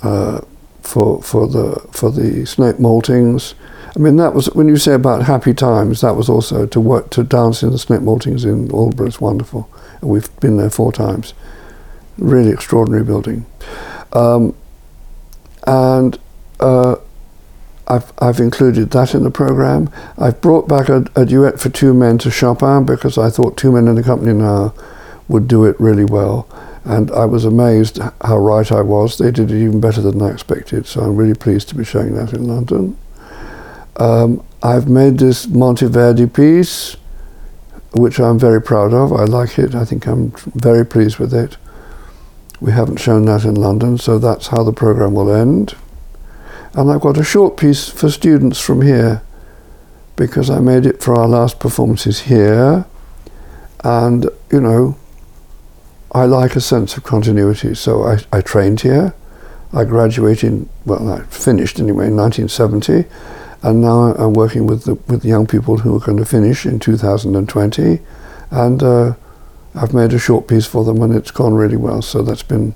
uh, 0.02 0.42
for 0.82 1.22
for 1.22 1.48
the 1.48 1.80
for 1.92 2.10
the 2.10 2.44
Snape 2.48 2.78
Maltings. 2.78 3.54
I 3.96 4.00
mean, 4.00 4.16
that 4.16 4.34
was 4.34 4.48
when 4.56 4.68
you 4.68 4.78
say 4.78 4.96
about 4.96 5.22
happy 5.22 5.54
times. 5.54 6.02
That 6.02 6.16
was 6.16 6.28
also 6.28 6.66
to 6.66 6.80
work 6.80 7.12
to 7.12 7.24
dance 7.24 7.62
in 7.62 7.70
the 7.70 7.78
Snape 7.78 8.02
Maltings 8.02 8.46
in 8.46 8.70
Aldeburgh. 8.70 9.10
It's 9.10 9.22
wonderful, 9.22 9.70
we've 10.02 10.36
been 10.40 10.58
there 10.58 10.72
four 10.72 10.92
times 10.92 11.36
really 12.18 12.52
extraordinary 12.52 13.04
building. 13.04 13.46
Um, 14.14 14.56
and 15.68 16.18
uh, 16.60 16.96
I've, 17.88 18.12
I've 18.20 18.40
included 18.40 18.92
that 18.92 19.14
in 19.14 19.24
the 19.24 19.32
program. 19.32 19.90
I've 20.18 20.42
brought 20.42 20.68
back 20.68 20.90
a, 20.90 21.06
a, 21.16 21.26
duet 21.26 21.60
for 21.60 21.70
two 21.70 21.94
men 21.94 22.18
to 22.20 22.32
Chopin 22.32 22.86
because 22.86 23.18
I 23.18 23.30
thought 23.30 23.58
two 23.58 23.72
men 23.72 23.88
in 23.88 23.96
the 23.96 24.04
company 24.04 24.34
now 24.34 24.74
would 25.28 25.48
do 25.48 25.66
it 25.66 25.80
really 25.80 26.06
well. 26.06 26.48
And 26.84 27.12
I 27.12 27.26
was 27.26 27.46
amazed 27.46 28.00
how 28.24 28.38
right 28.38 28.72
I 28.72 28.82
was. 28.82 29.18
They 29.18 29.32
did 29.32 29.52
it 29.52 29.58
even 29.58 29.82
better 29.82 30.02
than 30.02 30.22
I 30.22 30.30
expected. 30.30 30.86
So 30.86 31.02
I'm 31.02 31.16
really 31.16 31.34
pleased 31.34 31.68
to 31.70 31.76
be 31.76 31.84
showing 31.84 32.14
that 32.14 32.34
in 32.34 32.48
London. 32.48 32.98
Um, 33.98 34.44
I've 34.62 34.88
made 34.88 35.18
this 35.18 35.48
Monteverdi 35.48 36.32
piece, 36.32 36.96
which 37.94 38.20
I'm 38.20 38.38
very 38.38 38.62
proud 38.62 38.94
of. 38.94 39.14
I 39.14 39.24
like 39.24 39.58
it. 39.58 39.74
I 39.74 39.86
think 39.86 40.06
I'm 40.06 40.32
very 40.54 40.86
pleased 40.86 41.18
with 41.18 41.34
it. 41.34 41.58
We 42.60 42.72
haven't 42.72 42.98
shown 42.98 43.26
that 43.26 43.44
in 43.44 43.56
London, 43.56 43.98
so 43.98 44.18
that's 44.18 44.48
how 44.48 44.64
the 44.64 44.72
program 44.72 45.14
will 45.14 45.34
end. 45.34 45.76
And 46.74 46.92
I've 46.92 47.02
got 47.02 47.18
a 47.18 47.24
short 47.24 47.58
piece 47.58 47.90
for 47.90 48.10
students 48.10 48.60
from 48.60 48.82
here 48.82 49.22
because 50.16 50.50
I 50.50 50.60
made 50.60 50.86
it 50.86 51.02
for 51.02 51.16
our 51.16 51.28
last 51.28 51.60
performances 51.60 52.22
here. 52.22 52.86
And, 53.84 54.30
you 54.52 54.62
know, 54.62 54.98
I 56.12 56.26
like 56.26 56.56
a 56.56 56.62
sense 56.62 56.96
of 56.96 57.04
continuity, 57.04 57.76
so 57.76 58.04
I, 58.04 58.20
I 58.32 58.42
trained 58.42 58.82
here. 58.82 59.14
I 59.74 59.84
graduated, 59.84 60.70
well, 60.86 61.12
I 61.12 61.24
finished 61.24 61.80
anyway 61.80 62.08
in 62.08 62.16
1970, 62.16 63.06
and 63.62 63.82
now 63.82 64.14
I'm 64.16 64.34
working 64.34 64.68
with 64.68 64.86
the, 64.86 64.96
with 65.08 65.24
the 65.24 65.28
young 65.28 65.46
people 65.46 65.80
who 65.80 65.96
are 65.98 66.00
going 66.00 66.18
to 66.18 66.26
finish 66.26 66.66
in 66.66 66.80
2020. 66.80 68.00
And 68.52 68.84
uh, 68.84 69.16
I've 69.76 69.94
made 69.94 70.14
a 70.14 70.20
short 70.20 70.48
piece 70.48 70.66
for 70.66 70.84
them 70.84 71.02
and 71.02 71.14
it's 71.14 71.32
gone 71.32 71.54
really 71.54 71.76
well. 71.76 72.02
So 72.02 72.22
that's 72.22 72.44
been 72.44 72.76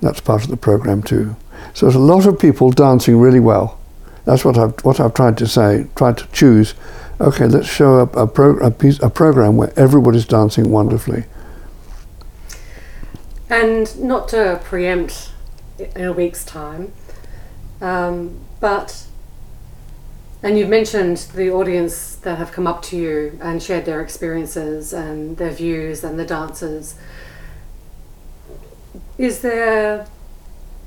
that's 0.00 0.20
part 0.20 0.44
of 0.44 0.50
the 0.50 0.56
program 0.56 1.02
too. 1.02 1.36
So 1.74 1.86
there's 1.86 1.94
a 1.94 2.00
lot 2.00 2.26
of 2.26 2.38
people 2.38 2.70
dancing 2.72 3.18
really 3.18 3.40
well. 3.40 3.78
That's 4.24 4.44
what 4.44 4.58
I've 4.58 4.78
what 4.84 5.00
I've 5.00 5.14
tried 5.14 5.38
to 5.38 5.46
say. 5.46 5.86
Tried 5.96 6.18
to 6.18 6.26
choose. 6.32 6.74
Okay, 7.20 7.46
let's 7.46 7.68
show 7.68 8.00
a, 8.00 8.02
a, 8.02 8.26
pro, 8.26 8.56
a 8.58 8.70
piece 8.70 9.00
a 9.00 9.08
program 9.08 9.56
where 9.56 9.72
everybody's 9.76 10.24
dancing 10.24 10.70
wonderfully. 10.70 11.24
And 13.48 13.98
not 14.00 14.28
to 14.28 14.60
preempt 14.64 15.30
in 15.78 16.04
a 16.04 16.12
week's 16.12 16.44
time, 16.44 16.92
um, 17.80 18.40
but 18.60 19.06
and 20.42 20.58
you've 20.58 20.68
mentioned 20.68 21.18
the 21.34 21.50
audience 21.50 22.16
that 22.16 22.38
have 22.38 22.50
come 22.50 22.66
up 22.66 22.82
to 22.82 22.96
you 22.96 23.38
and 23.40 23.62
shared 23.62 23.84
their 23.84 24.00
experiences 24.00 24.92
and 24.92 25.36
their 25.36 25.52
views 25.52 26.02
and 26.02 26.18
the 26.18 26.24
dances. 26.24 26.96
Is 29.18 29.40
there, 29.40 30.06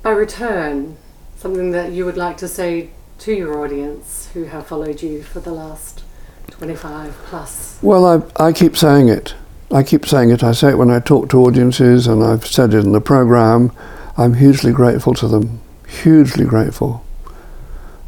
by 0.01 0.11
return, 0.11 0.97
something 1.37 1.71
that 1.71 1.93
you 1.93 2.03
would 2.05 2.17
like 2.17 2.37
to 2.37 2.47
say 2.49 2.89
to 3.19 3.33
your 3.33 3.63
audience 3.63 4.29
who 4.33 4.43
have 4.45 4.67
followed 4.67 5.01
you 5.01 5.23
for 5.23 5.39
the 5.39 5.51
last 5.51 6.03
25 6.51 7.13
plus? 7.25 7.79
Well, 7.81 8.05
I, 8.37 8.47
I 8.47 8.51
keep 8.51 8.75
saying 8.75 9.07
it. 9.07 9.35
I 9.71 9.83
keep 9.83 10.05
saying 10.05 10.31
it. 10.31 10.43
I 10.43 10.51
say 10.51 10.71
it 10.71 10.77
when 10.77 10.91
I 10.91 10.99
talk 10.99 11.29
to 11.29 11.39
audiences, 11.39 12.07
and 12.07 12.23
I've 12.23 12.45
said 12.45 12.73
it 12.73 12.83
in 12.83 12.91
the 12.91 13.01
program. 13.01 13.71
I'm 14.17 14.35
hugely 14.35 14.71
grateful 14.73 15.13
to 15.15 15.27
them. 15.27 15.61
Hugely 15.87 16.45
grateful. 16.45 17.05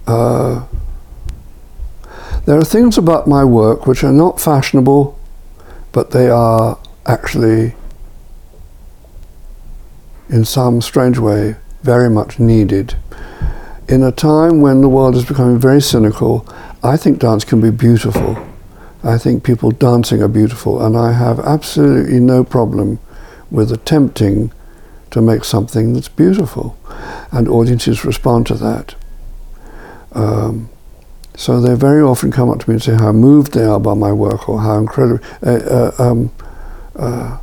Uh, 0.06 0.66
there 2.48 2.58
are 2.58 2.64
things 2.64 2.98
about 2.98 3.28
my 3.28 3.44
work 3.44 3.86
which 3.86 4.06
are 4.06 4.14
not 4.14 4.40
fashionable, 4.40 5.20
but 5.92 6.12
they 6.12 6.30
are 6.30 6.80
actually, 7.06 7.76
in 10.30 10.46
some 10.46 10.82
strange 10.82 11.20
way, 11.20 11.58
very 11.84 12.10
much 12.10 12.40
needed. 12.40 12.96
In 13.90 14.02
a 14.02 14.14
time 14.14 14.62
when 14.62 14.80
the 14.80 14.88
world 14.88 15.18
is 15.18 15.26
becoming 15.26 15.60
very 15.60 15.82
cynical, 15.82 16.48
I 16.82 16.96
think 16.96 17.20
dance 17.20 17.44
can 17.44 17.60
be 17.60 17.70
beautiful. 17.70 18.38
I 19.04 19.18
think 19.18 19.44
people 19.44 19.72
dancing 19.72 20.22
are 20.22 20.30
beautiful, 20.30 20.82
and 20.82 20.96
I 20.96 21.12
have 21.12 21.42
absolutely 21.42 22.22
no 22.22 22.46
problem 22.46 23.00
with 23.52 23.74
attempting 23.74 24.54
to 25.12 25.20
make 25.20 25.44
something 25.44 25.92
that's 25.92 26.08
beautiful, 26.08 26.78
and 27.30 27.50
audiences 27.50 28.06
respond 28.06 28.48
to 28.48 28.54
that. 28.54 28.96
Um, 30.14 30.70
so 31.38 31.62
they 31.62 31.76
very 31.76 32.02
often 32.02 32.32
come 32.32 32.50
up 32.50 32.60
to 32.60 32.70
me 32.70 32.74
and 32.74 32.84
say 32.84 32.96
how 32.96 33.12
moved 33.12 33.54
they 33.54 33.64
are 33.64 33.80
by 33.80 33.94
my 33.94 34.12
work 34.12 34.50
or 34.50 34.60
how 34.60 34.80
incredible. 34.80 35.24
Uh, 35.46 35.52
uh, 35.52 35.92
um, 36.00 36.32
uh, 36.96 37.38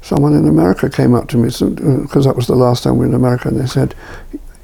someone 0.00 0.32
in 0.32 0.48
America 0.48 0.88
came 0.88 1.14
up 1.14 1.28
to 1.28 1.36
me 1.36 1.48
because 1.48 2.26
uh, 2.26 2.30
that 2.30 2.36
was 2.36 2.46
the 2.46 2.56
last 2.56 2.84
time 2.84 2.94
we 2.94 3.00
were 3.00 3.06
in 3.06 3.14
America, 3.14 3.48
and 3.48 3.60
they 3.60 3.66
said, 3.66 3.94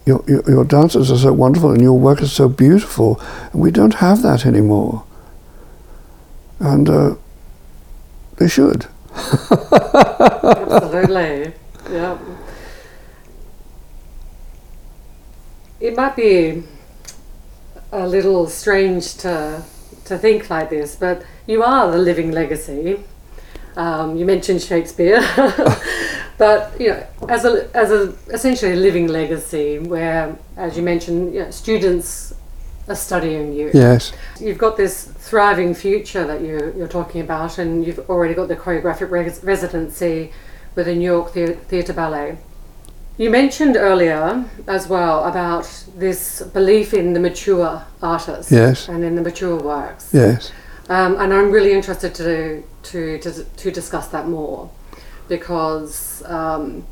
your, 0.07 0.25
your, 0.27 0.43
your 0.49 0.65
dances 0.65 1.13
are 1.13 1.19
so 1.19 1.33
wonderful 1.35 1.73
and 1.73 1.83
your 1.83 1.99
work 1.99 2.23
is 2.23 2.33
so 2.33 2.49
beautiful, 2.49 3.21
and 3.53 3.61
we 3.61 3.71
don't 3.71 3.97
have 3.97 4.23
that 4.23 4.47
anymore. 4.47 5.05
And 6.59 6.89
uh, 6.89 7.17
they 8.37 8.49
should. 8.49 8.87
Absolutely. 9.51 11.53
Yeah. 11.91 12.19
It 15.81 15.95
might 15.95 16.17
be 16.17 16.63
a 17.95 18.07
little 18.07 18.47
strange 18.49 19.17
to 19.19 19.63
to 20.05 20.19
think 20.19 20.51
like 20.51 20.69
this, 20.69 20.97
but 20.97 21.25
you 21.47 21.63
are 21.63 21.91
the 21.91 21.99
living 21.99 22.31
legacy. 22.31 23.03
Um, 23.77 24.17
you 24.17 24.27
mentioned 24.27 24.61
Shakespeare, 24.63 25.21
but 26.39 26.79
you 26.79 26.89
know, 26.89 27.07
as 27.29 27.45
a 27.45 27.69
as 27.75 27.91
a 27.91 28.15
essentially 28.29 28.73
a 28.73 28.77
living 28.77 29.09
legacy, 29.09 29.79
where, 29.79 30.37
as 30.57 30.77
you 30.77 30.83
mentioned, 30.83 31.35
you 31.35 31.41
know, 31.45 31.51
students 31.51 32.35
are 32.89 32.95
studying 32.95 33.53
you. 33.53 33.71
Yes, 33.73 34.13
you've 34.41 34.59
got 34.59 34.77
this 34.77 35.05
thriving 35.05 35.75
future 35.75 36.27
that 36.27 36.41
you 36.41 36.75
you're 36.77 36.89
talking 36.89 37.21
about, 37.21 37.59
and 37.59 37.87
you've 37.87 38.11
already 38.11 38.35
got 38.35 38.49
the 38.49 38.57
choreographic 38.57 39.11
res- 39.11 39.43
residency 39.43 40.33
with 40.75 40.87
the 40.87 40.95
New 40.95 41.05
York 41.05 41.33
Theatre 41.33 41.93
Ballet. 41.93 42.37
You 43.17 43.31
mentioned 43.31 43.77
earlier 43.77 44.45
as 44.67 44.89
well 44.89 45.25
about 45.25 45.85
this 45.97 46.43
belief 46.43 46.93
in 46.93 47.13
the 47.13 47.21
mature 47.21 47.85
artist 48.03 48.51
Yes. 48.51 48.89
and 48.89 49.05
in 49.05 49.15
the 49.15 49.23
mature 49.23 49.57
works. 49.57 50.11
Yes. 50.13 50.51
Um, 50.89 51.17
and 51.21 51.33
I'm 51.33 51.53
really 51.53 51.73
interested 51.73 52.15
to, 52.17 52.63
to, 52.91 53.19
to, 53.21 53.45
to 53.45 53.71
discuss 53.71 54.09
that 54.09 54.27
more 54.27 54.69
because 55.29 56.23
um, 56.27 56.85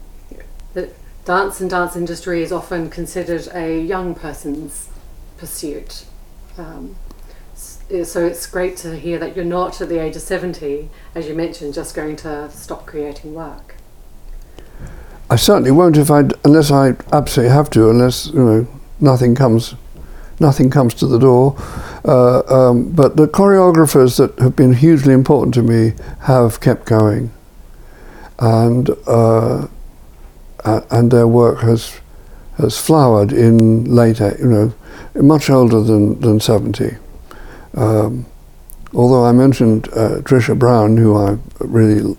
the 0.74 0.90
dance 1.24 1.61
and 1.61 1.69
dance 1.69 1.97
industry 1.97 2.43
is 2.43 2.53
often 2.53 2.89
considered 2.89 3.49
a 3.53 3.81
young 3.81 4.15
person's 4.15 4.89
pursuit. 5.39 6.05
Um, 6.57 6.94
so 7.55 8.24
it's 8.24 8.47
great 8.47 8.77
to 8.78 8.97
hear 8.97 9.19
that 9.19 9.35
you're 9.36 9.44
not 9.44 9.81
at 9.81 9.89
the 9.89 9.99
age 9.99 10.16
of 10.16 10.23
70, 10.23 10.89
as 11.15 11.28
you 11.28 11.35
mentioned, 11.35 11.74
just 11.74 11.94
going 11.94 12.16
to 12.16 12.49
stop 12.51 12.86
creating 12.86 13.35
work. 13.35 13.74
I 15.32 15.36
certainly 15.36 15.70
won't 15.70 15.96
if 15.96 16.10
I, 16.10 16.24
unless 16.44 16.70
I 16.70 16.88
absolutely 17.10 17.54
have 17.54 17.70
to, 17.70 17.88
unless 17.88 18.26
you 18.26 18.44
know 18.44 18.66
nothing 19.00 19.34
comes, 19.34 19.74
nothing 20.40 20.68
comes 20.68 20.92
to 20.96 21.06
the 21.06 21.18
door. 21.18 21.56
Uh, 22.04 22.42
um, 22.48 22.92
but 22.92 23.16
the 23.16 23.26
choreographers 23.26 24.18
that 24.18 24.38
have 24.38 24.54
been 24.54 24.74
hugely 24.74 25.14
important 25.14 25.54
to 25.54 25.62
me 25.62 25.94
have 26.24 26.60
kept 26.60 26.84
going, 26.84 27.30
and 28.40 28.90
uh, 29.06 29.68
and 30.66 31.10
their 31.10 31.26
work 31.26 31.60
has 31.60 31.98
has 32.59 32.76
flowered 32.78 33.32
in 33.32 33.86
later, 33.86 34.36
you 34.38 34.48
know, 34.48 34.74
much 35.14 35.48
older 35.48 35.80
than 35.80 36.20
than 36.20 36.40
seventy. 36.40 36.98
Um, 37.74 38.26
although 38.92 39.24
I 39.24 39.32
mentioned 39.32 39.88
uh, 39.94 40.20
Trisha 40.28 40.59
Brown, 40.59 40.98
who 40.98 41.16
I 41.16 41.38
really 41.59 42.18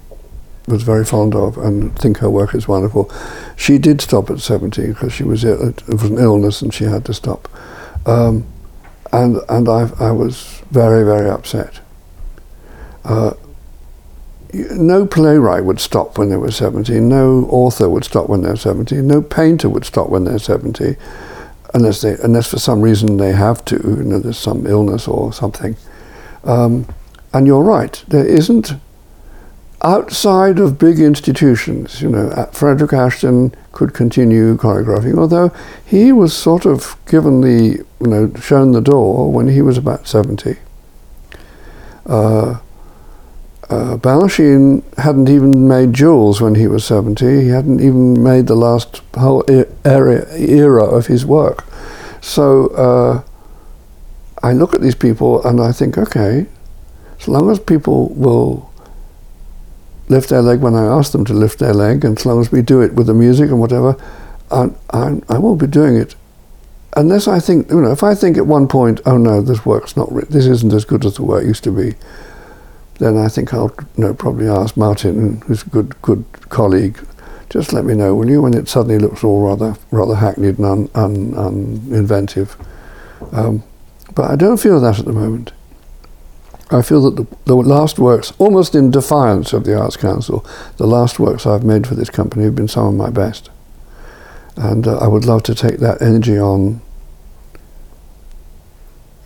was 0.68 0.84
very 0.84 1.04
fond 1.04 1.36
of 1.36 1.58
and 1.58 1.98
think 1.98 2.20
her 2.20 2.30
work 2.30 2.56
is 2.56 2.68
wonderful. 2.68 3.12
She 3.56 3.78
did 3.78 4.02
stop 4.02 4.30
at 4.30 4.40
70 4.40 4.88
because 4.88 5.14
she 5.14 5.24
was 5.24 5.44
ill, 5.44 5.70
it 5.70 5.88
was 5.88 6.04
an 6.04 6.18
illness 6.18 6.62
and 6.62 6.74
she 6.74 6.86
had 6.86 7.06
to 7.06 7.14
stop. 7.14 7.50
Um, 8.08 8.46
and 9.12 9.38
and 9.50 9.70
I, 9.70 9.90
I 10.00 10.12
was 10.12 10.62
very, 10.72 11.04
very 11.04 11.30
upset. 11.30 11.80
Uh, 13.04 13.34
no 14.54 15.06
playwright 15.06 15.66
would 15.66 15.80
stop 15.80 16.18
when 16.18 16.30
they 16.30 16.38
were 16.38 16.52
70, 16.52 17.00
no 17.00 17.46
author 17.50 17.90
would 17.90 18.06
stop 18.06 18.30
when 18.30 18.42
they're 18.42 18.56
70, 18.56 19.02
no 19.02 19.22
painter 19.22 19.68
would 19.68 19.86
stop 19.86 20.10
when 20.10 20.26
they're 20.26 20.40
70, 20.40 20.96
unless, 21.74 22.02
they, 22.02 22.16
unless 22.24 22.50
for 22.52 22.60
some 22.60 22.82
reason 22.82 23.18
they 23.18 23.32
have 23.32 23.66
to, 23.66 23.76
you 23.76 24.04
know, 24.04 24.20
there's 24.20 24.38
some 24.38 24.68
illness 24.68 25.08
or 25.08 25.34
something. 25.34 25.76
Um, 26.44 26.88
and 27.34 27.48
you're 27.48 27.64
right, 27.64 28.04
there 28.08 28.26
isn't 28.26 28.74
outside 29.84 30.60
of 30.60 30.80
big 30.80 31.00
institutions, 31.00 32.02
you 32.02 32.10
know, 32.10 32.30
uh, 32.30 32.46
Frederick 32.48 32.94
Ashton 32.94 33.54
could 33.74 33.94
continue 33.94 34.56
choreographing, 34.56 35.18
although 35.18 35.52
he 35.86 36.12
was 36.12 36.36
sort 36.36 36.66
of 36.66 36.96
given 37.06 37.42
the, 37.42 37.84
you 38.00 38.08
know, 38.08 38.34
shown 38.36 38.72
the 38.72 38.82
door 38.82 39.32
when 39.32 39.50
he 39.50 39.62
was 39.62 39.78
about 39.78 40.08
70. 40.08 40.56
Uh, 42.06 42.60
uh, 43.70 43.98
Balanchine 43.98 44.84
hadn't 44.98 45.30
even 45.30 45.68
made 45.68 45.94
Jewels 45.94 46.42
when 46.42 46.56
he 46.56 46.68
was 46.68 46.86
70. 46.86 47.44
He 47.44 47.48
hadn't 47.48 47.80
even 47.80 48.22
made 48.22 48.48
the 48.48 48.56
last 48.56 49.02
whole 49.16 49.44
e- 49.50 49.66
area, 49.84 50.28
era 50.36 50.84
of 50.84 51.08
his 51.08 51.26
work. 51.26 51.66
So 52.22 52.68
uh, 52.68 53.24
I 54.44 54.54
look 54.54 54.74
at 54.76 54.82
these 54.82 54.96
people 54.96 55.44
and 55.46 55.60
I 55.60 55.72
think, 55.72 55.98
okay, 55.98 56.46
as 57.20 57.28
long 57.28 57.50
as 57.50 57.60
people 57.60 58.10
will 58.10 58.73
lift 60.10 60.30
their 60.30 60.42
leg 60.42 60.60
when 60.60 60.76
I 60.76 60.86
ask 60.86 61.12
them 61.12 61.26
to 61.26 61.34
lift 61.34 61.60
their 61.60 61.74
leg, 61.74 62.04
and 62.04 62.18
as 62.18 62.26
long 62.26 62.42
as 62.42 62.52
we 62.52 62.62
do 62.62 62.82
it 62.82 62.94
with 62.94 63.08
the 63.08 63.14
music 63.14 63.50
and 63.50 63.60
whatever, 63.60 63.96
I, 64.52 64.70
I, 64.92 65.22
I 65.30 65.38
will 65.38 65.56
be 65.56 65.68
doing 65.68 65.96
it. 65.96 66.16
Unless 66.96 67.28
I 67.28 67.40
think, 67.40 67.72
you 67.72 67.82
know, 67.82 67.92
if 67.92 68.04
I 68.04 68.14
think 68.14 68.38
at 68.38 68.46
one 68.46 68.68
point, 68.68 69.02
oh 69.06 69.18
no, 69.18 69.42
this 69.42 69.66
work's 69.66 69.98
not, 69.98 70.14
this 70.30 70.46
isn't 70.46 70.74
as 70.74 70.86
good 70.86 71.06
as 71.06 71.16
the 71.16 71.24
work 71.24 71.44
used 71.44 71.64
to 71.64 71.72
be, 71.72 71.96
then 73.00 73.18
I 73.18 73.28
think 73.30 73.54
I'll, 73.54 73.74
you 73.98 74.04
know, 74.04 74.14
probably 74.14 74.48
ask 74.48 74.78
Martin, 74.78 75.42
who's 75.42 75.64
a 75.64 75.70
good, 75.70 76.00
good 76.04 76.24
colleague, 76.50 77.00
just 77.50 77.74
let 77.74 77.86
me 77.86 77.96
know, 77.96 78.14
will 78.16 78.30
you, 78.30 78.42
when 78.42 78.54
it 78.54 78.68
suddenly 78.68 79.00
looks 79.00 79.24
all 79.24 79.48
rather, 79.48 79.76
rather 79.92 80.16
hackneyed 80.16 80.60
and 80.60 80.66
un, 80.66 80.90
un, 80.94 81.34
uninventive. 81.34 82.56
Um, 83.32 83.64
but 84.14 84.30
I 84.30 84.36
don't 84.36 84.60
feel 84.60 84.80
that 84.82 85.00
at 85.00 85.06
the 85.06 85.14
moment. 85.14 85.52
I 86.74 86.82
feel 86.82 87.10
that 87.10 87.16
the, 87.16 87.38
the 87.46 87.56
last 87.56 88.00
works, 88.00 88.34
almost 88.40 88.74
in 88.74 88.90
defiance 88.90 89.54
of 89.54 89.64
the 89.64 89.80
Arts 89.80 89.96
Council, 89.96 90.46
the 90.78 90.88
last 90.88 91.20
works 91.20 91.46
I've 91.46 91.64
made 91.64 91.86
for 91.86 91.96
this 91.96 92.10
company 92.10 92.46
have 92.46 92.56
been 92.56 92.68
some 92.68 92.88
of 92.88 92.94
my 92.96 93.10
best. 93.10 93.50
And 94.56 94.88
uh, 94.88 94.98
I 94.98 95.08
would 95.08 95.26
love 95.26 95.44
to 95.44 95.56
take 95.56 95.78
that 95.80 96.02
energy 96.02 96.38
on. 96.38 96.82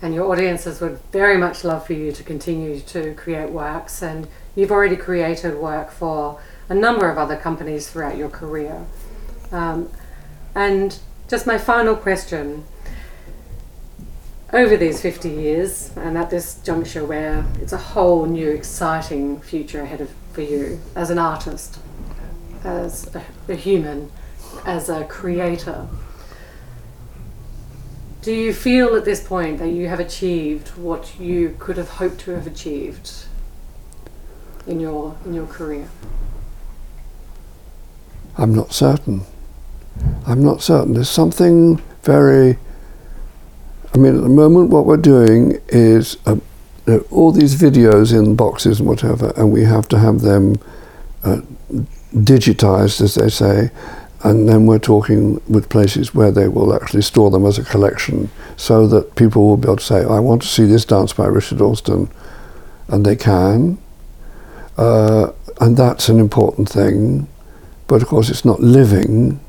And 0.00 0.14
your 0.14 0.30
audiences 0.30 0.80
would 0.80 1.00
very 1.10 1.38
much 1.38 1.64
love 1.64 1.86
for 1.86 1.94
you 1.94 2.12
to 2.12 2.22
continue 2.22 2.80
to 2.80 3.14
create 3.14 3.50
works, 3.50 4.02
and 4.02 4.28
you've 4.54 4.70
already 4.70 4.96
created 4.96 5.56
work 5.56 5.90
for 5.90 6.40
a 6.68 6.74
number 6.74 7.10
of 7.10 7.18
other 7.18 7.36
companies 7.36 7.90
throughout 7.90 8.16
your 8.16 8.28
career. 8.28 8.84
Um, 9.50 9.90
and 10.54 10.98
just 11.28 11.46
my 11.46 11.58
final 11.58 11.96
question 11.96 12.64
over 14.52 14.76
these 14.76 15.00
50 15.00 15.28
years, 15.28 15.90
and 15.96 16.16
at 16.16 16.30
this 16.30 16.54
juncture 16.62 17.04
where 17.04 17.44
it's 17.60 17.72
a 17.72 17.78
whole 17.78 18.26
new 18.26 18.50
exciting 18.50 19.40
future 19.40 19.82
ahead 19.82 20.00
of, 20.00 20.10
for 20.32 20.42
you 20.42 20.80
as 20.94 21.10
an 21.10 21.18
artist, 21.18 21.78
as 22.64 23.14
a, 23.14 23.24
a 23.48 23.54
human, 23.54 24.10
as 24.64 24.88
a 24.88 25.04
creator, 25.04 25.86
do 28.22 28.32
you 28.34 28.52
feel 28.52 28.94
at 28.94 29.04
this 29.04 29.22
point 29.22 29.58
that 29.58 29.68
you 29.68 29.88
have 29.88 30.00
achieved 30.00 30.68
what 30.76 31.18
you 31.20 31.56
could 31.58 31.76
have 31.76 31.88
hoped 31.88 32.20
to 32.20 32.32
have 32.32 32.46
achieved 32.46 33.10
in 34.66 34.80
your 34.80 35.16
in 35.24 35.32
your 35.32 35.46
career? 35.46 35.88
I'm 38.36 38.54
not 38.54 38.72
certain. 38.72 39.22
I'm 40.26 40.44
not 40.44 40.62
certain. 40.62 40.94
There's 40.94 41.08
something 41.08 41.80
very. 42.02 42.58
I 43.94 43.98
mean, 43.98 44.16
at 44.16 44.22
the 44.22 44.28
moment, 44.28 44.70
what 44.70 44.86
we're 44.86 44.96
doing 44.96 45.60
is 45.68 46.16
uh, 46.26 46.36
there 46.84 46.98
are 46.98 47.04
all 47.10 47.32
these 47.32 47.54
videos 47.54 48.16
in 48.16 48.36
boxes 48.36 48.80
and 48.80 48.88
whatever, 48.88 49.32
and 49.36 49.52
we 49.52 49.64
have 49.64 49.88
to 49.88 49.98
have 49.98 50.20
them 50.20 50.56
uh, 51.24 51.40
digitized, 52.14 53.00
as 53.00 53.14
they 53.14 53.28
say, 53.28 53.70
and 54.22 54.48
then 54.48 54.66
we're 54.66 54.78
talking 54.78 55.40
with 55.48 55.68
places 55.68 56.14
where 56.14 56.30
they 56.30 56.48
will 56.48 56.74
actually 56.74 57.02
store 57.02 57.30
them 57.30 57.46
as 57.46 57.58
a 57.58 57.64
collection 57.64 58.30
so 58.56 58.86
that 58.88 59.14
people 59.14 59.46
will 59.46 59.56
be 59.56 59.68
able 59.68 59.76
to 59.76 59.84
say, 59.84 60.04
I 60.04 60.18
want 60.18 60.42
to 60.42 60.48
see 60.48 60.64
this 60.64 60.84
dance 60.84 61.12
by 61.12 61.26
Richard 61.26 61.60
Alston, 61.60 62.10
and 62.88 63.06
they 63.06 63.16
can. 63.16 63.78
Uh, 64.76 65.32
and 65.60 65.76
that's 65.76 66.08
an 66.08 66.18
important 66.18 66.68
thing. 66.68 67.28
But 67.86 68.02
of 68.02 68.08
course, 68.08 68.28
it's 68.28 68.44
not 68.44 68.60
living. 68.60 69.40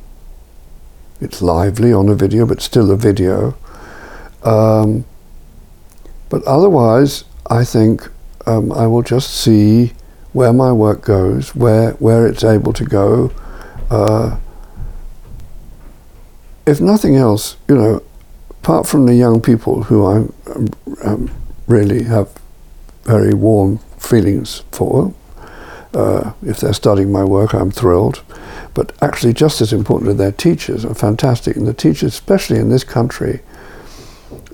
It's 1.22 1.42
lively 1.42 1.92
on 1.92 2.10
a 2.10 2.16
video, 2.16 2.46
but 2.46 2.62
still 2.62 2.92
a 2.92 2.98
video. 2.98 3.56
Um, 4.44 5.06
but 6.30 6.44
otherwise, 6.44 7.24
I 7.50 7.66
think 7.66 8.08
um, 8.46 8.72
I 8.72 8.88
will 8.88 9.02
just 9.02 9.32
see 9.32 9.94
where 10.34 10.54
my 10.54 10.72
work 10.72 11.02
goes, 11.02 11.56
where 11.56 11.92
where 11.94 12.28
it's 12.28 12.44
able 12.44 12.74
to 12.74 12.86
go. 12.86 13.32
Uh, 13.90 14.38
if 16.66 16.80
nothing 16.80 17.16
else, 17.16 17.58
you 17.68 17.76
know, 17.76 18.04
apart 18.50 18.88
from 18.88 19.08
the 19.08 19.16
young 19.16 19.42
people 19.42 19.84
who 19.84 20.06
I 20.06 20.18
um, 20.52 20.68
um, 21.04 21.32
really 21.68 22.04
have 22.04 22.30
very 23.04 23.34
warm 23.34 23.80
feelings 23.98 24.62
for, 24.72 25.14
uh, 25.96 26.34
if 26.44 26.60
they're 26.60 26.74
studying 26.74 27.12
my 27.12 27.24
work, 27.24 27.54
I'm 27.54 27.72
thrilled. 27.72 28.22
But 28.76 28.92
actually, 29.02 29.34
just 29.34 29.62
as 29.62 29.74
importantly, 29.74 30.16
their 30.16 30.32
teachers 30.32 30.86
are 30.86 30.94
fantastic, 30.94 31.56
and 31.56 31.66
the 31.66 31.74
teachers, 31.74 32.14
especially 32.14 32.60
in 32.60 32.70
this 32.70 32.84
country, 32.84 33.42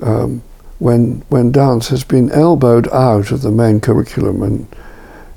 um, 0.01 0.41
when 0.79 1.23
when 1.29 1.51
dance 1.51 1.89
has 1.89 2.03
been 2.03 2.31
elbowed 2.31 2.87
out 2.91 3.31
of 3.31 3.41
the 3.41 3.51
main 3.51 3.79
curriculum, 3.79 4.41
and 4.43 4.67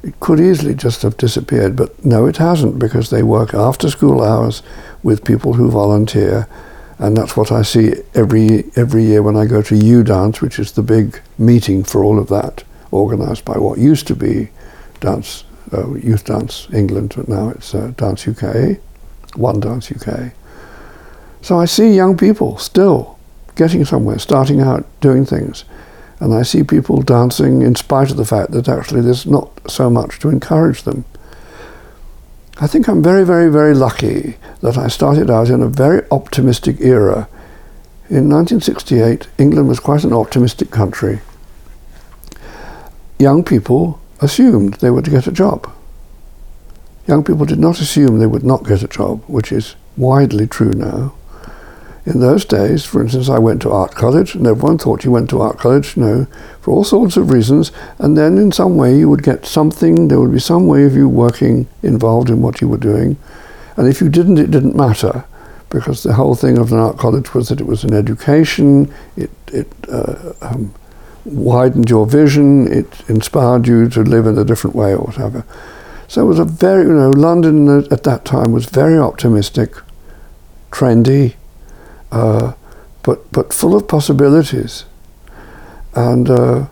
it 0.02 0.18
could 0.20 0.40
easily 0.40 0.74
just 0.74 1.02
have 1.02 1.16
disappeared, 1.16 1.76
but 1.76 2.04
no, 2.04 2.26
it 2.26 2.36
hasn't, 2.36 2.78
because 2.78 3.10
they 3.10 3.22
work 3.22 3.54
after 3.54 3.90
school 3.90 4.22
hours 4.22 4.62
with 5.02 5.24
people 5.24 5.54
who 5.54 5.70
volunteer, 5.70 6.48
and 6.98 7.16
that's 7.16 7.36
what 7.36 7.52
I 7.52 7.62
see 7.62 7.94
every 8.14 8.64
every 8.76 9.04
year 9.04 9.22
when 9.22 9.36
I 9.36 9.46
go 9.46 9.62
to 9.62 9.76
U 9.76 10.02
Dance, 10.02 10.40
which 10.40 10.58
is 10.58 10.72
the 10.72 10.82
big 10.82 11.20
meeting 11.36 11.84
for 11.84 12.02
all 12.02 12.18
of 12.18 12.28
that, 12.28 12.64
organised 12.92 13.44
by 13.44 13.58
what 13.58 13.78
used 13.78 14.06
to 14.08 14.16
be 14.16 14.50
Dance 15.00 15.44
uh, 15.72 15.94
Youth 15.94 16.24
Dance 16.24 16.68
England, 16.72 17.14
but 17.16 17.28
now 17.28 17.50
it's 17.50 17.74
uh, 17.74 17.92
Dance 17.96 18.26
UK, 18.26 18.78
One 19.36 19.60
Dance 19.60 19.92
UK. 19.92 20.32
So 21.42 21.60
I 21.60 21.66
see 21.66 21.94
young 21.94 22.16
people 22.16 22.58
still 22.58 23.17
getting 23.58 23.84
somewhere, 23.84 24.18
starting 24.18 24.60
out, 24.60 24.86
doing 25.00 25.26
things. 25.26 25.64
And 26.20 26.32
I 26.32 26.42
see 26.42 26.62
people 26.62 27.02
dancing 27.02 27.60
in 27.60 27.74
spite 27.74 28.10
of 28.10 28.16
the 28.16 28.24
fact 28.24 28.52
that 28.52 28.68
actually 28.68 29.02
there's 29.02 29.26
not 29.26 29.50
so 29.70 29.90
much 29.90 30.20
to 30.20 30.30
encourage 30.30 30.82
them. 30.84 31.04
I 32.60 32.66
think 32.66 32.88
I'm 32.88 33.02
very, 33.02 33.24
very, 33.24 33.50
very 33.50 33.74
lucky 33.74 34.36
that 34.62 34.78
I 34.78 34.88
started 34.88 35.30
out 35.30 35.50
in 35.50 35.62
a 35.62 35.68
very 35.68 36.02
optimistic 36.10 36.80
era. 36.80 37.28
In 38.08 38.28
1968, 38.30 39.28
England 39.38 39.68
was 39.68 39.80
quite 39.80 40.04
an 40.04 40.12
optimistic 40.12 40.70
country. 40.70 41.20
Young 43.18 43.44
people 43.44 44.00
assumed 44.20 44.74
they 44.74 44.90
were 44.90 45.02
to 45.02 45.10
get 45.10 45.26
a 45.26 45.32
job. 45.32 45.70
Young 47.06 47.24
people 47.24 47.44
did 47.44 47.58
not 47.58 47.80
assume 47.80 48.18
they 48.18 48.26
would 48.26 48.44
not 48.44 48.66
get 48.66 48.82
a 48.82 48.88
job, 48.88 49.22
which 49.26 49.50
is 49.50 49.74
widely 49.96 50.46
true 50.46 50.72
now. 50.72 51.14
In 52.06 52.20
those 52.20 52.44
days, 52.44 52.84
for 52.84 53.02
instance, 53.02 53.28
I 53.28 53.38
went 53.38 53.60
to 53.62 53.70
art 53.70 53.94
college, 53.94 54.34
and 54.34 54.46
everyone 54.46 54.78
thought 54.78 55.04
you 55.04 55.10
went 55.10 55.28
to 55.30 55.40
art 55.42 55.58
college, 55.58 55.96
you 55.96 56.02
know, 56.02 56.26
for 56.60 56.70
all 56.70 56.84
sorts 56.84 57.16
of 57.16 57.30
reasons, 57.30 57.70
and 57.98 58.16
then 58.16 58.38
in 58.38 58.50
some 58.50 58.76
way 58.76 58.96
you 58.96 59.10
would 59.10 59.22
get 59.22 59.44
something, 59.44 60.08
there 60.08 60.18
would 60.18 60.32
be 60.32 60.40
some 60.40 60.66
way 60.66 60.84
of 60.84 60.94
you 60.94 61.08
working 61.08 61.66
involved 61.82 62.30
in 62.30 62.40
what 62.40 62.60
you 62.60 62.68
were 62.68 62.78
doing. 62.78 63.16
And 63.76 63.86
if 63.86 64.00
you 64.00 64.08
didn't, 64.08 64.38
it 64.38 64.50
didn't 64.50 64.74
matter, 64.74 65.24
because 65.68 66.02
the 66.02 66.14
whole 66.14 66.34
thing 66.34 66.56
of 66.56 66.72
an 66.72 66.78
art 66.78 66.96
college 66.96 67.34
was 67.34 67.48
that 67.48 67.60
it 67.60 67.66
was 67.66 67.84
an 67.84 67.92
education, 67.92 68.92
it, 69.16 69.30
it 69.52 69.68
uh, 69.90 70.32
um, 70.40 70.74
widened 71.26 71.90
your 71.90 72.06
vision, 72.06 72.72
it 72.72 72.86
inspired 73.08 73.66
you 73.66 73.88
to 73.90 74.00
live 74.00 74.26
in 74.26 74.38
a 74.38 74.44
different 74.44 74.74
way 74.74 74.92
or 74.92 75.04
whatever. 75.04 75.44
So 76.06 76.22
it 76.22 76.26
was 76.26 76.38
a 76.38 76.44
very, 76.44 76.84
you 76.84 76.94
know, 76.94 77.10
London 77.10 77.68
at 77.92 78.02
that 78.04 78.24
time 78.24 78.52
was 78.52 78.64
very 78.64 78.98
optimistic, 78.98 79.74
trendy, 80.70 81.34
uh, 82.10 82.52
but 83.02 83.30
but 83.32 83.52
full 83.52 83.76
of 83.76 83.88
possibilities, 83.88 84.84
and 85.94 86.28
uh, 86.28 86.66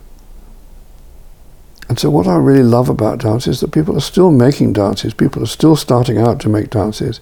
and 1.89 1.99
so 1.99 2.09
what 2.09 2.27
I 2.27 2.35
really 2.35 2.63
love 2.63 2.89
about 2.89 3.19
dance 3.19 3.47
is 3.47 3.59
that 3.61 3.71
people 3.71 3.97
are 3.97 4.01
still 4.01 4.31
making 4.31 4.73
dances. 4.73 5.13
People 5.13 5.43
are 5.43 5.47
still 5.47 5.75
starting 5.75 6.17
out 6.17 6.39
to 6.41 6.49
make 6.49 6.69
dances, 6.69 7.19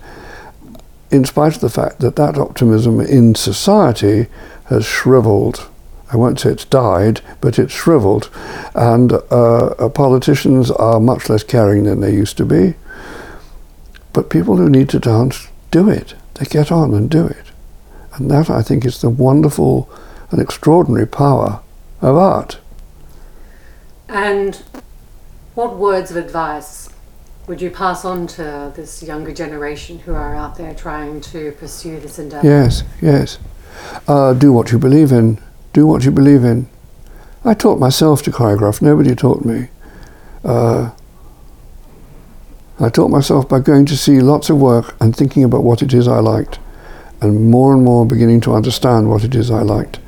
in 1.11 1.25
spite 1.25 1.55
of 1.55 1.61
the 1.61 1.69
fact 1.69 1.99
that 1.99 2.15
that 2.15 2.37
optimism 2.37 2.99
in 2.99 3.35
society 3.35 4.27
has 4.65 4.85
shriveled. 4.85 5.67
I 6.11 6.17
won't 6.17 6.39
say 6.39 6.51
it's 6.51 6.65
died, 6.65 7.21
but 7.41 7.57
it's 7.59 7.73
shriveled, 7.73 8.29
and 8.73 9.13
uh, 9.13 9.65
uh 9.79 9.89
politicians 9.89 10.71
are 10.71 10.99
much 10.99 11.29
less 11.29 11.43
caring 11.43 11.83
than 11.83 11.99
they 11.99 12.13
used 12.13 12.37
to 12.37 12.45
be. 12.45 12.75
But 14.13 14.29
people 14.29 14.57
who 14.57 14.69
need 14.69 14.89
to 14.89 14.99
dance 14.99 15.49
do 15.71 15.89
it. 15.89 16.15
They 16.35 16.45
get 16.45 16.71
on 16.71 16.93
and 16.93 17.09
do 17.09 17.25
it. 17.27 17.44
And 18.15 18.31
that, 18.31 18.49
I 18.49 18.61
think, 18.61 18.85
is 18.85 19.01
the 19.01 19.09
wonderful 19.09 19.89
and 20.31 20.41
extraordinary 20.41 21.07
power 21.07 21.61
of 22.01 22.15
art. 22.15 22.59
And 24.07 24.55
what 25.53 25.77
words 25.77 26.11
of 26.11 26.17
advice 26.17 26.89
would 27.47 27.61
you 27.61 27.69
pass 27.69 28.05
on 28.05 28.27
to 28.27 28.71
this 28.75 29.03
younger 29.03 29.33
generation 29.33 29.99
who 29.99 30.13
are 30.13 30.35
out 30.35 30.55
there 30.55 30.73
trying 30.73 31.21
to 31.21 31.51
pursue 31.53 31.99
this 31.99 32.17
endeavor? 32.17 32.47
Yes, 32.47 32.83
yes. 33.01 33.37
Uh, 34.07 34.33
do 34.33 34.53
what 34.53 34.71
you 34.71 34.79
believe 34.79 35.11
in. 35.11 35.39
Do 35.73 35.85
what 35.85 36.05
you 36.05 36.11
believe 36.11 36.43
in. 36.43 36.67
I 37.43 37.53
taught 37.53 37.79
myself 37.79 38.23
to 38.23 38.31
choreograph. 38.31 38.81
Nobody 38.81 39.13
taught 39.13 39.43
me. 39.43 39.67
Uh, 40.43 40.91
I 42.79 42.89
taught 42.89 43.09
myself 43.09 43.47
by 43.47 43.59
going 43.59 43.85
to 43.87 43.97
see 43.97 44.19
lots 44.21 44.49
of 44.49 44.57
work 44.57 44.95
and 44.99 45.15
thinking 45.15 45.43
about 45.43 45.63
what 45.63 45.81
it 45.81 45.93
is 45.93 46.07
I 46.07 46.19
liked 46.19 46.59
and 47.21 47.49
more 47.49 47.73
and 47.73 47.83
more 47.83 48.05
beginning 48.05 48.41
to 48.41 48.53
understand 48.53 49.09
what 49.09 49.23
it 49.23 49.35
is 49.35 49.49
I 49.51 49.61
liked 49.61 49.99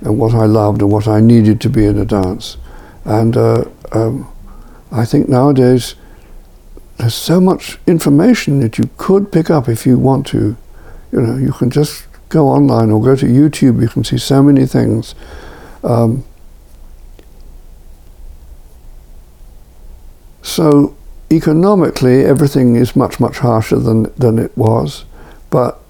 and 0.00 0.18
what 0.18 0.34
I 0.34 0.46
loved 0.46 0.82
and 0.82 0.90
what 0.90 1.06
I 1.06 1.20
needed 1.20 1.60
to 1.62 1.70
be 1.70 1.86
in 1.86 1.98
a 1.98 2.04
dance. 2.04 2.56
And 3.04 3.36
uh, 3.36 3.64
um, 3.92 4.32
I 4.90 5.04
think 5.04 5.28
nowadays 5.28 5.94
there's 6.98 7.14
so 7.14 7.40
much 7.40 7.78
information 7.86 8.60
that 8.60 8.78
you 8.78 8.90
could 8.96 9.32
pick 9.32 9.50
up 9.50 9.68
if 9.68 9.86
you 9.86 9.98
want 9.98 10.26
to. 10.28 10.56
You 11.10 11.20
know, 11.20 11.36
you 11.36 11.52
can 11.52 11.70
just 11.70 12.06
go 12.28 12.48
online 12.48 12.90
or 12.90 13.02
go 13.02 13.16
to 13.16 13.26
YouTube. 13.26 13.80
You 13.80 13.88
can 13.88 14.04
see 14.04 14.18
so 14.18 14.42
many 14.42 14.66
things. 14.66 15.14
Um, 15.82 16.24
so 20.42 20.96
economically, 21.30 22.24
everything 22.24 22.76
is 22.76 22.94
much 22.94 23.18
much 23.20 23.38
harsher 23.38 23.78
than 23.78 24.12
than 24.16 24.38
it 24.38 24.56
was, 24.56 25.04
but 25.50 25.81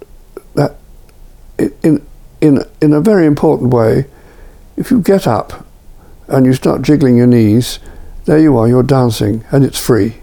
in, 1.57 2.05
in, 2.41 2.63
in 2.81 2.93
a 2.93 3.01
very 3.01 3.25
important 3.25 3.73
way, 3.73 4.05
if 4.77 4.91
you 4.91 4.99
get 4.99 5.27
up 5.27 5.65
and 6.27 6.45
you 6.45 6.53
start 6.53 6.81
jiggling 6.81 7.17
your 7.17 7.27
knees, 7.27 7.79
there 8.25 8.39
you 8.39 8.57
are, 8.57 8.67
you're 8.67 8.83
dancing, 8.83 9.43
and 9.51 9.63
it's 9.63 9.79
free. 9.79 10.15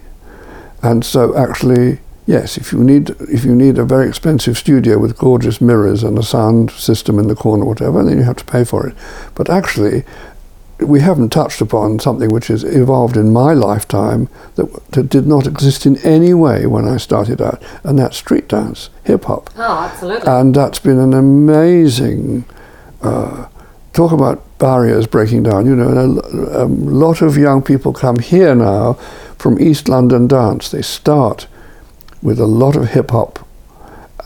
And 0.82 1.04
so 1.04 1.36
actually, 1.36 2.00
yes, 2.26 2.56
if 2.56 2.72
you 2.72 2.82
need 2.82 3.10
if 3.20 3.44
you 3.44 3.54
need 3.54 3.78
a 3.78 3.84
very 3.84 4.08
expensive 4.08 4.56
studio 4.56 4.98
with 4.98 5.18
gorgeous 5.18 5.60
mirrors 5.60 6.02
and 6.02 6.18
a 6.18 6.22
sound 6.22 6.70
system 6.70 7.18
in 7.18 7.28
the 7.28 7.34
corner, 7.34 7.64
whatever, 7.64 8.02
then 8.02 8.18
you 8.18 8.24
have 8.24 8.36
to 8.36 8.44
pay 8.44 8.64
for 8.64 8.86
it. 8.86 8.96
But 9.34 9.50
actually, 9.50 10.04
we 10.82 11.00
haven't 11.00 11.30
touched 11.30 11.60
upon 11.60 11.98
something 11.98 12.30
which 12.30 12.48
has 12.48 12.64
evolved 12.64 13.16
in 13.16 13.32
my 13.32 13.52
lifetime 13.52 14.28
that, 14.56 14.72
that, 14.92 15.08
did 15.08 15.26
not 15.26 15.46
exist 15.46 15.86
in 15.86 15.96
any 15.98 16.34
way 16.34 16.66
when 16.66 16.86
I 16.86 16.96
started 16.96 17.40
out, 17.40 17.62
and 17.84 17.98
that's 17.98 18.16
street 18.16 18.48
dance, 18.48 18.90
hip 19.04 19.24
hop. 19.24 19.50
Oh, 19.56 19.88
absolutely. 19.90 20.26
And 20.26 20.54
that's 20.54 20.78
been 20.78 20.98
an 20.98 21.14
amazing. 21.14 22.44
Uh, 23.02 23.48
talk 23.92 24.12
about 24.12 24.58
barriers 24.58 25.06
breaking 25.06 25.44
down. 25.44 25.66
You 25.66 25.76
know, 25.76 25.88
a, 25.88 26.64
a 26.64 26.66
lot 26.66 27.22
of 27.22 27.36
young 27.36 27.62
people 27.62 27.92
come 27.92 28.18
here 28.18 28.54
now 28.54 28.94
from 29.38 29.60
East 29.60 29.88
London 29.88 30.26
dance. 30.26 30.70
They 30.70 30.82
start 30.82 31.46
with 32.22 32.38
a 32.38 32.46
lot 32.46 32.76
of 32.76 32.90
hip 32.90 33.10
hop 33.10 33.46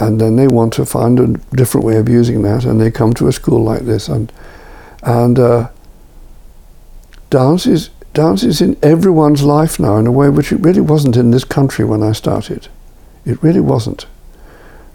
and 0.00 0.20
then 0.20 0.36
they 0.36 0.48
want 0.48 0.72
to 0.74 0.84
find 0.84 1.20
a 1.20 1.26
different 1.54 1.86
way 1.86 1.96
of 1.96 2.08
using 2.08 2.42
that, 2.42 2.64
and 2.64 2.80
they 2.80 2.90
come 2.90 3.12
to 3.14 3.28
a 3.28 3.32
school 3.32 3.62
like 3.62 3.82
this, 3.82 4.08
and 4.08 4.32
and 5.02 5.38
uh, 5.38 5.68
dance 7.34 7.66
is 7.66 7.90
dance 8.12 8.44
is 8.44 8.60
in 8.60 8.76
everyone's 8.80 9.42
life 9.42 9.80
now 9.80 9.96
in 9.96 10.06
a 10.06 10.12
way 10.12 10.28
which 10.28 10.52
it 10.52 10.60
really 10.60 10.80
wasn't 10.80 11.16
in 11.16 11.32
this 11.32 11.42
country 11.42 11.84
when 11.84 12.00
I 12.00 12.12
started. 12.12 12.68
It 13.26 13.42
really 13.42 13.58
wasn't, 13.58 14.06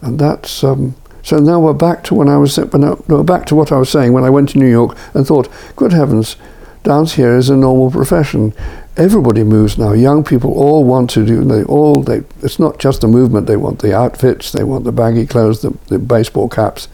and 0.02 0.18
that's 0.18 0.64
um, 0.64 0.96
so 1.22 1.38
now 1.38 1.60
we're 1.60 1.74
back 1.74 2.02
to 2.06 2.14
when 2.16 2.30
I 2.30 2.38
was 2.38 2.56
when 2.58 2.86
I, 2.86 2.96
no, 3.10 3.24
back 3.24 3.46
to 3.48 3.56
what 3.56 3.74
I 3.74 3.78
was 3.78 3.90
saying 3.90 4.14
when 4.14 4.24
I 4.24 4.30
went 4.30 4.48
to 4.50 4.58
New 4.58 4.70
York 4.70 4.98
and 5.14 5.28
thought, 5.28 5.50
good 5.76 5.92
heavens, 5.92 6.38
dance 6.84 7.16
here 7.16 7.36
is 7.36 7.50
a 7.50 7.58
normal 7.58 7.92
profession. 7.92 8.54
Everybody 8.96 9.44
moves 9.44 9.78
now. 9.78 9.92
Young 9.92 10.24
people 10.24 10.54
all 10.54 10.86
want 10.86 11.10
to 11.10 11.26
do. 11.26 11.44
They 11.44 11.64
all 11.66 12.02
they. 12.02 12.22
It's 12.42 12.58
not 12.58 12.80
just 12.80 13.02
the 13.02 13.10
movement. 13.10 13.48
They 13.48 13.58
want 13.58 13.80
the 13.80 13.94
outfits. 13.94 14.54
They 14.54 14.64
want 14.64 14.86
the 14.86 14.94
baggy 14.94 15.28
clothes, 15.28 15.62
the, 15.62 15.78
the 15.88 16.00
baseball 16.00 16.48
caps 16.48 16.88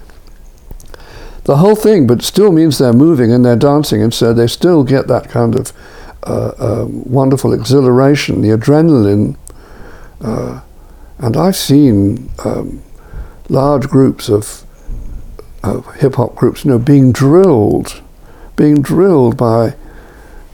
the 1.46 1.58
whole 1.58 1.76
thing, 1.76 2.08
but 2.08 2.22
still 2.22 2.52
means 2.52 2.78
they're 2.78 2.94
moving 2.94 3.32
and 3.32 3.46
they're 3.46 3.56
dancing, 3.56 4.02
and 4.02 4.14
so 4.14 4.34
they 4.34 4.48
still 4.48 4.84
get 4.84 5.08
that 5.08 5.30
kind 5.30 5.56
of 5.56 5.72
uh, 6.24 6.52
uh, 6.58 6.86
wonderful 6.90 7.54
exhilaration, 7.54 8.42
the 8.42 8.50
adrenaline. 8.50 9.38
Uh, 10.22 10.62
and 11.20 11.38
I've 11.38 11.56
seen 11.56 12.32
um, 12.44 12.82
large 13.48 13.88
groups 13.88 14.30
of, 14.30 14.64
hip 15.98 16.16
hop 16.16 16.36
groups, 16.36 16.64
you 16.64 16.72
know, 16.72 16.80
being 16.80 17.12
drilled, 17.12 18.02
being 18.56 18.82
drilled 18.84 19.36
by 19.36 19.76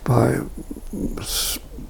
by 0.03 0.39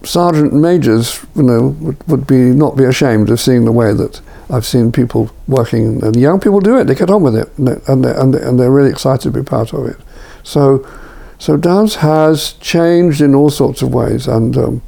sergeant 0.03 0.53
majors, 0.53 1.23
you 1.35 1.43
know, 1.43 1.67
would, 1.79 2.07
would 2.07 2.27
be 2.27 2.51
not 2.51 2.75
be 2.75 2.83
ashamed 2.83 3.29
of 3.29 3.39
seeing 3.39 3.65
the 3.65 3.71
way 3.71 3.93
that 3.93 4.21
I've 4.51 4.65
seen 4.65 4.91
people 4.91 5.31
working, 5.47 6.03
and 6.03 6.15
young 6.15 6.39
people 6.39 6.59
do 6.59 6.77
it. 6.77 6.83
They 6.83 6.95
get 6.95 7.09
on 7.09 7.23
with 7.23 7.35
it, 7.35 7.49
and 7.57 7.67
they, 7.67 7.77
and, 7.87 8.03
they, 8.03 8.13
and, 8.13 8.33
they, 8.33 8.41
and 8.41 8.59
they're 8.59 8.71
really 8.71 8.89
excited 8.89 9.31
to 9.31 9.31
be 9.31 9.43
part 9.43 9.73
of 9.73 9.85
it. 9.85 9.97
So, 10.43 10.85
so 11.39 11.55
dance 11.55 11.95
has 11.95 12.53
changed 12.53 13.21
in 13.21 13.33
all 13.33 13.49
sorts 13.49 13.81
of 13.81 13.93
ways, 13.93 14.27
and 14.27 14.57
um, 14.57 14.81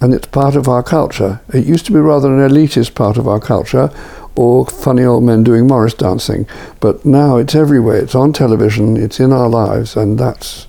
and 0.00 0.14
it's 0.14 0.26
part 0.26 0.56
of 0.56 0.66
our 0.66 0.82
culture. 0.82 1.42
It 1.52 1.66
used 1.66 1.84
to 1.86 1.92
be 1.92 1.98
rather 1.98 2.34
an 2.34 2.50
elitist 2.50 2.94
part 2.94 3.18
of 3.18 3.28
our 3.28 3.38
culture, 3.38 3.90
or 4.34 4.64
funny 4.64 5.04
old 5.04 5.24
men 5.24 5.44
doing 5.44 5.66
Morris 5.66 5.92
dancing, 5.92 6.46
but 6.80 7.04
now 7.04 7.36
it's 7.36 7.54
everywhere. 7.54 7.96
It's 7.96 8.14
on 8.14 8.32
television. 8.32 8.96
It's 8.96 9.20
in 9.20 9.30
our 9.30 9.48
lives, 9.48 9.94
and 9.94 10.18
that's 10.18 10.66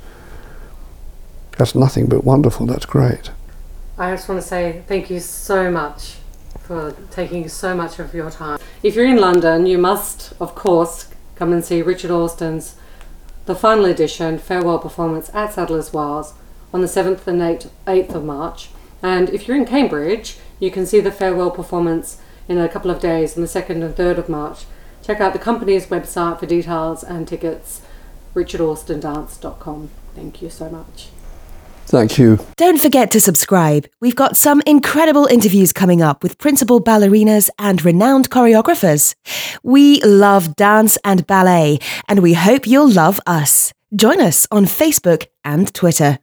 that's 1.58 1.76
nothing 1.76 2.08
but 2.08 2.26
wonderful. 2.26 2.66
That's 2.66 2.86
great. 2.86 3.32
I 3.98 4.12
just 4.12 4.28
want 4.28 4.42
to 4.42 4.48
say 4.48 4.84
thank 4.88 5.10
you 5.10 5.22
so 5.22 5.72
much 5.72 6.16
for 6.72 6.96
taking 7.12 7.50
so 7.50 7.76
much 7.76 8.00
of 8.00 8.14
your 8.14 8.32
time. 8.32 8.58
If 8.82 8.96
you're 8.96 9.06
in 9.06 9.18
London, 9.18 9.66
you 9.66 9.78
must, 9.78 10.32
of 10.40 10.56
course, 10.56 11.10
come 11.36 11.52
and 11.52 11.66
see 11.66 11.82
Richard 11.82 12.12
Alston's 12.12 12.76
the 13.46 13.56
final 13.56 13.84
edition 13.84 14.40
farewell 14.40 14.80
performance 14.80 15.30
at 15.34 15.52
Sadler's 15.52 15.92
Wells 15.92 16.34
on 16.74 16.80
the 16.80 16.88
7th 16.88 17.28
and 17.28 17.42
8th, 17.42 17.68
8th 17.86 18.16
of 18.16 18.24
March. 18.24 18.70
And 19.04 19.30
if 19.32 19.50
you're 19.50 19.58
in 19.58 19.66
Cambridge, 19.66 20.38
you 20.62 20.72
can 20.72 20.86
see 20.86 21.02
the 21.02 21.12
farewell 21.12 21.52
performance 21.52 22.22
in 22.48 22.58
a 22.58 22.70
couple 22.70 22.90
of 22.90 23.02
days 23.02 23.36
on 23.36 23.42
the 23.42 23.50
2nd 23.50 23.84
and 23.84 23.94
3rd 23.94 24.20
of 24.20 24.30
March. 24.30 24.64
Check 25.04 25.20
out 25.20 25.34
the 25.34 25.40
company's 25.40 25.88
website 25.88 26.40
for 26.40 26.46
details 26.46 27.04
and 27.04 27.28
tickets, 27.28 27.82
richardalstondance.com. 28.34 29.90
Thank 30.16 30.42
you 30.42 30.50
so 30.50 30.70
much. 30.70 31.10
Thank 31.92 32.18
you. 32.18 32.40
Don't 32.56 32.80
forget 32.80 33.12
to 33.12 33.20
subscribe. 33.20 33.86
We've 34.00 34.16
got 34.16 34.38
some 34.38 34.62
incredible 34.66 35.26
interviews 35.26 35.74
coming 35.74 36.02
up 36.02 36.24
with 36.24 36.38
principal 36.38 36.82
ballerinas 36.82 37.50
and 37.60 37.84
renowned 37.84 38.30
choreographers. 38.30 39.14
We 39.62 40.02
love 40.02 40.56
dance 40.56 40.98
and 41.04 41.28
ballet, 41.28 41.80
and 42.08 42.22
we 42.22 42.32
hope 42.32 42.66
you'll 42.66 42.90
love 42.90 43.20
us. 43.28 43.74
Join 43.94 44.22
us 44.22 44.48
on 44.52 44.64
Facebook 44.68 45.28
and 45.44 45.74
Twitter. 45.74 46.20